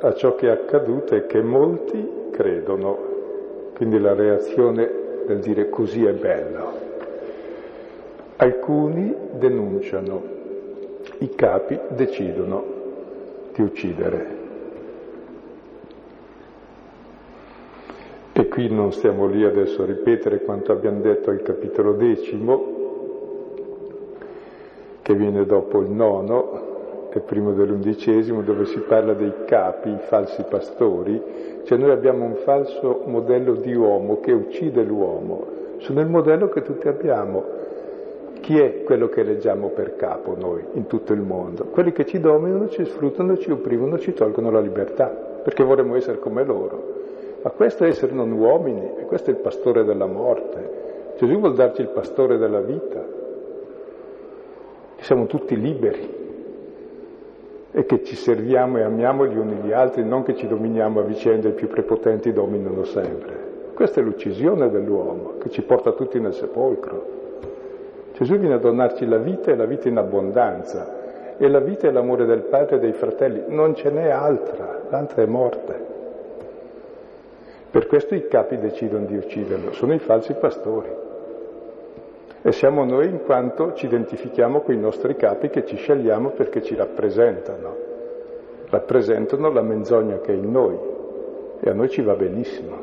a 0.00 0.14
ciò 0.14 0.34
che 0.34 0.48
è 0.48 0.50
accaduto 0.50 1.14
è 1.14 1.26
che 1.26 1.40
molti 1.40 2.28
credono, 2.32 2.98
quindi 3.76 4.00
la 4.00 4.14
reazione 4.14 4.90
del 5.26 5.38
dire 5.38 5.68
così 5.68 6.04
è 6.04 6.12
bello, 6.12 6.72
Alcuni 8.36 9.14
denunciano, 9.38 10.22
i 11.18 11.28
capi 11.34 11.78
decidono 11.90 12.64
di 13.54 13.62
uccidere. 13.62 14.42
E 18.32 18.48
qui 18.48 18.68
non 18.68 18.90
stiamo 18.90 19.26
lì 19.26 19.44
adesso 19.44 19.82
a 19.82 19.86
ripetere 19.86 20.42
quanto 20.42 20.72
abbiamo 20.72 21.00
detto 21.00 21.30
al 21.30 21.42
capitolo 21.42 21.92
decimo, 21.92 22.72
che 25.02 25.14
viene 25.14 25.44
dopo 25.44 25.80
il 25.80 25.90
nono 25.90 27.08
e 27.12 27.20
primo 27.20 27.52
dell'undicesimo, 27.52 28.42
dove 28.42 28.64
si 28.64 28.80
parla 28.80 29.12
dei 29.12 29.44
capi, 29.46 29.90
i 29.90 29.98
falsi 30.08 30.44
pastori. 30.48 31.22
Cioè 31.62 31.78
noi 31.78 31.92
abbiamo 31.92 32.24
un 32.24 32.34
falso 32.42 33.02
modello 33.06 33.54
di 33.54 33.72
uomo 33.72 34.18
che 34.18 34.32
uccide 34.32 34.82
l'uomo. 34.82 35.46
Sono 35.76 36.00
il 36.00 36.08
modello 36.08 36.48
che 36.48 36.62
tutti 36.62 36.88
abbiamo. 36.88 37.44
Chi 38.44 38.58
è 38.58 38.82
quello 38.82 39.08
che 39.08 39.20
eleggiamo 39.20 39.68
per 39.68 39.96
capo 39.96 40.36
noi 40.38 40.62
in 40.74 40.86
tutto 40.86 41.14
il 41.14 41.22
mondo? 41.22 41.64
Quelli 41.64 41.92
che 41.92 42.04
ci 42.04 42.20
dominano, 42.20 42.68
ci 42.68 42.84
sfruttano, 42.84 43.38
ci 43.38 43.50
opprimono, 43.50 43.98
ci 43.98 44.12
tolgono 44.12 44.50
la 44.50 44.60
libertà, 44.60 45.06
perché 45.42 45.64
vorremmo 45.64 45.96
essere 45.96 46.18
come 46.18 46.44
loro. 46.44 46.92
Ma 47.40 47.48
questo 47.52 47.84
è 47.84 47.86
essere 47.86 48.12
non 48.12 48.30
uomini, 48.32 48.98
e 48.98 49.06
questo 49.06 49.30
è 49.30 49.32
il 49.32 49.38
pastore 49.40 49.84
della 49.84 50.04
morte. 50.04 51.14
Gesù 51.16 51.38
vuol 51.38 51.54
darci 51.54 51.80
il 51.80 51.88
pastore 51.88 52.36
della 52.36 52.60
vita, 52.60 53.02
che 54.96 55.02
siamo 55.04 55.24
tutti 55.24 55.58
liberi 55.58 56.14
e 57.70 57.86
che 57.86 58.04
ci 58.04 58.14
serviamo 58.14 58.76
e 58.76 58.82
amiamo 58.82 59.24
gli 59.24 59.38
uni 59.38 59.54
gli 59.54 59.72
altri, 59.72 60.04
non 60.04 60.22
che 60.22 60.34
ci 60.34 60.46
dominiamo 60.46 61.00
a 61.00 61.04
vicenda 61.04 61.48
e 61.48 61.52
i 61.52 61.54
più 61.54 61.68
prepotenti 61.68 62.30
dominano 62.30 62.84
sempre. 62.84 63.72
Questa 63.72 64.02
è 64.02 64.04
l'uccisione 64.04 64.68
dell'uomo 64.68 65.38
che 65.38 65.48
ci 65.48 65.62
porta 65.62 65.92
tutti 65.92 66.20
nel 66.20 66.34
sepolcro. 66.34 67.22
Gesù 68.14 68.36
viene 68.36 68.54
a 68.54 68.58
donarci 68.58 69.06
la 69.06 69.18
vita 69.18 69.50
e 69.50 69.56
la 69.56 69.66
vita 69.66 69.88
in 69.88 69.96
abbondanza. 69.96 71.02
E 71.36 71.48
la 71.48 71.58
vita 71.58 71.88
è 71.88 71.90
l'amore 71.90 72.26
del 72.26 72.42
padre 72.42 72.76
e 72.76 72.78
dei 72.78 72.92
fratelli. 72.92 73.42
Non 73.48 73.74
ce 73.74 73.90
n'è 73.90 74.08
altra, 74.08 74.82
l'altra 74.88 75.22
è 75.22 75.26
morte. 75.26 75.92
Per 77.72 77.88
questo 77.88 78.14
i 78.14 78.28
capi 78.28 78.56
decidono 78.58 79.04
di 79.04 79.16
ucciderlo, 79.16 79.72
sono 79.72 79.94
i 79.94 79.98
falsi 79.98 80.32
pastori. 80.34 80.90
E 82.40 82.52
siamo 82.52 82.84
noi 82.84 83.08
in 83.08 83.24
quanto 83.24 83.72
ci 83.72 83.86
identifichiamo 83.86 84.60
con 84.60 84.74
i 84.74 84.78
nostri 84.78 85.16
capi 85.16 85.48
che 85.48 85.66
ci 85.66 85.74
scegliamo 85.74 86.30
perché 86.30 86.62
ci 86.62 86.76
rappresentano. 86.76 87.76
Rappresentano 88.70 89.50
la 89.50 89.62
menzogna 89.62 90.20
che 90.20 90.32
è 90.32 90.36
in 90.36 90.52
noi 90.52 90.78
e 91.58 91.68
a 91.68 91.72
noi 91.72 91.88
ci 91.88 92.00
va 92.02 92.14
benissimo. 92.14 92.76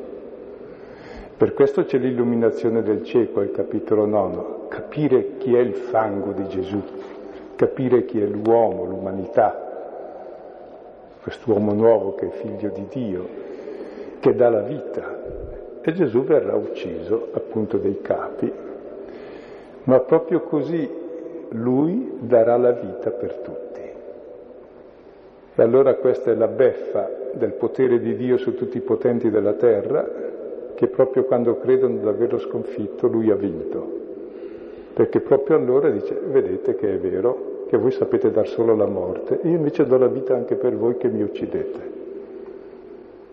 Per 1.37 1.53
questo 1.53 1.85
c'è 1.85 1.97
l'illuminazione 1.97 2.83
del 2.83 3.03
cieco 3.03 3.39
al 3.39 3.51
capitolo 3.51 4.05
nono, 4.05 4.60
capire 4.71 5.35
chi 5.37 5.53
è 5.53 5.59
il 5.59 5.73
fango 5.73 6.31
di 6.31 6.47
Gesù, 6.47 6.81
capire 7.57 8.05
chi 8.05 8.21
è 8.21 8.25
l'uomo, 8.25 8.85
l'umanità, 8.85 9.67
quest'uomo 11.21 11.73
nuovo 11.73 12.15
che 12.15 12.27
è 12.27 12.29
figlio 12.29 12.69
di 12.69 12.87
Dio, 12.89 13.27
che 14.21 14.33
dà 14.33 14.49
la 14.49 14.61
vita. 14.61 15.19
E 15.81 15.91
Gesù 15.91 16.23
verrà 16.23 16.55
ucciso 16.55 17.27
appunto 17.33 17.77
dai 17.77 17.99
capi, 18.01 18.49
ma 19.83 19.99
proprio 19.99 20.39
così 20.43 20.89
lui 21.49 22.19
darà 22.21 22.55
la 22.55 22.71
vita 22.71 23.09
per 23.11 23.33
tutti. 23.39 23.81
E 25.53 25.61
allora 25.61 25.95
questa 25.95 26.31
è 26.31 26.35
la 26.35 26.47
beffa 26.47 27.09
del 27.33 27.53
potere 27.53 27.99
di 27.99 28.15
Dio 28.15 28.37
su 28.37 28.55
tutti 28.55 28.77
i 28.77 28.81
potenti 28.81 29.29
della 29.29 29.53
terra, 29.53 30.09
che 30.75 30.87
proprio 30.87 31.25
quando 31.25 31.57
credono 31.57 31.97
di 31.97 32.07
averlo 32.07 32.39
sconfitto 32.39 33.07
lui 33.07 33.29
ha 33.31 33.35
vinto. 33.35 33.99
Perché 35.01 35.19
proprio 35.19 35.57
allora 35.57 35.89
dice, 35.89 36.13
vedete 36.13 36.75
che 36.75 36.93
è 36.93 36.97
vero, 36.99 37.65
che 37.67 37.75
voi 37.75 37.89
sapete 37.89 38.29
dar 38.29 38.47
solo 38.47 38.75
la 38.75 38.85
morte, 38.85 39.39
io 39.41 39.55
invece 39.55 39.83
do 39.83 39.97
la 39.97 40.05
vita 40.05 40.35
anche 40.35 40.53
per 40.53 40.75
voi 40.75 40.97
che 40.97 41.09
mi 41.09 41.23
uccidete. 41.23 41.91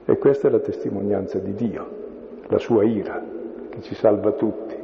E 0.06 0.16
questa 0.16 0.48
è 0.48 0.50
la 0.50 0.60
testimonianza 0.60 1.38
di 1.38 1.52
Dio, 1.52 1.86
la 2.46 2.56
sua 2.56 2.84
ira, 2.84 3.22
che 3.68 3.82
ci 3.82 3.94
salva 3.94 4.32
tutti 4.32 4.74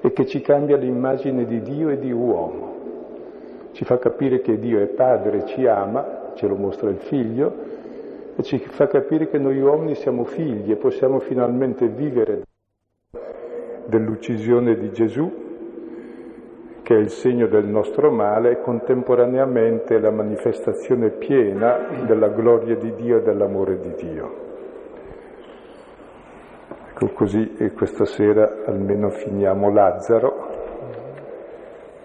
e 0.00 0.12
che 0.12 0.26
ci 0.26 0.40
cambia 0.40 0.76
l'immagine 0.76 1.44
di 1.44 1.60
Dio 1.60 1.90
e 1.90 2.00
di 2.00 2.10
uomo. 2.10 2.74
Ci 3.70 3.84
fa 3.84 3.98
capire 3.98 4.40
che 4.40 4.58
Dio 4.58 4.80
è 4.80 4.86
padre, 4.86 5.46
ci 5.46 5.68
ama, 5.68 6.32
ce 6.34 6.48
lo 6.48 6.56
mostra 6.56 6.90
il 6.90 6.98
figlio, 6.98 7.54
e 8.34 8.42
ci 8.42 8.58
fa 8.58 8.88
capire 8.88 9.28
che 9.28 9.38
noi 9.38 9.60
uomini 9.60 9.94
siamo 9.94 10.24
figli 10.24 10.72
e 10.72 10.76
possiamo 10.76 11.20
finalmente 11.20 11.86
vivere 11.86 12.42
dell'uccisione 13.86 14.76
di 14.76 14.90
Gesù, 14.90 15.44
che 16.86 16.94
è 16.94 16.98
il 16.98 17.10
segno 17.10 17.48
del 17.48 17.64
nostro 17.64 18.12
male, 18.12 18.52
e 18.52 18.60
contemporaneamente 18.60 19.98
la 19.98 20.12
manifestazione 20.12 21.10
piena 21.10 22.04
della 22.06 22.28
gloria 22.28 22.76
di 22.76 22.94
Dio 22.94 23.16
e 23.16 23.22
dell'amore 23.22 23.80
di 23.80 23.92
Dio. 23.96 24.34
Ecco 26.90 27.08
così 27.08 27.56
e 27.58 27.72
questa 27.72 28.04
sera 28.04 28.58
almeno 28.66 29.08
finiamo 29.08 29.68
Lazzaro, 29.72 30.46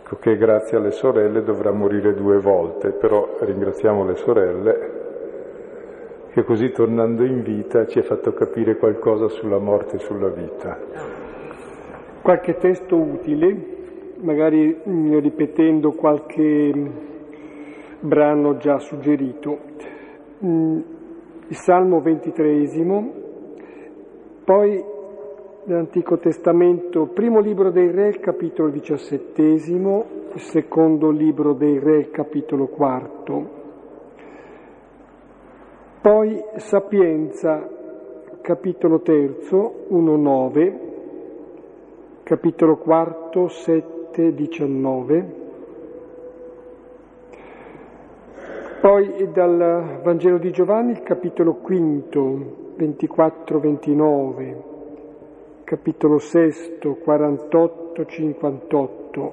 ecco 0.02 0.16
che 0.16 0.36
grazie 0.36 0.78
alle 0.78 0.90
sorelle 0.90 1.44
dovrà 1.44 1.70
morire 1.70 2.16
due 2.16 2.40
volte, 2.40 2.90
però 2.90 3.36
ringraziamo 3.40 4.04
le 4.04 4.16
sorelle 4.16 4.92
che 6.32 6.44
così 6.44 6.72
tornando 6.72 7.24
in 7.24 7.44
vita 7.44 7.86
ci 7.86 8.00
ha 8.00 8.04
fatto 8.04 8.34
capire 8.34 8.78
qualcosa 8.78 9.28
sulla 9.28 9.60
morte 9.60 9.98
e 9.98 10.00
sulla 10.00 10.30
vita. 10.30 10.76
Qualche 12.24 12.56
testo 12.56 12.96
utile, 12.96 13.81
magari 14.22 14.78
ripetendo 15.20 15.92
qualche 15.92 16.72
brano 18.00 18.58
già 18.58 18.80
suggerito. 18.80 19.60
Mm, 20.44 20.80
il 21.48 21.56
Salmo 21.56 22.00
ventitreesimo, 22.02 23.14
poi 24.44 24.84
nell'Antico 25.66 26.18
Testamento, 26.18 27.08
primo 27.08 27.40
libro 27.40 27.72
dei 27.72 27.92
Re, 27.92 28.20
capitolo 28.20 28.70
diciassettesimo, 28.70 30.06
secondo 30.36 31.10
libro 31.12 31.54
dei 31.54 31.78
Re, 31.78 32.10
capitolo 32.10 32.68
quarto. 32.68 33.60
Poi 36.02 36.42
Sapienza, 36.56 37.68
capitolo 38.42 39.02
terzo, 39.02 39.86
1-9, 39.92 40.90
capitolo 42.24 42.78
quarto, 42.78 43.48
7-19. 44.12 45.40
Poi 48.82 49.32
dal 49.32 50.02
Vangelo 50.04 50.38
di 50.38 50.52
Giovanni, 50.52 50.92
il 50.92 51.02
capitolo 51.04 51.54
quinto, 51.56 52.74
24-29, 52.78 54.56
capitolo 55.64 56.20
sesto, 56.20 56.98
48-58. 57.06 59.32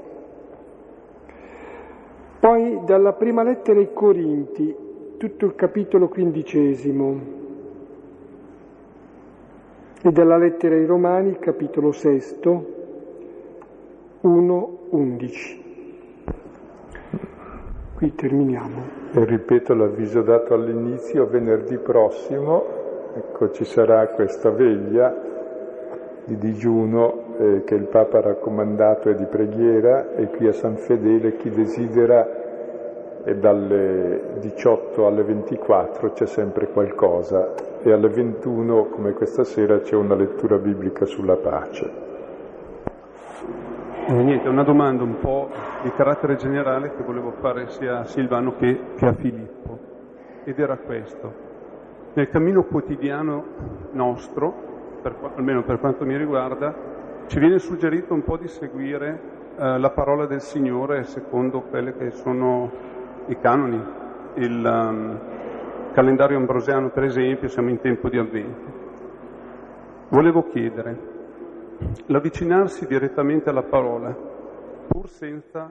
Poi 2.40 2.80
dalla 2.84 3.14
prima 3.14 3.42
lettera 3.42 3.80
ai 3.80 3.92
Corinti, 3.92 4.72
tutto 5.16 5.46
il 5.46 5.56
capitolo 5.56 6.06
quindicesimo 6.08 7.20
e 10.02 10.12
dalla 10.12 10.36
lettera 10.36 10.76
ai 10.76 10.84
Romani, 10.84 11.36
capitolo 11.40 11.90
sesto, 11.90 12.77
1-11. 14.22 15.66
Qui 17.94 18.14
terminiamo. 18.14 18.82
E 19.12 19.24
ripeto 19.24 19.74
l'avviso 19.74 20.22
dato 20.22 20.54
all'inizio, 20.54 21.26
venerdì 21.26 21.78
prossimo, 21.78 22.64
ecco, 23.14 23.50
ci 23.50 23.64
sarà 23.64 24.06
questa 24.08 24.50
veglia 24.50 25.26
di 26.24 26.36
digiuno 26.36 27.36
eh, 27.38 27.62
che 27.64 27.74
il 27.74 27.86
Papa 27.86 28.18
ha 28.18 28.20
raccomandato 28.20 29.08
e 29.08 29.14
di 29.14 29.24
preghiera 29.24 30.14
e 30.14 30.28
qui 30.28 30.46
a 30.46 30.52
San 30.52 30.76
Fedele 30.76 31.36
chi 31.36 31.50
desidera 31.50 33.24
e 33.24 33.36
dalle 33.36 34.38
18 34.40 35.06
alle 35.06 35.22
24 35.22 36.12
c'è 36.12 36.26
sempre 36.26 36.68
qualcosa 36.68 37.54
e 37.82 37.92
alle 37.92 38.08
21, 38.08 38.86
come 38.86 39.12
questa 39.12 39.44
sera, 39.44 39.80
c'è 39.80 39.94
una 39.94 40.14
lettura 40.14 40.56
biblica 40.56 41.04
sulla 41.04 41.36
pace. 41.36 42.06
Niente, 44.10 44.48
una 44.48 44.62
domanda 44.62 45.02
un 45.02 45.18
po' 45.20 45.50
di 45.82 45.90
carattere 45.90 46.36
generale 46.36 46.94
che 46.96 47.02
volevo 47.02 47.30
fare 47.40 47.68
sia 47.68 47.98
a 47.98 48.04
Silvano 48.06 48.56
che, 48.56 48.94
che 48.96 49.04
a 49.04 49.12
Filippo. 49.12 49.78
ed 50.44 50.58
era 50.58 50.78
questo. 50.78 51.46
Nel 52.14 52.30
cammino 52.30 52.64
quotidiano 52.64 53.44
nostro, 53.92 55.00
per, 55.02 55.14
almeno 55.36 55.62
per 55.62 55.78
quanto 55.78 56.06
mi 56.06 56.16
riguarda, 56.16 56.74
ci 57.26 57.38
viene 57.38 57.58
suggerito 57.58 58.14
un 58.14 58.22
po' 58.22 58.38
di 58.38 58.48
seguire 58.48 59.20
eh, 59.58 59.78
la 59.78 59.90
parola 59.90 60.24
del 60.24 60.40
Signore 60.40 61.04
secondo 61.04 61.60
quelli 61.60 61.92
che 61.92 62.10
sono 62.10 62.70
i 63.26 63.38
canoni. 63.38 63.84
Il 64.36 64.64
um, 64.64 65.18
calendario 65.92 66.38
ambrosiano, 66.38 66.88
per 66.88 67.04
esempio, 67.04 67.48
siamo 67.48 67.68
in 67.68 67.78
tempo 67.80 68.08
di 68.08 68.16
avvento. 68.16 68.72
Volevo 70.08 70.44
chiedere, 70.44 71.17
l'avvicinarsi 72.06 72.86
direttamente 72.86 73.50
alla 73.50 73.62
parola, 73.62 74.14
pur 74.88 75.08
senza 75.08 75.70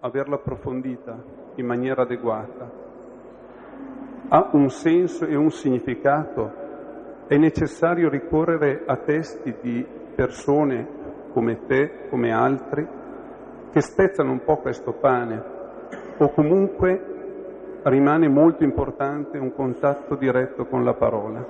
averla 0.00 0.36
approfondita 0.36 1.22
in 1.56 1.66
maniera 1.66 2.02
adeguata, 2.02 2.70
ha 4.28 4.50
un 4.52 4.70
senso 4.70 5.26
e 5.26 5.34
un 5.34 5.50
significato? 5.50 6.62
È 7.26 7.36
necessario 7.36 8.08
ricorrere 8.08 8.82
a 8.86 8.96
testi 8.96 9.54
di 9.60 9.86
persone 10.14 10.86
come 11.32 11.66
te, 11.66 12.08
come 12.08 12.32
altri, 12.32 12.86
che 13.70 13.80
spezzano 13.80 14.30
un 14.30 14.44
po' 14.44 14.58
questo 14.58 14.92
pane, 14.92 15.42
o 16.18 16.30
comunque 16.30 17.12
rimane 17.82 18.28
molto 18.28 18.62
importante 18.62 19.38
un 19.38 19.52
contatto 19.52 20.14
diretto 20.14 20.66
con 20.66 20.84
la 20.84 20.94
parola. 20.94 21.44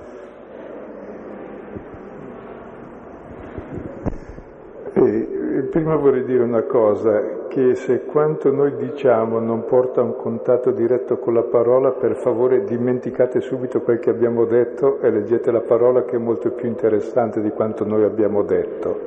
E 5.07 5.61
prima 5.69 5.95
vorrei 5.95 6.23
dire 6.23 6.43
una 6.43 6.63
cosa, 6.63 7.47
che 7.47 7.75
se 7.75 8.05
quanto 8.05 8.51
noi 8.51 8.75
diciamo 8.75 9.39
non 9.39 9.65
porta 9.65 10.01
a 10.01 10.03
un 10.03 10.15
contatto 10.15 10.71
diretto 10.71 11.17
con 11.17 11.35
la 11.35 11.43
parola, 11.43 11.91
per 11.91 12.15
favore 12.15 12.63
dimenticate 12.63 13.39
subito 13.39 13.81
quel 13.81 13.99
che 13.99 14.09
abbiamo 14.09 14.45
detto 14.45 14.99
e 14.99 15.11
leggete 15.11 15.51
la 15.51 15.61
parola 15.61 16.03
che 16.03 16.15
è 16.15 16.19
molto 16.19 16.49
più 16.51 16.67
interessante 16.67 17.41
di 17.41 17.51
quanto 17.51 17.85
noi 17.85 18.03
abbiamo 18.03 18.41
detto, 18.41 18.99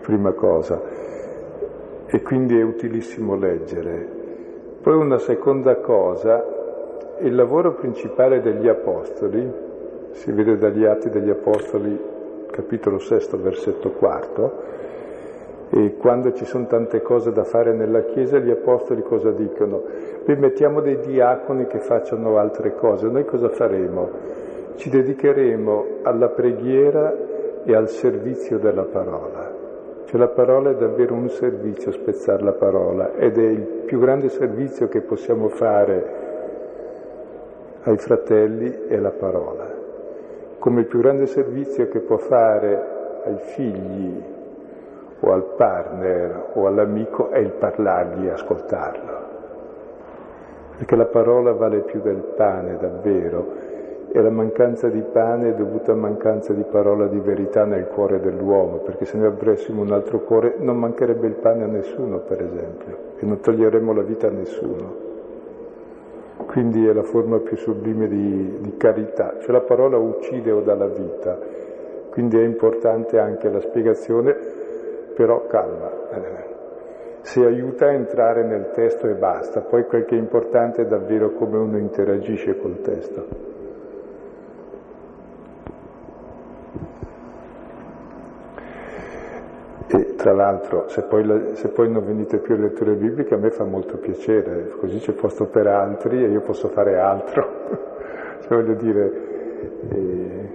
prima 0.00 0.32
cosa. 0.32 0.80
E 2.06 2.22
quindi 2.22 2.58
è 2.58 2.62
utilissimo 2.62 3.36
leggere. 3.36 4.08
Poi 4.80 4.94
una 4.94 5.18
seconda 5.18 5.76
cosa, 5.76 6.42
il 7.20 7.34
lavoro 7.34 7.74
principale 7.74 8.40
degli 8.40 8.68
Apostoli, 8.68 9.64
si 10.12 10.32
vede 10.32 10.56
dagli 10.56 10.84
Atti 10.84 11.10
degli 11.10 11.28
Apostoli 11.28 12.14
capitolo 12.56 12.98
sesto, 12.98 13.38
versetto 13.38 13.90
quarto, 13.90 14.75
e 15.68 15.96
quando 15.96 16.32
ci 16.32 16.44
sono 16.44 16.66
tante 16.66 17.02
cose 17.02 17.32
da 17.32 17.44
fare 17.44 17.72
nella 17.72 18.02
Chiesa, 18.02 18.38
gli 18.38 18.50
Apostoli 18.50 19.02
cosa 19.02 19.30
dicono? 19.30 19.82
Beh, 20.24 20.36
mettiamo 20.36 20.80
dei 20.80 20.98
diaconi 20.98 21.66
che 21.66 21.78
facciano 21.80 22.38
altre 22.38 22.74
cose. 22.74 23.08
Noi 23.08 23.24
cosa 23.24 23.48
faremo? 23.48 24.08
Ci 24.76 24.90
dedicheremo 24.90 25.84
alla 26.02 26.28
preghiera 26.28 27.14
e 27.64 27.74
al 27.74 27.88
servizio 27.88 28.58
della 28.58 28.84
parola. 28.84 29.54
Cioè 30.04 30.20
la 30.20 30.28
parola 30.28 30.70
è 30.70 30.74
davvero 30.76 31.14
un 31.14 31.28
servizio, 31.28 31.90
spezzare 31.90 32.44
la 32.44 32.52
parola, 32.52 33.14
ed 33.16 33.38
è 33.38 33.48
il 33.48 33.82
più 33.86 33.98
grande 33.98 34.28
servizio 34.28 34.86
che 34.86 35.00
possiamo 35.00 35.48
fare 35.48 36.24
ai 37.82 37.96
fratelli 37.98 38.86
è 38.88 38.96
la 38.98 39.10
parola 39.10 39.84
come 40.66 40.80
il 40.80 40.86
più 40.86 40.98
grande 40.98 41.26
servizio 41.26 41.86
che 41.86 42.00
può 42.00 42.16
fare 42.16 43.20
ai 43.24 43.36
figli 43.38 44.20
o 45.20 45.32
al 45.32 45.44
partner 45.56 46.50
o 46.54 46.66
all'amico 46.66 47.30
è 47.30 47.38
il 47.38 47.52
parlargli 47.52 48.28
ascoltarlo. 48.28 49.24
Perché 50.76 50.96
la 50.96 51.06
parola 51.06 51.52
vale 51.52 51.80
più 51.80 52.00
del 52.00 52.22
pane, 52.36 52.76
davvero, 52.76 53.66
e 54.12 54.22
la 54.22 54.30
mancanza 54.30 54.88
di 54.88 55.02
pane 55.02 55.50
è 55.50 55.54
dovuta 55.54 55.92
a 55.92 55.94
mancanza 55.94 56.52
di 56.52 56.64
parola 56.64 57.06
di 57.06 57.18
verità 57.18 57.64
nel 57.64 57.86
cuore 57.86 58.20
dell'uomo, 58.20 58.78
perché 58.78 59.04
se 59.04 59.18
noi 59.18 59.26
avessimo 59.26 59.82
un 59.82 59.92
altro 59.92 60.20
cuore 60.20 60.54
non 60.58 60.78
mancherebbe 60.78 61.26
il 61.26 61.34
pane 61.34 61.64
a 61.64 61.66
nessuno, 61.66 62.18
per 62.20 62.42
esempio, 62.42 62.96
e 63.18 63.26
non 63.26 63.40
toglieremmo 63.40 63.92
la 63.92 64.02
vita 64.02 64.28
a 64.28 64.30
nessuno. 64.30 65.04
Quindi 66.46 66.86
è 66.86 66.92
la 66.92 67.02
forma 67.02 67.38
più 67.40 67.56
sublime 67.56 68.08
di, 68.08 68.58
di 68.60 68.76
carità, 68.76 69.36
cioè 69.40 69.52
la 69.52 69.60
parola 69.60 69.96
uccide 69.98 70.50
o 70.50 70.60
dà 70.60 70.74
la 70.74 70.86
vita, 70.86 71.38
quindi 72.10 72.38
è 72.38 72.44
importante 72.44 73.18
anche 73.18 73.50
la 73.50 73.60
spiegazione, 73.60 74.34
però 75.16 75.46
calma, 75.46 75.90
se 77.22 77.44
aiuta 77.44 77.86
a 77.86 77.92
entrare 77.92 78.44
nel 78.44 78.70
testo 78.72 79.08
e 79.08 79.14
basta, 79.14 79.62
poi 79.62 79.84
quel 79.86 80.04
che 80.04 80.14
è 80.14 80.18
importante 80.18 80.82
è 80.82 80.86
davvero 80.86 81.32
come 81.32 81.56
uno 81.56 81.78
interagisce 81.78 82.56
col 82.58 82.80
testo. 82.82 83.26
E 89.88 90.14
tra 90.16 90.32
l'altro, 90.34 90.88
se 90.88 91.02
poi, 91.02 91.56
se 91.56 91.68
poi, 91.68 91.90
non 91.90 92.04
venite 92.04 92.38
più 92.38 92.54
a 92.54 92.58
letture 92.58 92.94
bibliche, 92.94 93.34
a 93.34 93.38
me 93.38 93.50
fa 93.50 93.64
molto 93.64 93.96
piacere, 93.96 94.68
così 94.78 94.98
c'è 94.98 95.12
posto 95.12 95.46
per 95.46 95.66
altri 95.66 96.22
e 96.22 96.28
io 96.28 96.42
posso 96.42 96.68
fare 96.68 96.98
altro. 96.98 97.48
cioè, 98.42 98.62
voglio 98.62 98.74
dire, 98.74 99.12
eh, 99.88 100.48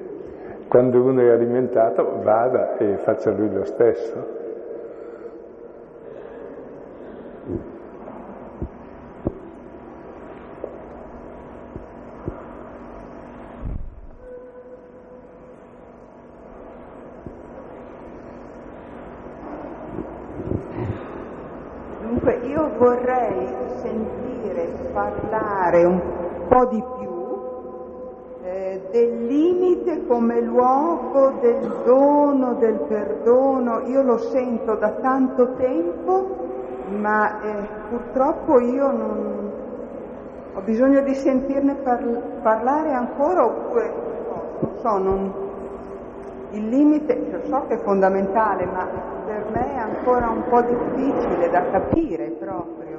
quando 0.67 1.01
uno 1.03 1.21
è 1.21 1.31
alimentato, 1.31 2.21
vada 2.21 2.77
e 2.77 2.97
faccia 2.97 3.31
lui 3.31 3.51
lo 3.51 3.65
stesso. 3.65 4.40
Parlare 25.81 25.85
un 25.85 26.01
po' 26.47 26.65
di 26.65 26.83
più 26.99 27.09
eh, 28.43 28.81
del 28.91 29.25
limite 29.25 30.05
come 30.05 30.41
luogo 30.41 31.33
del 31.41 31.81
dono, 31.83 32.53
del 32.55 32.79
perdono. 32.87 33.81
Io 33.85 34.01
lo 34.01 34.17
sento 34.17 34.75
da 34.75 34.89
tanto 35.01 35.53
tempo, 35.53 36.27
ma 36.99 37.41
eh, 37.41 37.67
purtroppo 37.89 38.59
io 38.59 38.91
non 38.91 39.51
ho 40.53 40.61
bisogno 40.61 41.01
di 41.01 41.15
sentirne 41.15 41.75
par- 41.75 42.21
parlare 42.41 42.91
ancora 42.91 43.45
oppure 43.45 44.09
non 44.59 44.71
so, 44.79 44.97
non, 44.97 45.33
il 46.51 46.67
limite, 46.67 47.17
lo 47.31 47.39
so 47.47 47.65
che 47.67 47.75
è 47.75 47.77
fondamentale, 47.79 48.65
ma 48.65 48.85
per 49.25 49.45
me 49.53 49.73
è 49.73 49.77
ancora 49.77 50.29
un 50.29 50.43
po' 50.49 50.61
difficile 50.61 51.49
da 51.49 51.63
capire 51.71 52.25
proprio. 52.31 52.90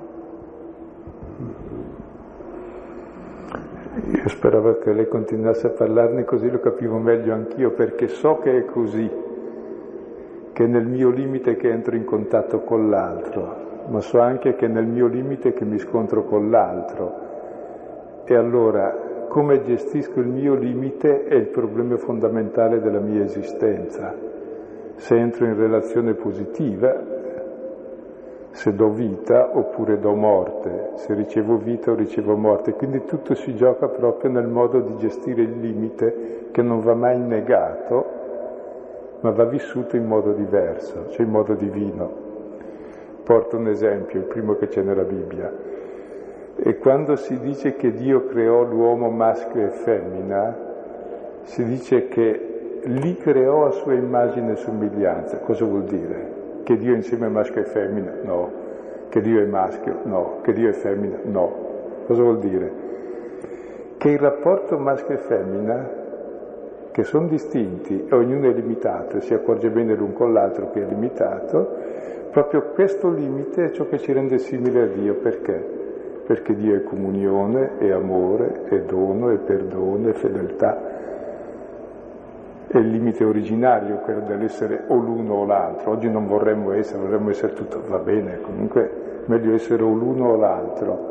Io 3.95 4.27
speravo 4.27 4.79
che 4.79 4.91
lei 4.95 5.07
continuasse 5.07 5.67
a 5.67 5.71
parlarne 5.71 6.25
così 6.25 6.51
lo 6.51 6.61
capivo 6.61 6.97
meglio 6.97 7.35
anch'io, 7.35 7.73
perché 7.73 8.09
so 8.09 8.39
che 8.39 8.57
è 8.57 8.65
così, 8.65 9.11
che 10.51 10.65
è 10.65 10.67
nel 10.67 10.87
mio 10.87 11.11
limite 11.11 11.57
che 11.57 11.69
entro 11.69 11.95
in 11.95 12.05
contatto 12.05 12.61
con 12.61 12.89
l'altro, 12.89 13.85
ma 13.89 14.01
so 14.01 14.19
anche 14.19 14.55
che 14.55 14.65
è 14.65 14.69
nel 14.69 14.87
mio 14.87 15.07
limite 15.09 15.53
che 15.53 15.67
mi 15.67 15.79
scontro 15.79 16.25
con 16.25 16.51
l'altro. 16.51 17.13
E 18.25 18.35
allora, 18.35 19.27
come 19.29 19.63
gestisco 19.63 20.21
il 20.21 20.29
mio 20.29 20.55
limite 20.55 21.25
è 21.25 21.35
il 21.35 21.49
problema 21.49 21.99
fondamentale 21.99 22.81
della 22.81 23.01
mia 23.01 23.23
esistenza. 23.23 24.15
Se 24.95 25.15
entro 25.15 25.45
in 25.45 25.55
relazione 25.55 26.15
positiva, 26.15 27.12
se 28.53 28.75
do 28.75 28.91
vita 28.91 29.51
oppure 29.57 29.99
do 29.99 30.15
morte, 30.15 30.91
se 30.97 31.15
ricevo 31.15 31.57
vita 31.57 31.91
o 31.91 31.95
ricevo 31.95 32.37
morte. 32.37 32.73
Quindi 32.73 33.05
tutto 33.05 33.35
si 33.35 33.55
gioca 33.57 33.89
proprio 33.89 34.31
nel 34.31 34.47
modo 34.47 34.81
di 34.81 34.97
gestire 34.99 35.43
il 35.43 35.59
limite 35.59 36.49
che 36.53 36.63
non 36.63 36.81
va 36.81 36.95
mai 36.95 37.19
negato, 37.19 38.21
ma 39.21 39.31
va 39.31 39.45
vissuto 39.45 39.97
in 39.97 40.05
modo 40.05 40.33
diverso, 40.33 41.09
cioè 41.11 41.25
in 41.25 41.31
modo 41.31 41.55
divino. 41.55 42.21
Porto 43.25 43.57
un 43.57 43.69
esempio, 43.69 44.19
il 44.19 44.27
primo 44.27 44.57
che 44.57 44.69
c'è 44.69 44.83
nella 44.83 45.05
Bibbia. 45.05 45.51
E 46.57 46.79
quando 46.79 47.17
si 47.17 47.39
dice 47.41 47.75
che 47.77 47.93
Dio 47.93 48.27
creò 48.27 48.65
l'uomo 48.65 49.09
maschio 49.09 49.65
e 49.65 49.69
femmina, 49.69 50.57
si 51.43 51.65
dice 51.65 52.09
che 52.09 52.81
li 52.85 53.17
creò 53.17 53.67
a 53.67 53.71
sua 53.71 53.95
immagine 53.95 54.53
e 54.53 54.57
somiglianza. 54.57 55.39
Cosa 55.39 55.65
vuol 55.65 55.85
dire? 55.85 56.32
Che 56.63 56.77
Dio 56.77 56.95
insieme 56.95 57.27
è 57.27 57.29
maschio 57.29 57.61
e 57.61 57.65
femmina? 57.65 58.13
No. 58.23 58.51
Che 59.09 59.21
Dio 59.21 59.41
è 59.41 59.47
maschio? 59.47 60.01
No. 60.05 60.39
Che 60.43 60.53
Dio 60.53 60.69
è 60.69 60.73
femmina? 60.73 61.19
No. 61.25 61.55
Cosa 62.07 62.23
vuol 62.23 62.39
dire? 62.39 62.73
Che 63.97 64.09
il 64.09 64.19
rapporto 64.19 64.79
maschio 64.79 65.15
e 65.15 65.19
femmina, 65.19 65.91
che 66.91 67.05
sono 67.05 67.27
distinti 67.27 68.07
e 68.11 68.15
ognuno 68.15 68.49
è 68.49 68.53
limitato 68.53 69.17
e 69.17 69.21
si 69.21 69.33
accorge 69.35 69.71
bene 69.71 69.95
l'un 69.95 70.13
con 70.13 70.33
l'altro 70.33 70.71
che 70.71 70.83
è 70.83 70.87
limitato, 70.87 71.77
proprio 72.31 72.71
questo 72.75 73.11
limite 73.11 73.67
è 73.67 73.71
ciò 73.71 73.87
che 73.87 73.99
ci 73.99 74.13
rende 74.13 74.39
simili 74.39 74.79
a 74.79 74.87
Dio. 74.87 75.15
Perché? 75.15 75.81
perché 76.25 76.55
Dio 76.55 76.77
è 76.77 76.83
comunione, 76.83 77.79
è 77.79 77.91
amore, 77.91 78.65
è 78.69 78.81
dono, 78.83 79.31
è 79.31 79.39
perdono, 79.39 80.09
è 80.09 80.13
fedeltà. 80.13 81.01
È 82.73 82.79
il 82.79 82.89
limite 82.89 83.23
originario 83.23 83.97
quello 83.97 84.21
dell'essere 84.21 84.85
o 84.87 84.95
l'uno 84.95 85.35
o 85.35 85.45
l'altro. 85.45 85.91
Oggi 85.91 86.09
non 86.09 86.27
vorremmo 86.27 86.73
essere, 86.73 87.01
vorremmo 87.01 87.29
essere 87.29 87.53
tutto, 87.53 87.83
va 87.87 87.99
bene, 87.99 88.41
comunque 88.41 88.91
meglio 89.27 89.53
essere 89.53 89.83
o 89.83 89.93
l'uno 89.93 90.31
o 90.31 90.37
l'altro. 90.37 91.09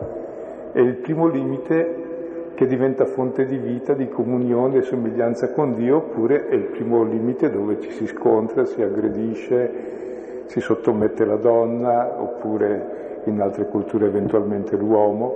È 0.72 0.80
il 0.80 0.95
primo 0.95 1.28
limite 1.28 2.53
che 2.55 2.66
diventa 2.66 3.05
fonte 3.05 3.45
di 3.45 3.57
vita, 3.57 3.93
di 3.93 4.09
comunione 4.09 4.78
e 4.78 4.82
somiglianza 4.82 5.51
con 5.51 5.76
Dio, 5.76 5.97
oppure 5.97 6.47
è 6.47 6.55
il 6.55 6.64
primo 6.64 7.03
limite 7.03 7.51
dove 7.51 7.80
ci 7.80 7.91
si 7.91 8.07
scontra, 8.07 8.66
si 8.66 8.82
aggredisce, 8.82 10.45
si 10.47 10.59
sottomette 10.62 11.26
la 11.26 11.38
donna, 11.38 12.20
oppure 12.20 13.20
in 13.26 13.39
altre 13.39 13.68
culture 13.68 14.07
eventualmente 14.07 14.76
l'uomo, 14.76 15.36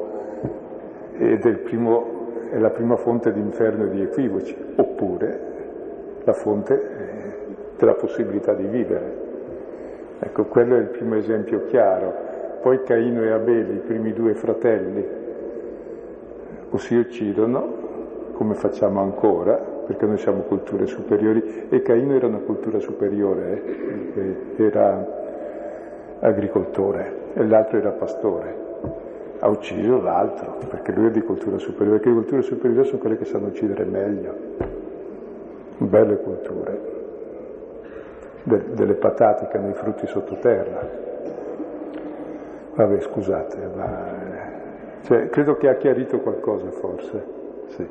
ed 1.20 1.46
è, 1.46 1.52
primo, 1.52 2.50
è 2.50 2.58
la 2.58 2.72
prima 2.72 2.96
fonte 2.96 3.32
di 3.32 3.40
inferno 3.40 3.84
e 3.84 3.90
di 3.92 4.02
equivoci, 4.02 4.58
oppure 4.78 5.54
la 6.26 6.34
fonte 6.34 6.74
eh, 6.74 7.56
della 7.78 7.94
possibilità 7.94 8.54
di 8.54 8.66
vivere. 8.66 9.24
Ecco, 10.20 10.46
quello 10.46 10.76
è 10.76 10.80
il 10.80 10.88
primo 10.88 11.16
esempio 11.16 11.66
chiaro. 11.66 12.14
Poi 12.62 12.84
Caino 12.84 13.24
e 13.24 13.30
Abele, 13.32 13.74
i 13.74 13.80
primi 13.80 14.12
due 14.12 14.34
fratelli, 14.34 15.06
o 16.70 16.78
si 16.78 16.96
uccidono, 16.96 17.84
come 18.34 18.56
facciamo 18.56 19.02
ancora, 19.02 19.54
perché 19.54 20.06
noi 20.06 20.18
siamo 20.18 20.42
culture 20.42 20.88
superiori, 20.88 21.68
e 21.70 21.82
Caino 21.82 22.16
era 22.16 22.28
una 22.28 22.40
cultura 22.40 22.80
superiore, 22.80 23.64
eh, 24.16 24.64
era 24.64 25.24
agricoltore 26.20 27.24
e 27.36 27.46
l'altro 27.46 27.78
era 27.78 27.92
pastore. 27.92 28.64
Ha 29.40 29.48
ucciso 29.48 30.02
l'altro, 30.02 30.58
perché 30.70 30.92
lui 30.92 31.08
è 31.08 31.12
di 31.12 31.22
cultura 31.22 31.60
superiore, 31.60 32.00
perché 32.00 32.10
le 32.10 32.16
culture 32.16 32.42
superiori 32.42 32.88
sono 32.88 33.00
quelle 33.00 33.18
che 33.18 33.26
sanno 33.26 33.48
uccidere 33.48 33.84
meglio. 33.84 34.75
Belle 35.78 36.18
culture, 36.18 36.94
De, 38.44 38.74
delle 38.74 38.94
patate 38.94 39.48
che 39.48 39.58
hanno 39.58 39.70
i 39.70 39.74
frutti 39.74 40.08
sottoterra. 40.08 40.88
Vabbè, 42.76 43.00
scusate, 43.02 43.58
ma 43.76 44.44
cioè, 45.04 45.30
credo 45.30 45.56
che 45.58 45.70
ha 45.70 45.76
chiarito 45.76 46.20
qualcosa 46.20 46.72
forse. 46.72 47.24
Sì. 47.70 47.88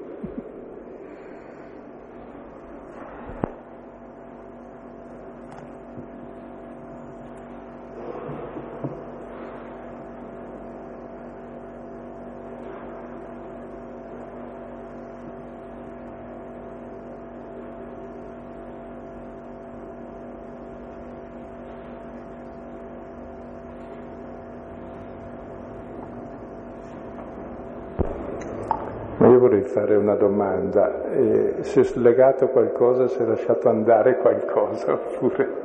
vorrei 29.45 29.63
fare 29.63 29.94
una 30.05 30.15
domanda. 30.15 31.11
Eh, 31.11 31.57
se 31.61 31.81
è 31.81 31.85
slegato 31.85 32.49
qualcosa, 32.49 33.09
se 33.09 33.25
è 33.25 33.27
lasciato 33.27 33.69
andare 33.69 34.19
qualcosa, 34.19 34.93
oppure... 34.93 35.63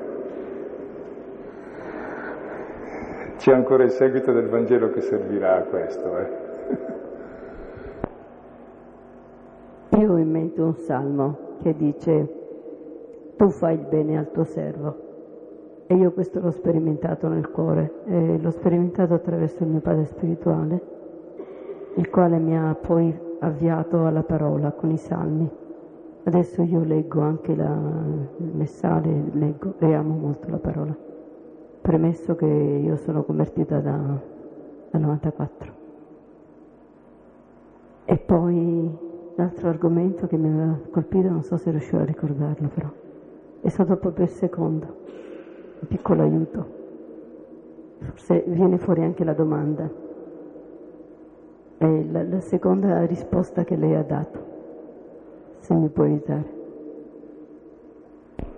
C'è 3.37 3.53
ancora 3.53 3.83
il 3.83 3.91
seguito 3.91 4.33
del 4.33 4.47
Vangelo 4.49 4.89
che 4.89 5.01
servirà 5.01 5.57
a 5.57 5.61
questo. 5.61 6.17
Eh? 6.17 6.27
Io 9.97 10.11
ho 10.11 10.17
in 10.17 10.29
mente 10.29 10.61
un 10.61 10.75
salmo 10.75 11.37
che 11.61 11.73
dice 11.73 12.33
tu 13.37 13.49
fai 13.49 13.75
il 13.75 13.85
bene 13.87 14.17
al 14.17 14.31
tuo 14.31 14.43
servo. 14.43 15.07
E 15.87 15.95
io 15.95 16.11
questo 16.11 16.39
l'ho 16.41 16.51
sperimentato 16.51 17.27
nel 17.29 17.49
cuore, 17.49 17.91
e 18.05 18.37
l'ho 18.37 18.51
sperimentato 18.51 19.13
attraverso 19.13 19.63
il 19.63 19.69
mio 19.69 19.79
padre 19.79 20.05
spirituale, 20.05 20.81
il 21.95 22.09
quale 22.09 22.37
mi 22.37 22.57
ha 22.57 22.75
poi 22.75 23.27
avviato 23.39 24.05
alla 24.05 24.23
parola 24.23 24.71
con 24.71 24.91
i 24.91 24.97
salmi. 24.97 25.49
Adesso 26.23 26.61
io 26.61 26.83
leggo 26.83 27.21
anche 27.21 27.55
la, 27.55 27.75
il 28.37 28.51
messale, 28.53 29.23
leggo 29.31 29.75
e 29.79 29.93
amo 29.93 30.15
molto 30.15 30.49
la 30.49 30.57
parola, 30.57 30.95
premesso 31.81 32.35
che 32.35 32.45
io 32.45 32.95
sono 32.97 33.23
convertita 33.23 33.79
da, 33.79 33.97
da 34.91 34.97
94. 34.99 35.73
E 38.05 38.17
poi 38.17 38.97
l'altro 39.35 39.69
argomento 39.69 40.27
che 40.27 40.35
mi 40.35 40.49
aveva 40.49 40.77
colpito, 40.91 41.29
non 41.29 41.43
so 41.43 41.57
se 41.57 41.71
riuscivo 41.71 42.01
a 42.01 42.05
ricordarlo 42.05 42.67
però, 42.67 42.89
è 43.61 43.69
stato 43.69 43.95
proprio 43.95 44.25
il 44.25 44.31
secondo, 44.31 44.85
un 45.79 45.87
piccolo 45.87 46.23
aiuto. 46.23 46.77
Forse 47.99 48.43
viene 48.47 48.77
fuori 48.77 49.03
anche 49.03 49.23
la 49.23 49.33
domanda, 49.33 49.89
è 51.79 52.03
la, 52.11 52.23
la 52.23 52.39
seconda 52.41 53.05
risposta 53.05 53.63
che 53.63 53.75
lei 53.77 53.95
ha 53.95 54.03
dato, 54.03 54.39
se 55.59 55.73
mi 55.73 55.87
può 55.87 56.03
aiutare. 56.03 56.57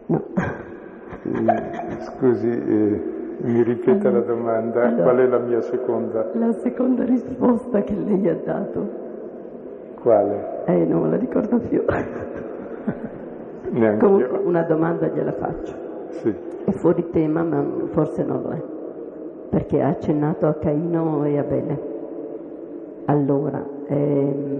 No. 0.07 0.23
Scusi, 1.99 2.49
eh, 2.49 3.01
mi 3.41 3.61
ripeta 3.61 4.07
allora, 4.09 4.25
la 4.25 4.33
domanda, 4.33 4.81
allora, 4.87 5.03
qual 5.03 5.17
è 5.17 5.27
la 5.27 5.37
mia 5.37 5.61
seconda? 5.61 6.31
La 6.33 6.51
seconda 6.53 7.03
risposta 7.05 7.83
che 7.83 7.93
lei 7.93 8.27
ha 8.27 8.35
dato. 8.43 8.89
Quale? 10.01 10.63
Eh, 10.65 10.83
non 10.85 11.03
me 11.03 11.09
la 11.11 11.17
ricordo 11.17 11.59
più. 11.59 11.83
Neanche 13.69 14.03
Comunque 14.03 14.37
io. 14.39 14.47
una 14.47 14.63
domanda 14.63 15.07
gliela 15.07 15.31
faccio. 15.33 15.73
Sì. 16.09 16.35
È 16.65 16.71
fuori 16.71 17.07
tema, 17.11 17.43
ma 17.43 17.63
forse 17.91 18.23
non 18.23 18.41
lo 18.41 18.49
è, 18.49 18.61
perché 19.49 19.79
ha 19.81 19.89
accennato 19.89 20.47
a 20.47 20.55
Caino 20.55 21.23
e 21.25 21.37
a 21.37 21.41
Abele. 21.41 21.89
Allora, 23.05 23.65
ehm, 23.87 24.51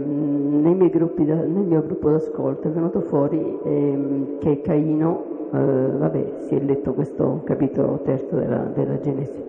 gruppi, 0.92 1.24
nel 1.24 1.48
mio 1.48 1.82
gruppo 1.82 2.12
d'ascolto 2.12 2.68
è 2.68 2.72
venuto 2.72 3.02
fuori 3.02 3.60
ehm, 3.64 4.38
che 4.39 4.62
Caino, 4.62 5.24
eh, 5.52 5.58
vabbè, 5.98 6.34
si 6.48 6.56
è 6.56 6.60
letto 6.60 6.94
questo 6.94 7.42
capitolo 7.44 8.00
terzo 8.04 8.36
della, 8.36 8.70
della 8.74 9.00
Genesi, 9.00 9.44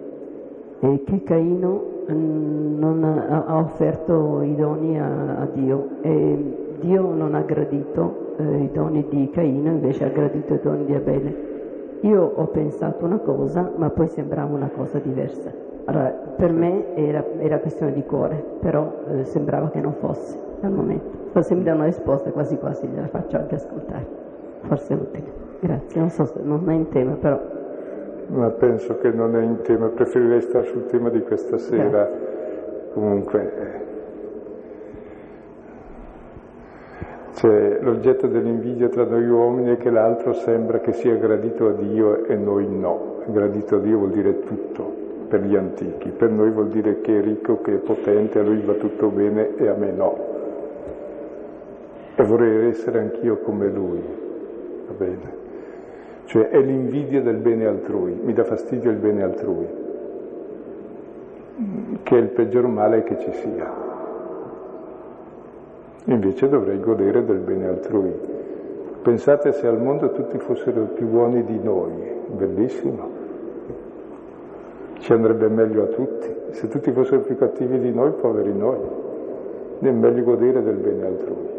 e 0.81 1.03
che 1.05 1.23
Caino 1.25 1.83
mm, 2.11 2.79
non 2.79 3.05
ha, 3.05 3.45
ha, 3.45 3.59
offerto 3.59 4.41
i 4.43 4.55
doni 4.55 4.99
a, 4.99 5.41
a, 5.41 5.49
Dio 5.53 5.89
e 6.01 6.57
Dio 6.81 7.13
non 7.13 7.35
ha 7.35 7.43
gradito 7.43 8.35
eh, 8.39 8.63
i 8.63 8.71
doni 8.73 9.05
di 9.09 9.29
Caino, 9.31 9.71
invece 9.71 10.05
ha 10.05 10.09
gradito 10.09 10.55
i 10.55 10.61
doni 10.63 10.85
di 10.87 10.95
Abele. 10.95 11.51
Io 12.01 12.33
ho 12.35 12.47
pensato 12.47 13.05
una 13.05 13.19
cosa, 13.19 13.71
ma 13.77 13.91
poi 13.91 14.09
sembrava 14.09 14.53
una 14.53 14.71
cosa 14.75 14.99
diversa. 14.99 15.72
Allora, 15.85 16.11
per 16.37 16.53
me 16.53 16.95
era, 16.95 17.25
era 17.39 17.59
questione 17.59 17.93
di 17.93 18.05
cuore, 18.05 18.43
però 18.61 18.93
eh, 19.09 19.25
sembrava 19.25 19.71
che 19.71 19.81
non 19.81 19.95
fosse 19.95 20.39
al 20.61 20.71
momento. 20.71 21.31
Forse 21.33 21.55
mi 21.55 21.65
dà 21.65 21.75
una 21.75 21.87
risposta, 21.87 22.31
quasi 22.31 22.57
quasi 22.57 22.87
gliela 22.87 23.09
faccio 23.09 23.37
anche 23.37 23.57
ascoltare. 23.57 24.07
Forse 24.61 24.95
è 24.95 24.97
utile. 24.97 25.41
Grazie, 25.61 26.01
non 26.01 26.11
so 26.11 26.25
se 26.27 26.41
non 26.43 26.69
è 26.69 26.75
in 26.75 26.89
tema, 26.89 27.13
però. 27.15 27.41
Ma 28.29 28.49
penso 28.51 28.97
che 28.99 29.11
non 29.11 29.37
è 29.37 29.43
in 29.43 29.61
tema, 29.63 29.89
preferirei 29.89 30.41
stare 30.41 30.67
sul 30.67 30.87
tema 30.87 31.09
di 31.09 31.21
questa 31.23 31.59
sera. 31.59 31.89
Grazie. 31.89 32.91
Comunque. 32.93 33.81
Cioè, 37.35 37.79
l'oggetto 37.81 38.29
dell'invidia 38.29 38.89
tra 38.89 39.05
noi 39.05 39.29
uomini 39.29 39.73
è 39.73 39.77
che 39.79 39.91
l'altro 39.91 40.33
sembra 40.33 40.79
che 40.79 40.93
sia 40.93 41.17
gradito 41.17 41.67
a 41.67 41.73
Dio 41.73 42.25
e 42.25 42.37
noi 42.37 42.69
no. 42.69 43.23
Gradito 43.27 43.77
a 43.77 43.79
Dio 43.81 43.99
vuol 43.99 44.11
dire 44.11 44.41
tutto 44.41 45.02
per 45.33 45.47
gli 45.47 45.57
antichi, 45.57 46.11
per 46.11 46.29
noi 46.29 46.51
vuol 46.51 46.69
dire 46.69 47.01
che 47.01 47.19
è 47.19 47.23
ricco, 47.23 47.63
che 47.63 47.77
è 47.77 47.79
potente, 47.79 48.39
a 48.39 48.43
lui 48.43 48.61
va 48.61 48.75
tutto 48.75 49.09
bene 49.09 49.57
e 49.57 49.67
a 49.67 49.73
me 49.73 49.91
no. 49.91 50.19
E 52.15 52.23
vorrei 52.23 52.69
essere 52.69 52.99
anch'io 52.99 53.39
come 53.39 53.71
lui, 53.71 54.03
va 54.89 54.93
bene? 54.93 55.41
Cioè 56.27 56.51
è 56.51 56.61
l'invidia 56.61 57.23
del 57.23 57.39
bene 57.39 57.65
altrui, 57.65 58.13
mi 58.23 58.35
dà 58.35 58.45
fastidio 58.45 58.91
il 58.91 58.99
bene 58.99 59.23
altrui, 59.23 59.67
che 62.03 62.15
è 62.15 62.21
il 62.21 62.29
peggior 62.29 62.67
male 62.67 63.03
che 63.03 63.19
ci 63.19 63.33
sia. 63.33 63.73
Invece 66.05 66.47
dovrei 66.51 66.79
godere 66.79 67.25
del 67.25 67.39
bene 67.39 67.69
altrui. 67.69 68.13
Pensate 69.01 69.53
se 69.53 69.67
al 69.67 69.81
mondo 69.81 70.13
tutti 70.13 70.37
fossero 70.37 70.83
più 70.93 71.07
buoni 71.07 71.43
di 71.43 71.59
noi, 71.59 71.91
bellissimo 72.27 73.22
ci 75.03 75.13
andrebbe 75.13 75.49
meglio 75.49 75.83
a 75.83 75.87
tutti. 75.87 76.33
Se 76.53 76.69
tutti 76.69 76.93
fossero 76.93 77.23
più 77.23 77.37
cattivi 77.37 77.81
di 77.81 77.93
noi, 77.93 78.13
poveri 78.13 78.55
noi, 78.55 78.79
è 79.81 79.91
meglio 79.91 80.23
godere 80.23 80.63
del 80.63 80.77
bene 80.77 81.07
altrui. 81.07 81.51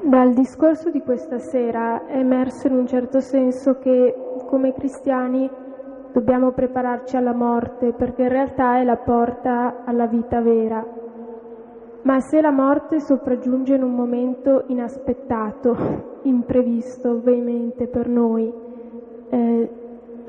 Dal 0.00 0.32
discorso 0.32 0.90
di 0.90 1.00
questa 1.00 1.38
sera 1.38 2.06
è 2.06 2.16
emerso 2.16 2.66
in 2.66 2.74
un 2.74 2.86
certo 2.88 3.20
senso 3.20 3.78
che 3.78 4.14
come 4.46 4.72
cristiani 4.72 5.48
dobbiamo 6.16 6.52
prepararci 6.52 7.14
alla 7.14 7.34
morte 7.34 7.92
perché 7.92 8.22
in 8.22 8.30
realtà 8.30 8.78
è 8.78 8.84
la 8.84 8.96
porta 8.96 9.82
alla 9.84 10.06
vita 10.06 10.40
vera. 10.40 10.82
Ma 12.02 12.20
se 12.20 12.40
la 12.40 12.50
morte 12.50 13.00
sopraggiunge 13.00 13.74
in 13.74 13.82
un 13.82 13.94
momento 13.94 14.64
inaspettato, 14.68 15.76
imprevisto, 16.24 17.20
veemente 17.20 17.86
per 17.88 18.08
noi, 18.08 18.50
eh, 19.28 19.70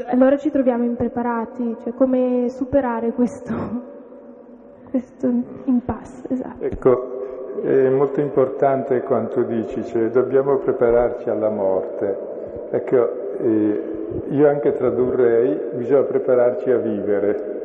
allora 0.08 0.36
ci 0.36 0.52
troviamo 0.52 0.84
impreparati, 0.84 1.78
cioè 1.84 1.94
come 1.94 2.50
superare 2.50 3.14
questo, 3.14 3.54
questo 4.92 5.30
impasse. 5.64 6.28
Esatto. 6.28 6.66
Ecco, 6.66 7.62
è 7.62 7.88
molto 7.88 8.20
importante 8.20 9.04
quanto 9.04 9.44
dici, 9.44 9.86
cioè 9.86 10.10
dobbiamo 10.10 10.58
prepararci 10.58 11.30
alla 11.30 11.50
morte. 11.50 12.36
Ecco, 12.72 13.27
eh, 13.40 13.82
io 14.30 14.48
anche 14.48 14.74
tradurrei, 14.74 15.60
bisogna 15.74 16.04
prepararci 16.04 16.72
a 16.72 16.78
vivere. 16.78 17.56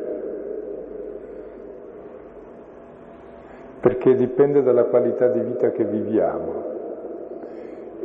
Perché 3.79 4.15
dipende 4.15 4.61
dalla 4.61 4.85
qualità 4.85 5.27
di 5.27 5.39
vita 5.41 5.71
che 5.71 5.83
viviamo. 5.83 6.71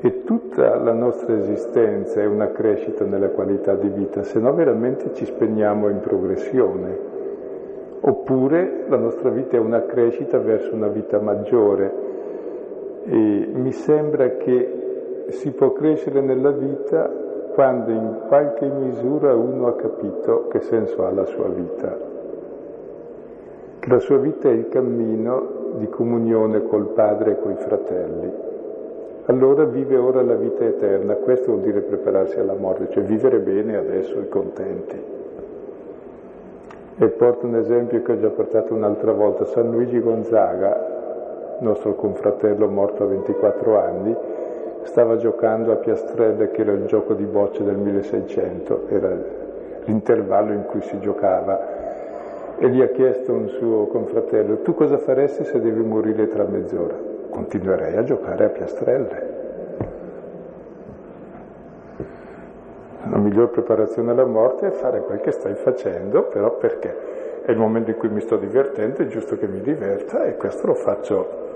E 0.00 0.24
tutta 0.24 0.76
la 0.76 0.92
nostra 0.92 1.34
esistenza 1.36 2.20
è 2.20 2.26
una 2.26 2.50
crescita 2.52 3.04
nella 3.04 3.30
qualità 3.30 3.74
di 3.74 3.88
vita, 3.88 4.22
se 4.22 4.38
no 4.38 4.52
veramente 4.54 5.12
ci 5.12 5.24
spegniamo 5.24 5.88
in 5.88 6.00
progressione. 6.00 7.16
Oppure 8.00 8.84
la 8.88 8.96
nostra 8.96 9.30
vita 9.30 9.56
è 9.56 9.60
una 9.60 9.82
crescita 9.82 10.38
verso 10.38 10.74
una 10.74 10.88
vita 10.88 11.20
maggiore. 11.20 12.06
E 13.04 13.48
mi 13.52 13.72
sembra 13.72 14.36
che 14.36 15.26
si 15.28 15.50
può 15.50 15.72
crescere 15.72 16.20
nella 16.20 16.50
vita 16.50 17.26
quando 17.58 17.90
in 17.90 18.20
qualche 18.28 18.66
misura 18.66 19.34
uno 19.34 19.66
ha 19.66 19.74
capito 19.74 20.46
che 20.46 20.60
senso 20.60 21.04
ha 21.04 21.10
la 21.10 21.24
sua 21.24 21.48
vita. 21.48 21.92
La 23.80 23.98
sua 23.98 24.18
vita 24.18 24.48
è 24.48 24.52
il 24.52 24.68
cammino 24.68 25.72
di 25.74 25.88
comunione 25.88 26.62
col 26.62 26.86
Padre 26.90 27.32
e 27.32 27.40
coi 27.40 27.56
fratelli 27.56 28.32
allora 29.24 29.64
vive 29.64 29.96
ora 29.96 30.22
la 30.22 30.36
vita 30.36 30.64
eterna. 30.64 31.14
Questo 31.16 31.50
vuol 31.50 31.62
dire 31.62 31.80
prepararsi 31.80 32.38
alla 32.38 32.54
morte, 32.54 32.90
cioè 32.90 33.02
vivere 33.02 33.40
bene 33.40 33.76
adesso 33.76 34.20
e 34.20 34.28
contenti. 34.28 35.02
E 36.96 37.08
porto 37.08 37.44
un 37.44 37.56
esempio 37.56 38.02
che 38.02 38.12
ho 38.12 38.20
già 38.20 38.30
portato 38.30 38.72
un'altra 38.72 39.10
volta. 39.12 39.44
San 39.46 39.72
Luigi 39.72 40.00
Gonzaga, 40.00 41.56
nostro 41.58 41.94
confratello 41.96 42.68
morto 42.68 43.02
a 43.02 43.06
24 43.06 43.78
anni, 43.78 44.16
stava 44.84 45.16
giocando 45.16 45.72
a 45.72 45.76
piastrelle, 45.76 46.50
che 46.50 46.60
era 46.62 46.72
il 46.72 46.86
gioco 46.86 47.14
di 47.14 47.24
bocce 47.24 47.64
del 47.64 47.76
1600, 47.76 48.88
era 48.88 49.16
l'intervallo 49.84 50.52
in 50.52 50.64
cui 50.64 50.80
si 50.82 50.98
giocava. 51.00 51.76
E 52.58 52.68
gli 52.70 52.80
ha 52.80 52.88
chiesto 52.88 53.32
un 53.32 53.48
suo 53.48 53.86
confratello, 53.86 54.62
tu 54.62 54.74
cosa 54.74 54.98
faresti 54.98 55.44
se 55.44 55.60
devi 55.60 55.82
morire 55.82 56.28
tra 56.28 56.44
mezz'ora? 56.44 57.08
continuerei 57.38 57.96
a 57.96 58.02
giocare 58.02 58.44
a 58.44 58.48
piastrelle. 58.48 59.36
La 63.10 63.16
miglior 63.16 63.50
preparazione 63.50 64.10
alla 64.10 64.24
morte 64.24 64.66
è 64.66 64.70
fare 64.70 65.00
quel 65.00 65.20
che 65.20 65.30
stai 65.30 65.54
facendo, 65.54 66.24
però 66.24 66.56
perché 66.56 67.42
è 67.42 67.50
il 67.50 67.56
momento 67.56 67.90
in 67.90 67.96
cui 67.96 68.08
mi 68.08 68.20
sto 68.20 68.36
divertendo, 68.36 69.02
è 69.02 69.06
giusto 69.06 69.36
che 69.36 69.46
mi 69.46 69.60
diverta 69.60 70.24
e 70.24 70.36
questo 70.36 70.66
lo 70.66 70.74
faccio 70.74 71.47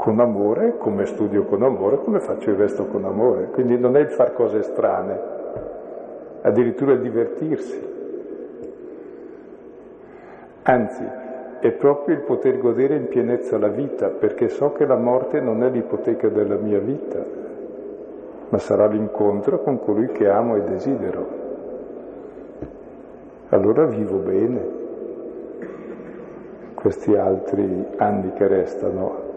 con 0.00 0.18
amore, 0.18 0.78
come 0.78 1.04
studio 1.04 1.44
con 1.44 1.62
amore, 1.62 1.98
come 1.98 2.20
faccio 2.20 2.48
il 2.48 2.56
resto 2.56 2.86
con 2.86 3.04
amore. 3.04 3.50
Quindi 3.50 3.78
non 3.78 3.98
è 3.98 4.00
il 4.00 4.08
far 4.08 4.32
cose 4.32 4.62
strane, 4.62 5.20
addirittura 6.40 6.92
il 6.92 7.02
divertirsi. 7.02 7.88
Anzi, 10.62 11.04
è 11.60 11.70
proprio 11.72 12.14
il 12.14 12.22
poter 12.22 12.58
godere 12.58 12.96
in 12.96 13.08
pienezza 13.08 13.58
la 13.58 13.68
vita, 13.68 14.08
perché 14.08 14.48
so 14.48 14.72
che 14.72 14.86
la 14.86 14.96
morte 14.96 15.38
non 15.40 15.62
è 15.62 15.68
l'ipoteca 15.68 16.28
della 16.28 16.56
mia 16.56 16.78
vita, 16.78 17.22
ma 18.48 18.58
sarà 18.58 18.86
l'incontro 18.86 19.60
con 19.60 19.80
colui 19.80 20.06
che 20.12 20.30
amo 20.30 20.56
e 20.56 20.62
desidero. 20.62 21.26
Allora 23.50 23.84
vivo 23.84 24.16
bene 24.16 24.78
questi 26.72 27.14
altri 27.14 27.84
anni 27.98 28.32
che 28.32 28.46
restano. 28.46 29.29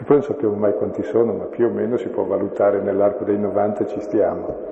E 0.00 0.02
poi 0.02 0.16
non 0.16 0.22
sappiamo 0.22 0.54
mai 0.54 0.74
quanti 0.74 1.02
sono, 1.02 1.34
ma 1.34 1.44
più 1.44 1.66
o 1.66 1.70
meno 1.70 1.98
si 1.98 2.08
può 2.08 2.24
valutare 2.24 2.80
nell'arco 2.80 3.24
dei 3.24 3.38
90 3.38 3.86
ci 3.86 4.00
stiamo. 4.00 4.70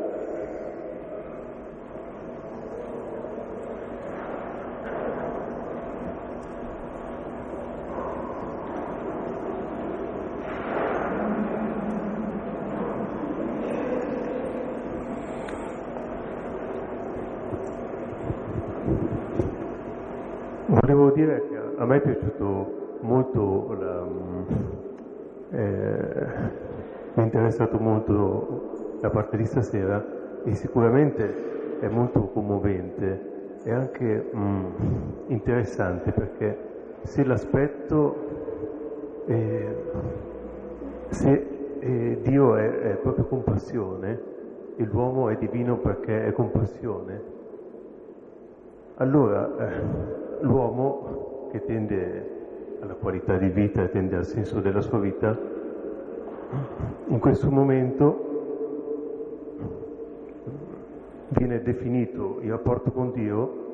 me 21.88 21.96
è 21.96 22.00
piaciuto 22.02 22.98
molto, 23.00 23.76
la, 23.80 24.06
eh, 25.56 26.26
interessato 27.58 27.78
molto 27.78 28.98
la 29.00 29.10
parte 29.10 29.36
di 29.36 29.44
stasera 29.44 30.04
e 30.44 30.54
sicuramente 30.54 31.80
è 31.80 31.88
molto 31.88 32.28
commovente 32.28 33.56
e 33.64 33.72
anche 33.72 34.30
mm, 34.34 34.64
interessante 35.26 36.12
perché 36.12 36.66
se 37.02 37.24
l'aspetto, 37.24 38.16
eh, 39.26 39.76
se 41.08 41.46
eh, 41.80 42.18
Dio 42.22 42.56
è, 42.56 42.80
è 42.80 42.94
proprio 42.96 43.24
compassione 43.24 44.20
e 44.76 44.84
l'uomo 44.84 45.28
è 45.28 45.36
divino 45.36 45.78
perché 45.78 46.26
è 46.26 46.32
compassione, 46.32 47.22
allora 48.96 49.50
eh, 49.58 50.42
l'uomo 50.42 51.48
che 51.50 51.64
tende 51.64 52.36
alla 52.80 52.94
qualità 52.94 53.36
di 53.36 53.48
vita 53.48 53.84
tende 53.86 54.14
al 54.14 54.24
senso 54.24 54.60
della 54.60 54.80
sua 54.80 55.00
vita, 55.00 55.36
in 57.08 57.18
questo 57.18 57.50
momento 57.50 58.26
viene 61.28 61.62
definito 61.62 62.38
il 62.40 62.50
rapporto 62.50 62.90
con 62.90 63.12
Dio 63.12 63.66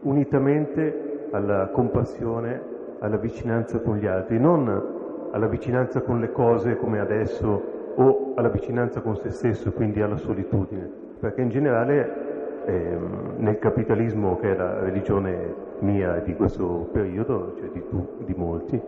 unitamente 0.00 1.28
alla 1.30 1.68
compassione, 1.72 2.60
alla 3.00 3.16
vicinanza 3.16 3.80
con 3.80 3.96
gli 3.96 4.06
altri, 4.06 4.38
non 4.38 5.28
alla 5.32 5.46
vicinanza 5.46 6.02
con 6.02 6.20
le 6.20 6.30
cose 6.30 6.76
come 6.76 7.00
adesso 7.00 7.62
o 7.96 8.32
alla 8.34 8.48
vicinanza 8.48 9.00
con 9.00 9.16
se 9.16 9.30
stesso, 9.30 9.72
quindi 9.72 10.00
alla 10.00 10.16
solitudine, 10.16 10.88
perché 11.18 11.42
in 11.42 11.48
generale 11.48 12.64
eh, 12.66 12.96
nel 13.36 13.58
capitalismo 13.58 14.36
che 14.38 14.52
è 14.52 14.56
la 14.56 14.80
religione 14.80 15.54
mia 15.80 16.20
di 16.20 16.34
questo 16.34 16.88
periodo, 16.92 17.54
cioè 17.58 17.68
di, 17.70 17.82
tu, 17.88 18.06
di 18.24 18.34
molti, 18.36 18.80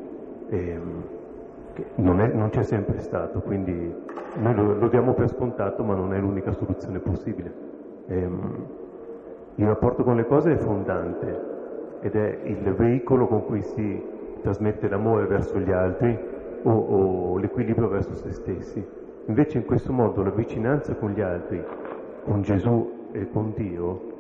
eh, 1.77 1.87
non, 1.97 2.20
è, 2.20 2.29
non, 2.29 2.49
c'è 2.51 2.62
sempre 2.62 3.01
stato, 3.01 3.41
quindi 3.41 3.95
noi 4.39 4.55
lo, 4.55 4.74
lo, 4.74 4.89
diamo 4.89 5.12
per 5.12 5.29
scontato 5.29 5.83
ma 5.83 5.95
non 5.95 6.14
è 6.14 6.18
l'unica 6.18 6.53
soluzione 6.53 6.99
possibile. 6.99 7.53
Eh, 8.07 8.29
il 9.57 9.66
rapporto 9.66 10.03
con 10.03 10.16
le 10.16 10.27
cose 10.27 10.53
è 10.53 10.57
fondante 10.57 11.55
ed 12.01 12.14
è 12.14 12.41
il 12.45 12.74
veicolo 12.74 13.27
con 13.27 13.45
cui 13.47 13.62
si 13.62 14.03
trasmette 14.43 14.89
l'amore 14.89 15.27
verso 15.27 15.59
gli 15.59 15.72
altri 15.72 16.16
o, 16.62 16.70
o 16.70 17.39
l'equilibrio 17.39 17.89
verso 17.89 18.14
se 18.14 18.33
stessi. 18.33 18.85
Invece 19.27 19.59
in 19.59 19.64
questo 19.64 19.93
modo 19.93 20.22
la 20.22 20.31
vicinanza 20.31 20.95
con 20.95 21.11
gli 21.11 21.20
altri, 21.20 21.62
con 22.24 22.43
Gesù 22.43 23.09
e 23.12 23.29
con 23.31 23.53
Dio, 23.57 24.14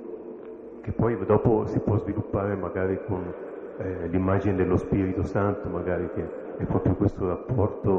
che 0.80 0.92
poi 0.92 1.16
dopo 1.24 1.66
si 1.66 1.78
può 1.80 1.96
sviluppare 1.96 2.54
magari 2.54 2.98
con 3.06 3.22
eh, 3.78 4.08
l'immagine 4.08 4.56
dello 4.56 4.76
Spirito 4.76 5.22
Santo, 5.24 5.68
magari 5.68 6.08
che 6.14 6.44
è 6.58 6.64
proprio 6.64 6.94
questo 6.94 7.26
rapporto 7.26 7.90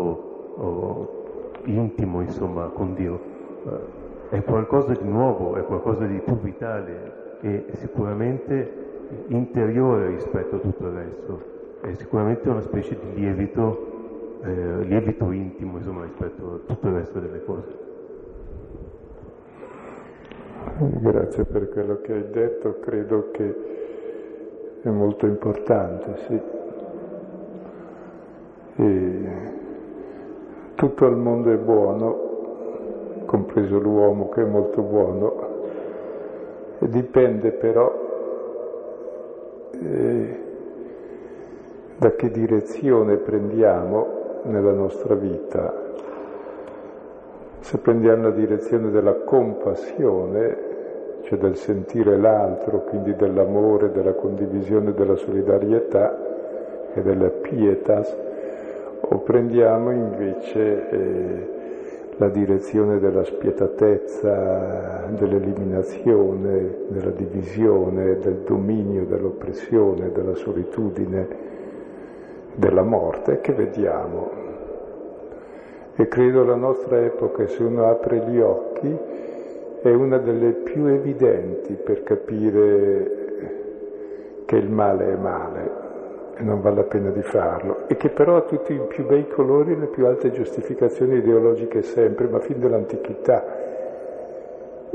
oh, 0.58 1.12
intimo 1.66 2.22
insomma 2.22 2.68
con 2.68 2.93
Dio. 2.93 3.20
Eh, 3.66 4.36
è 4.36 4.43
qualcosa 4.43 4.93
di 4.93 5.08
nuovo, 5.08 5.55
è 5.55 5.64
qualcosa 5.64 6.05
di 6.05 6.20
più 6.20 6.38
vitale 6.39 7.39
e 7.41 7.66
sicuramente 7.74 8.86
interiore 9.28 10.08
rispetto 10.08 10.58
a 10.58 10.60
tutto 10.60 10.88
il 10.88 10.91
resto, 10.91 11.41
è 11.82 11.93
sicuramente 11.93 12.49
una 12.49 12.62
specie 12.62 12.97
di 12.99 13.22
lievito, 13.22 14.39
eh, 14.43 14.84
lievito 14.84 15.32
intimo 15.32 15.78
insomma, 15.78 16.03
rispetto 16.03 16.55
a 16.55 16.68
tutto 16.68 16.88
il 16.88 16.93
resto 16.93 17.20
delle 17.20 17.43
cose. 17.43 17.86
Grazie 20.80 21.45
per 21.45 21.70
quello 21.70 22.01
che 22.01 22.14
hai 22.14 22.30
detto, 22.30 22.80
credo 22.80 23.32
che 23.32 23.55
è 24.82 24.89
molto 24.89 25.26
importante, 25.26 26.18
sì. 26.28 26.57
E 28.80 29.55
tutto 30.75 31.05
al 31.05 31.17
mondo 31.17 31.51
è 31.51 31.57
buono, 31.57 32.25
compreso 33.25 33.80
l'uomo 33.80 34.30
che 34.30 34.43
è 34.43 34.45
molto 34.45 34.84
buono, 34.84 35.47
e 36.80 36.88
dipende 36.88 37.51
però 37.53 37.91
eh, 39.71 40.43
da 41.97 42.11
che 42.11 42.30
direzione 42.30 43.17
prendiamo 43.17 44.41
nella 44.43 44.73
nostra 44.73 45.15
vita. 45.15 45.86
Se 47.59 47.80
prendiamo 47.80 48.23
la 48.23 48.30
direzione 48.30 48.91
della 48.91 49.15
compassione, 49.15 50.57
cioè 51.23 51.39
del 51.39 51.55
sentire 51.55 52.15
l'altro, 52.15 52.84
quindi 52.84 53.15
dell'amore, 53.15 53.91
della 53.91 54.13
condivisione, 54.13 54.93
della 54.93 55.15
solidarietà 55.15 56.15
e 56.93 57.01
della 57.01 57.30
pietas, 57.30 58.15
o 58.99 59.17
prendiamo 59.19 59.91
invece 59.91 60.89
eh, 60.89 61.55
la 62.17 62.29
direzione 62.29 62.99
della 62.99 63.23
spietatezza, 63.23 65.05
dell'eliminazione, 65.09 66.85
della 66.87 67.11
divisione, 67.11 68.17
del 68.17 68.41
dominio, 68.45 69.05
dell'oppressione, 69.05 70.11
della 70.11 70.33
solitudine, 70.33 71.27
della 72.55 72.81
morte, 72.81 73.39
che 73.39 73.53
vediamo. 73.53 74.45
E 75.95 76.07
credo 76.07 76.43
la 76.43 76.55
nostra 76.55 77.03
epoca, 77.03 77.47
se 77.47 77.61
uno 77.63 77.87
apre 77.87 78.25
gli 78.27 78.39
occhi, 78.39 78.97
è 79.81 79.93
una 79.93 80.17
delle 80.17 80.51
più 80.53 80.85
evidenti 80.87 81.73
per 81.73 82.01
capire 82.01 83.25
che 84.45 84.55
il 84.55 84.71
male 84.71 85.13
è 85.13 85.15
male 85.15 85.86
e 86.38 86.43
non 86.43 86.61
vale 86.61 86.75
la 86.75 86.83
pena 86.83 87.09
di 87.09 87.23
farlo, 87.23 87.88
e 87.88 87.95
che 87.95 88.09
però 88.09 88.35
ha 88.35 88.41
tutti 88.41 88.73
i 88.73 88.79
più 88.88 89.05
bei 89.05 89.27
colori 89.27 89.73
e 89.73 89.77
le 89.77 89.88
più 89.88 90.05
alte 90.05 90.31
giustificazioni 90.31 91.17
ideologiche 91.17 91.81
sempre, 91.81 92.27
ma 92.27 92.39
fin 92.39 92.59
dall'antichità, 92.59 93.43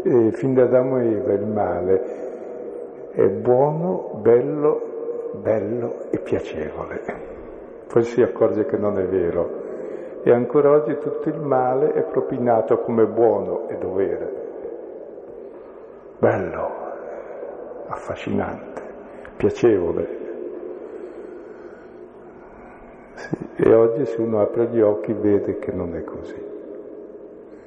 e 0.04 0.30
fin 0.32 0.54
da 0.54 0.62
Adamo 0.62 0.98
e 0.98 1.10
Eva 1.12 1.32
il 1.32 1.46
male 1.46 2.02
è 3.12 3.26
buono, 3.28 4.18
bello, 4.20 5.30
bello 5.34 6.10
e 6.10 6.18
piacevole. 6.18 7.00
Poi 7.86 8.02
si 8.02 8.22
accorge 8.22 8.64
che 8.64 8.76
non 8.76 8.98
è 8.98 9.04
vero. 9.04 9.60
E 10.24 10.32
ancora 10.32 10.70
oggi 10.70 10.96
tutto 10.98 11.28
il 11.28 11.40
male 11.40 11.92
è 11.92 12.02
propinato 12.04 12.78
come 12.78 13.06
buono 13.06 13.68
e 13.68 13.76
dovere. 13.76 14.40
Bello, 16.18 16.70
affascinante, 17.88 18.82
piacevole, 19.36 20.20
sì, 23.14 23.36
e 23.64 23.72
oggi 23.74 24.04
se 24.06 24.20
uno 24.20 24.40
apre 24.40 24.66
gli 24.72 24.80
occhi 24.80 25.12
vede 25.12 25.60
che 25.60 25.70
non 25.70 25.94
è 25.94 26.02
così, 26.02 26.42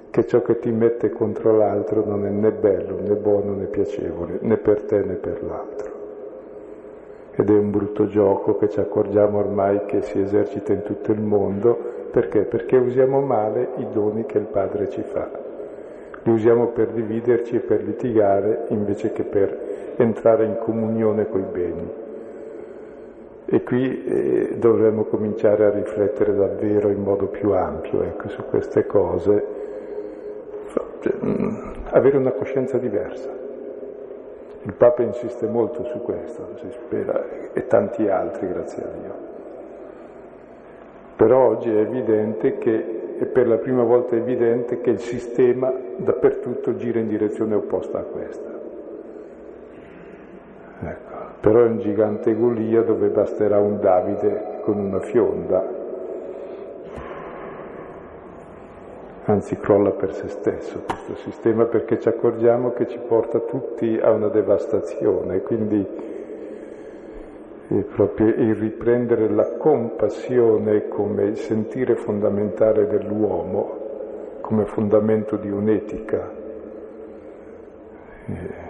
che 0.09 0.25
ciò 0.25 0.41
che 0.41 0.59
ti 0.59 0.69
mette 0.69 1.09
contro 1.09 1.55
l'altro 1.55 2.03
non 2.05 2.25
è 2.25 2.29
né 2.29 2.51
bello, 2.51 2.99
né 2.99 3.15
buono, 3.15 3.53
né 3.53 3.67
piacevole, 3.67 4.39
né 4.41 4.57
per 4.57 4.81
te 4.81 5.01
né 5.03 5.13
per 5.13 5.41
l'altro. 5.41 5.93
Ed 7.31 7.49
è 7.49 7.53
un 7.53 7.71
brutto 7.71 8.07
gioco 8.07 8.57
che 8.57 8.67
ci 8.67 8.81
accorgiamo 8.81 9.37
ormai 9.37 9.85
che 9.85 10.01
si 10.01 10.19
esercita 10.19 10.73
in 10.73 10.83
tutto 10.83 11.13
il 11.13 11.21
mondo, 11.21 11.77
perché? 12.11 12.41
Perché 12.41 12.75
usiamo 12.75 13.21
male 13.21 13.69
i 13.77 13.87
doni 13.89 14.25
che 14.25 14.37
il 14.37 14.47
Padre 14.47 14.89
ci 14.89 15.01
fa. 15.01 15.29
Li 16.23 16.31
usiamo 16.31 16.67
per 16.67 16.89
dividerci 16.89 17.55
e 17.55 17.59
per 17.59 17.81
litigare 17.81 18.65
invece 18.67 19.13
che 19.13 19.23
per 19.23 19.93
entrare 19.95 20.43
in 20.43 20.57
comunione 20.59 21.29
coi 21.29 21.43
beni. 21.49 22.04
E 23.47 23.61
qui 23.63 24.03
eh, 24.05 24.57
dovremmo 24.57 25.03
cominciare 25.03 25.65
a 25.65 25.69
riflettere 25.69 26.33
davvero 26.33 26.89
in 26.89 27.03
modo 27.03 27.27
più 27.27 27.51
ampio 27.51 28.01
ecco, 28.01 28.27
su 28.29 28.43
queste 28.45 28.87
cose, 28.87 29.45
cioè, 31.01 31.13
avere 31.91 32.17
una 32.17 32.31
coscienza 32.31 32.77
diversa. 32.77 33.29
Il 34.63 34.73
Papa 34.73 35.03
insiste 35.03 35.45
molto 35.45 35.83
su 35.83 36.01
questo, 36.01 36.55
si 36.55 36.71
spera, 36.71 37.23
e 37.53 37.67
tanti 37.67 38.07
altri, 38.07 38.47
grazie 38.47 38.83
a 38.83 38.87
Dio. 38.99 39.13
Però 41.15 41.49
oggi 41.49 41.69
è 41.69 41.81
evidente 41.81 42.57
che, 42.57 43.15
e 43.19 43.25
per 43.25 43.47
la 43.47 43.57
prima 43.57 43.83
volta 43.83 44.15
è 44.15 44.19
evidente, 44.19 44.81
che 44.81 44.89
il 44.89 44.99
sistema 44.99 45.71
dappertutto 45.97 46.75
gira 46.77 46.97
in 46.99 47.07
direzione 47.07 47.53
opposta 47.53 47.99
a 47.99 48.03
questa. 48.03 48.54
Però 51.45 51.59
è 51.59 51.67
un 51.67 51.77
gigante 51.77 52.33
Golia 52.33 52.81
dove 52.81 53.09
basterà 53.09 53.59
un 53.59 53.79
Davide 53.79 54.61
con 54.63 54.79
una 54.79 54.99
fionda, 54.99 55.63
anzi 59.25 59.55
crolla 59.57 59.91
per 59.91 60.11
se 60.13 60.27
stesso 60.27 60.81
questo 60.87 61.13
sistema 61.17 61.65
perché 61.65 61.99
ci 61.99 62.07
accorgiamo 62.07 62.71
che 62.71 62.87
ci 62.87 62.97
porta 62.97 63.37
tutti 63.41 63.95
a 64.01 64.09
una 64.09 64.29
devastazione, 64.29 65.43
quindi 65.43 65.87
è 67.67 67.81
proprio 67.93 68.25
il 68.25 68.55
riprendere 68.55 69.29
la 69.29 69.55
compassione 69.57 70.87
come 70.87 71.35
sentire 71.35 71.95
fondamentale 71.95 72.87
dell'uomo, 72.87 74.39
come 74.41 74.65
fondamento 74.65 75.35
di 75.35 75.51
un'etica, 75.51 76.31
eh, 78.25 78.63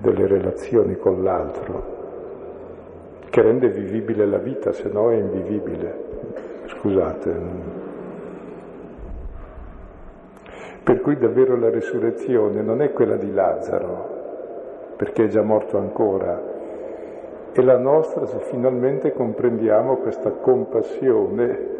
delle 0.00 0.26
relazioni 0.26 0.96
con 0.96 1.22
l'altro 1.22 1.98
che 3.30 3.42
rende 3.42 3.68
vivibile 3.68 4.26
la 4.26 4.38
vita, 4.38 4.72
se 4.72 4.88
no 4.88 5.10
è 5.10 5.14
invivibile. 5.14 6.08
Scusate. 6.66 7.78
Per 10.82 11.00
cui 11.00 11.16
davvero 11.16 11.56
la 11.56 11.70
risurrezione 11.70 12.62
non 12.62 12.82
è 12.82 12.92
quella 12.92 13.16
di 13.16 13.32
Lazzaro, 13.32 14.94
perché 14.96 15.24
è 15.24 15.28
già 15.28 15.42
morto 15.42 15.78
ancora, 15.78 16.42
è 17.52 17.60
la 17.62 17.78
nostra 17.78 18.26
se 18.26 18.38
finalmente 18.50 19.12
comprendiamo 19.12 19.96
questa 19.98 20.30
compassione, 20.30 21.78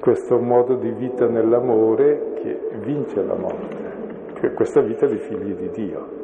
questo 0.00 0.38
modo 0.38 0.74
di 0.74 0.90
vita 0.90 1.26
nell'amore 1.26 2.32
che 2.34 2.58
vince 2.82 3.22
la 3.22 3.34
morte, 3.34 3.76
che 4.34 4.46
è 4.48 4.54
questa 4.54 4.80
vita 4.80 5.06
di 5.06 5.18
figli 5.18 5.54
di 5.54 5.70
Dio. 5.70 6.18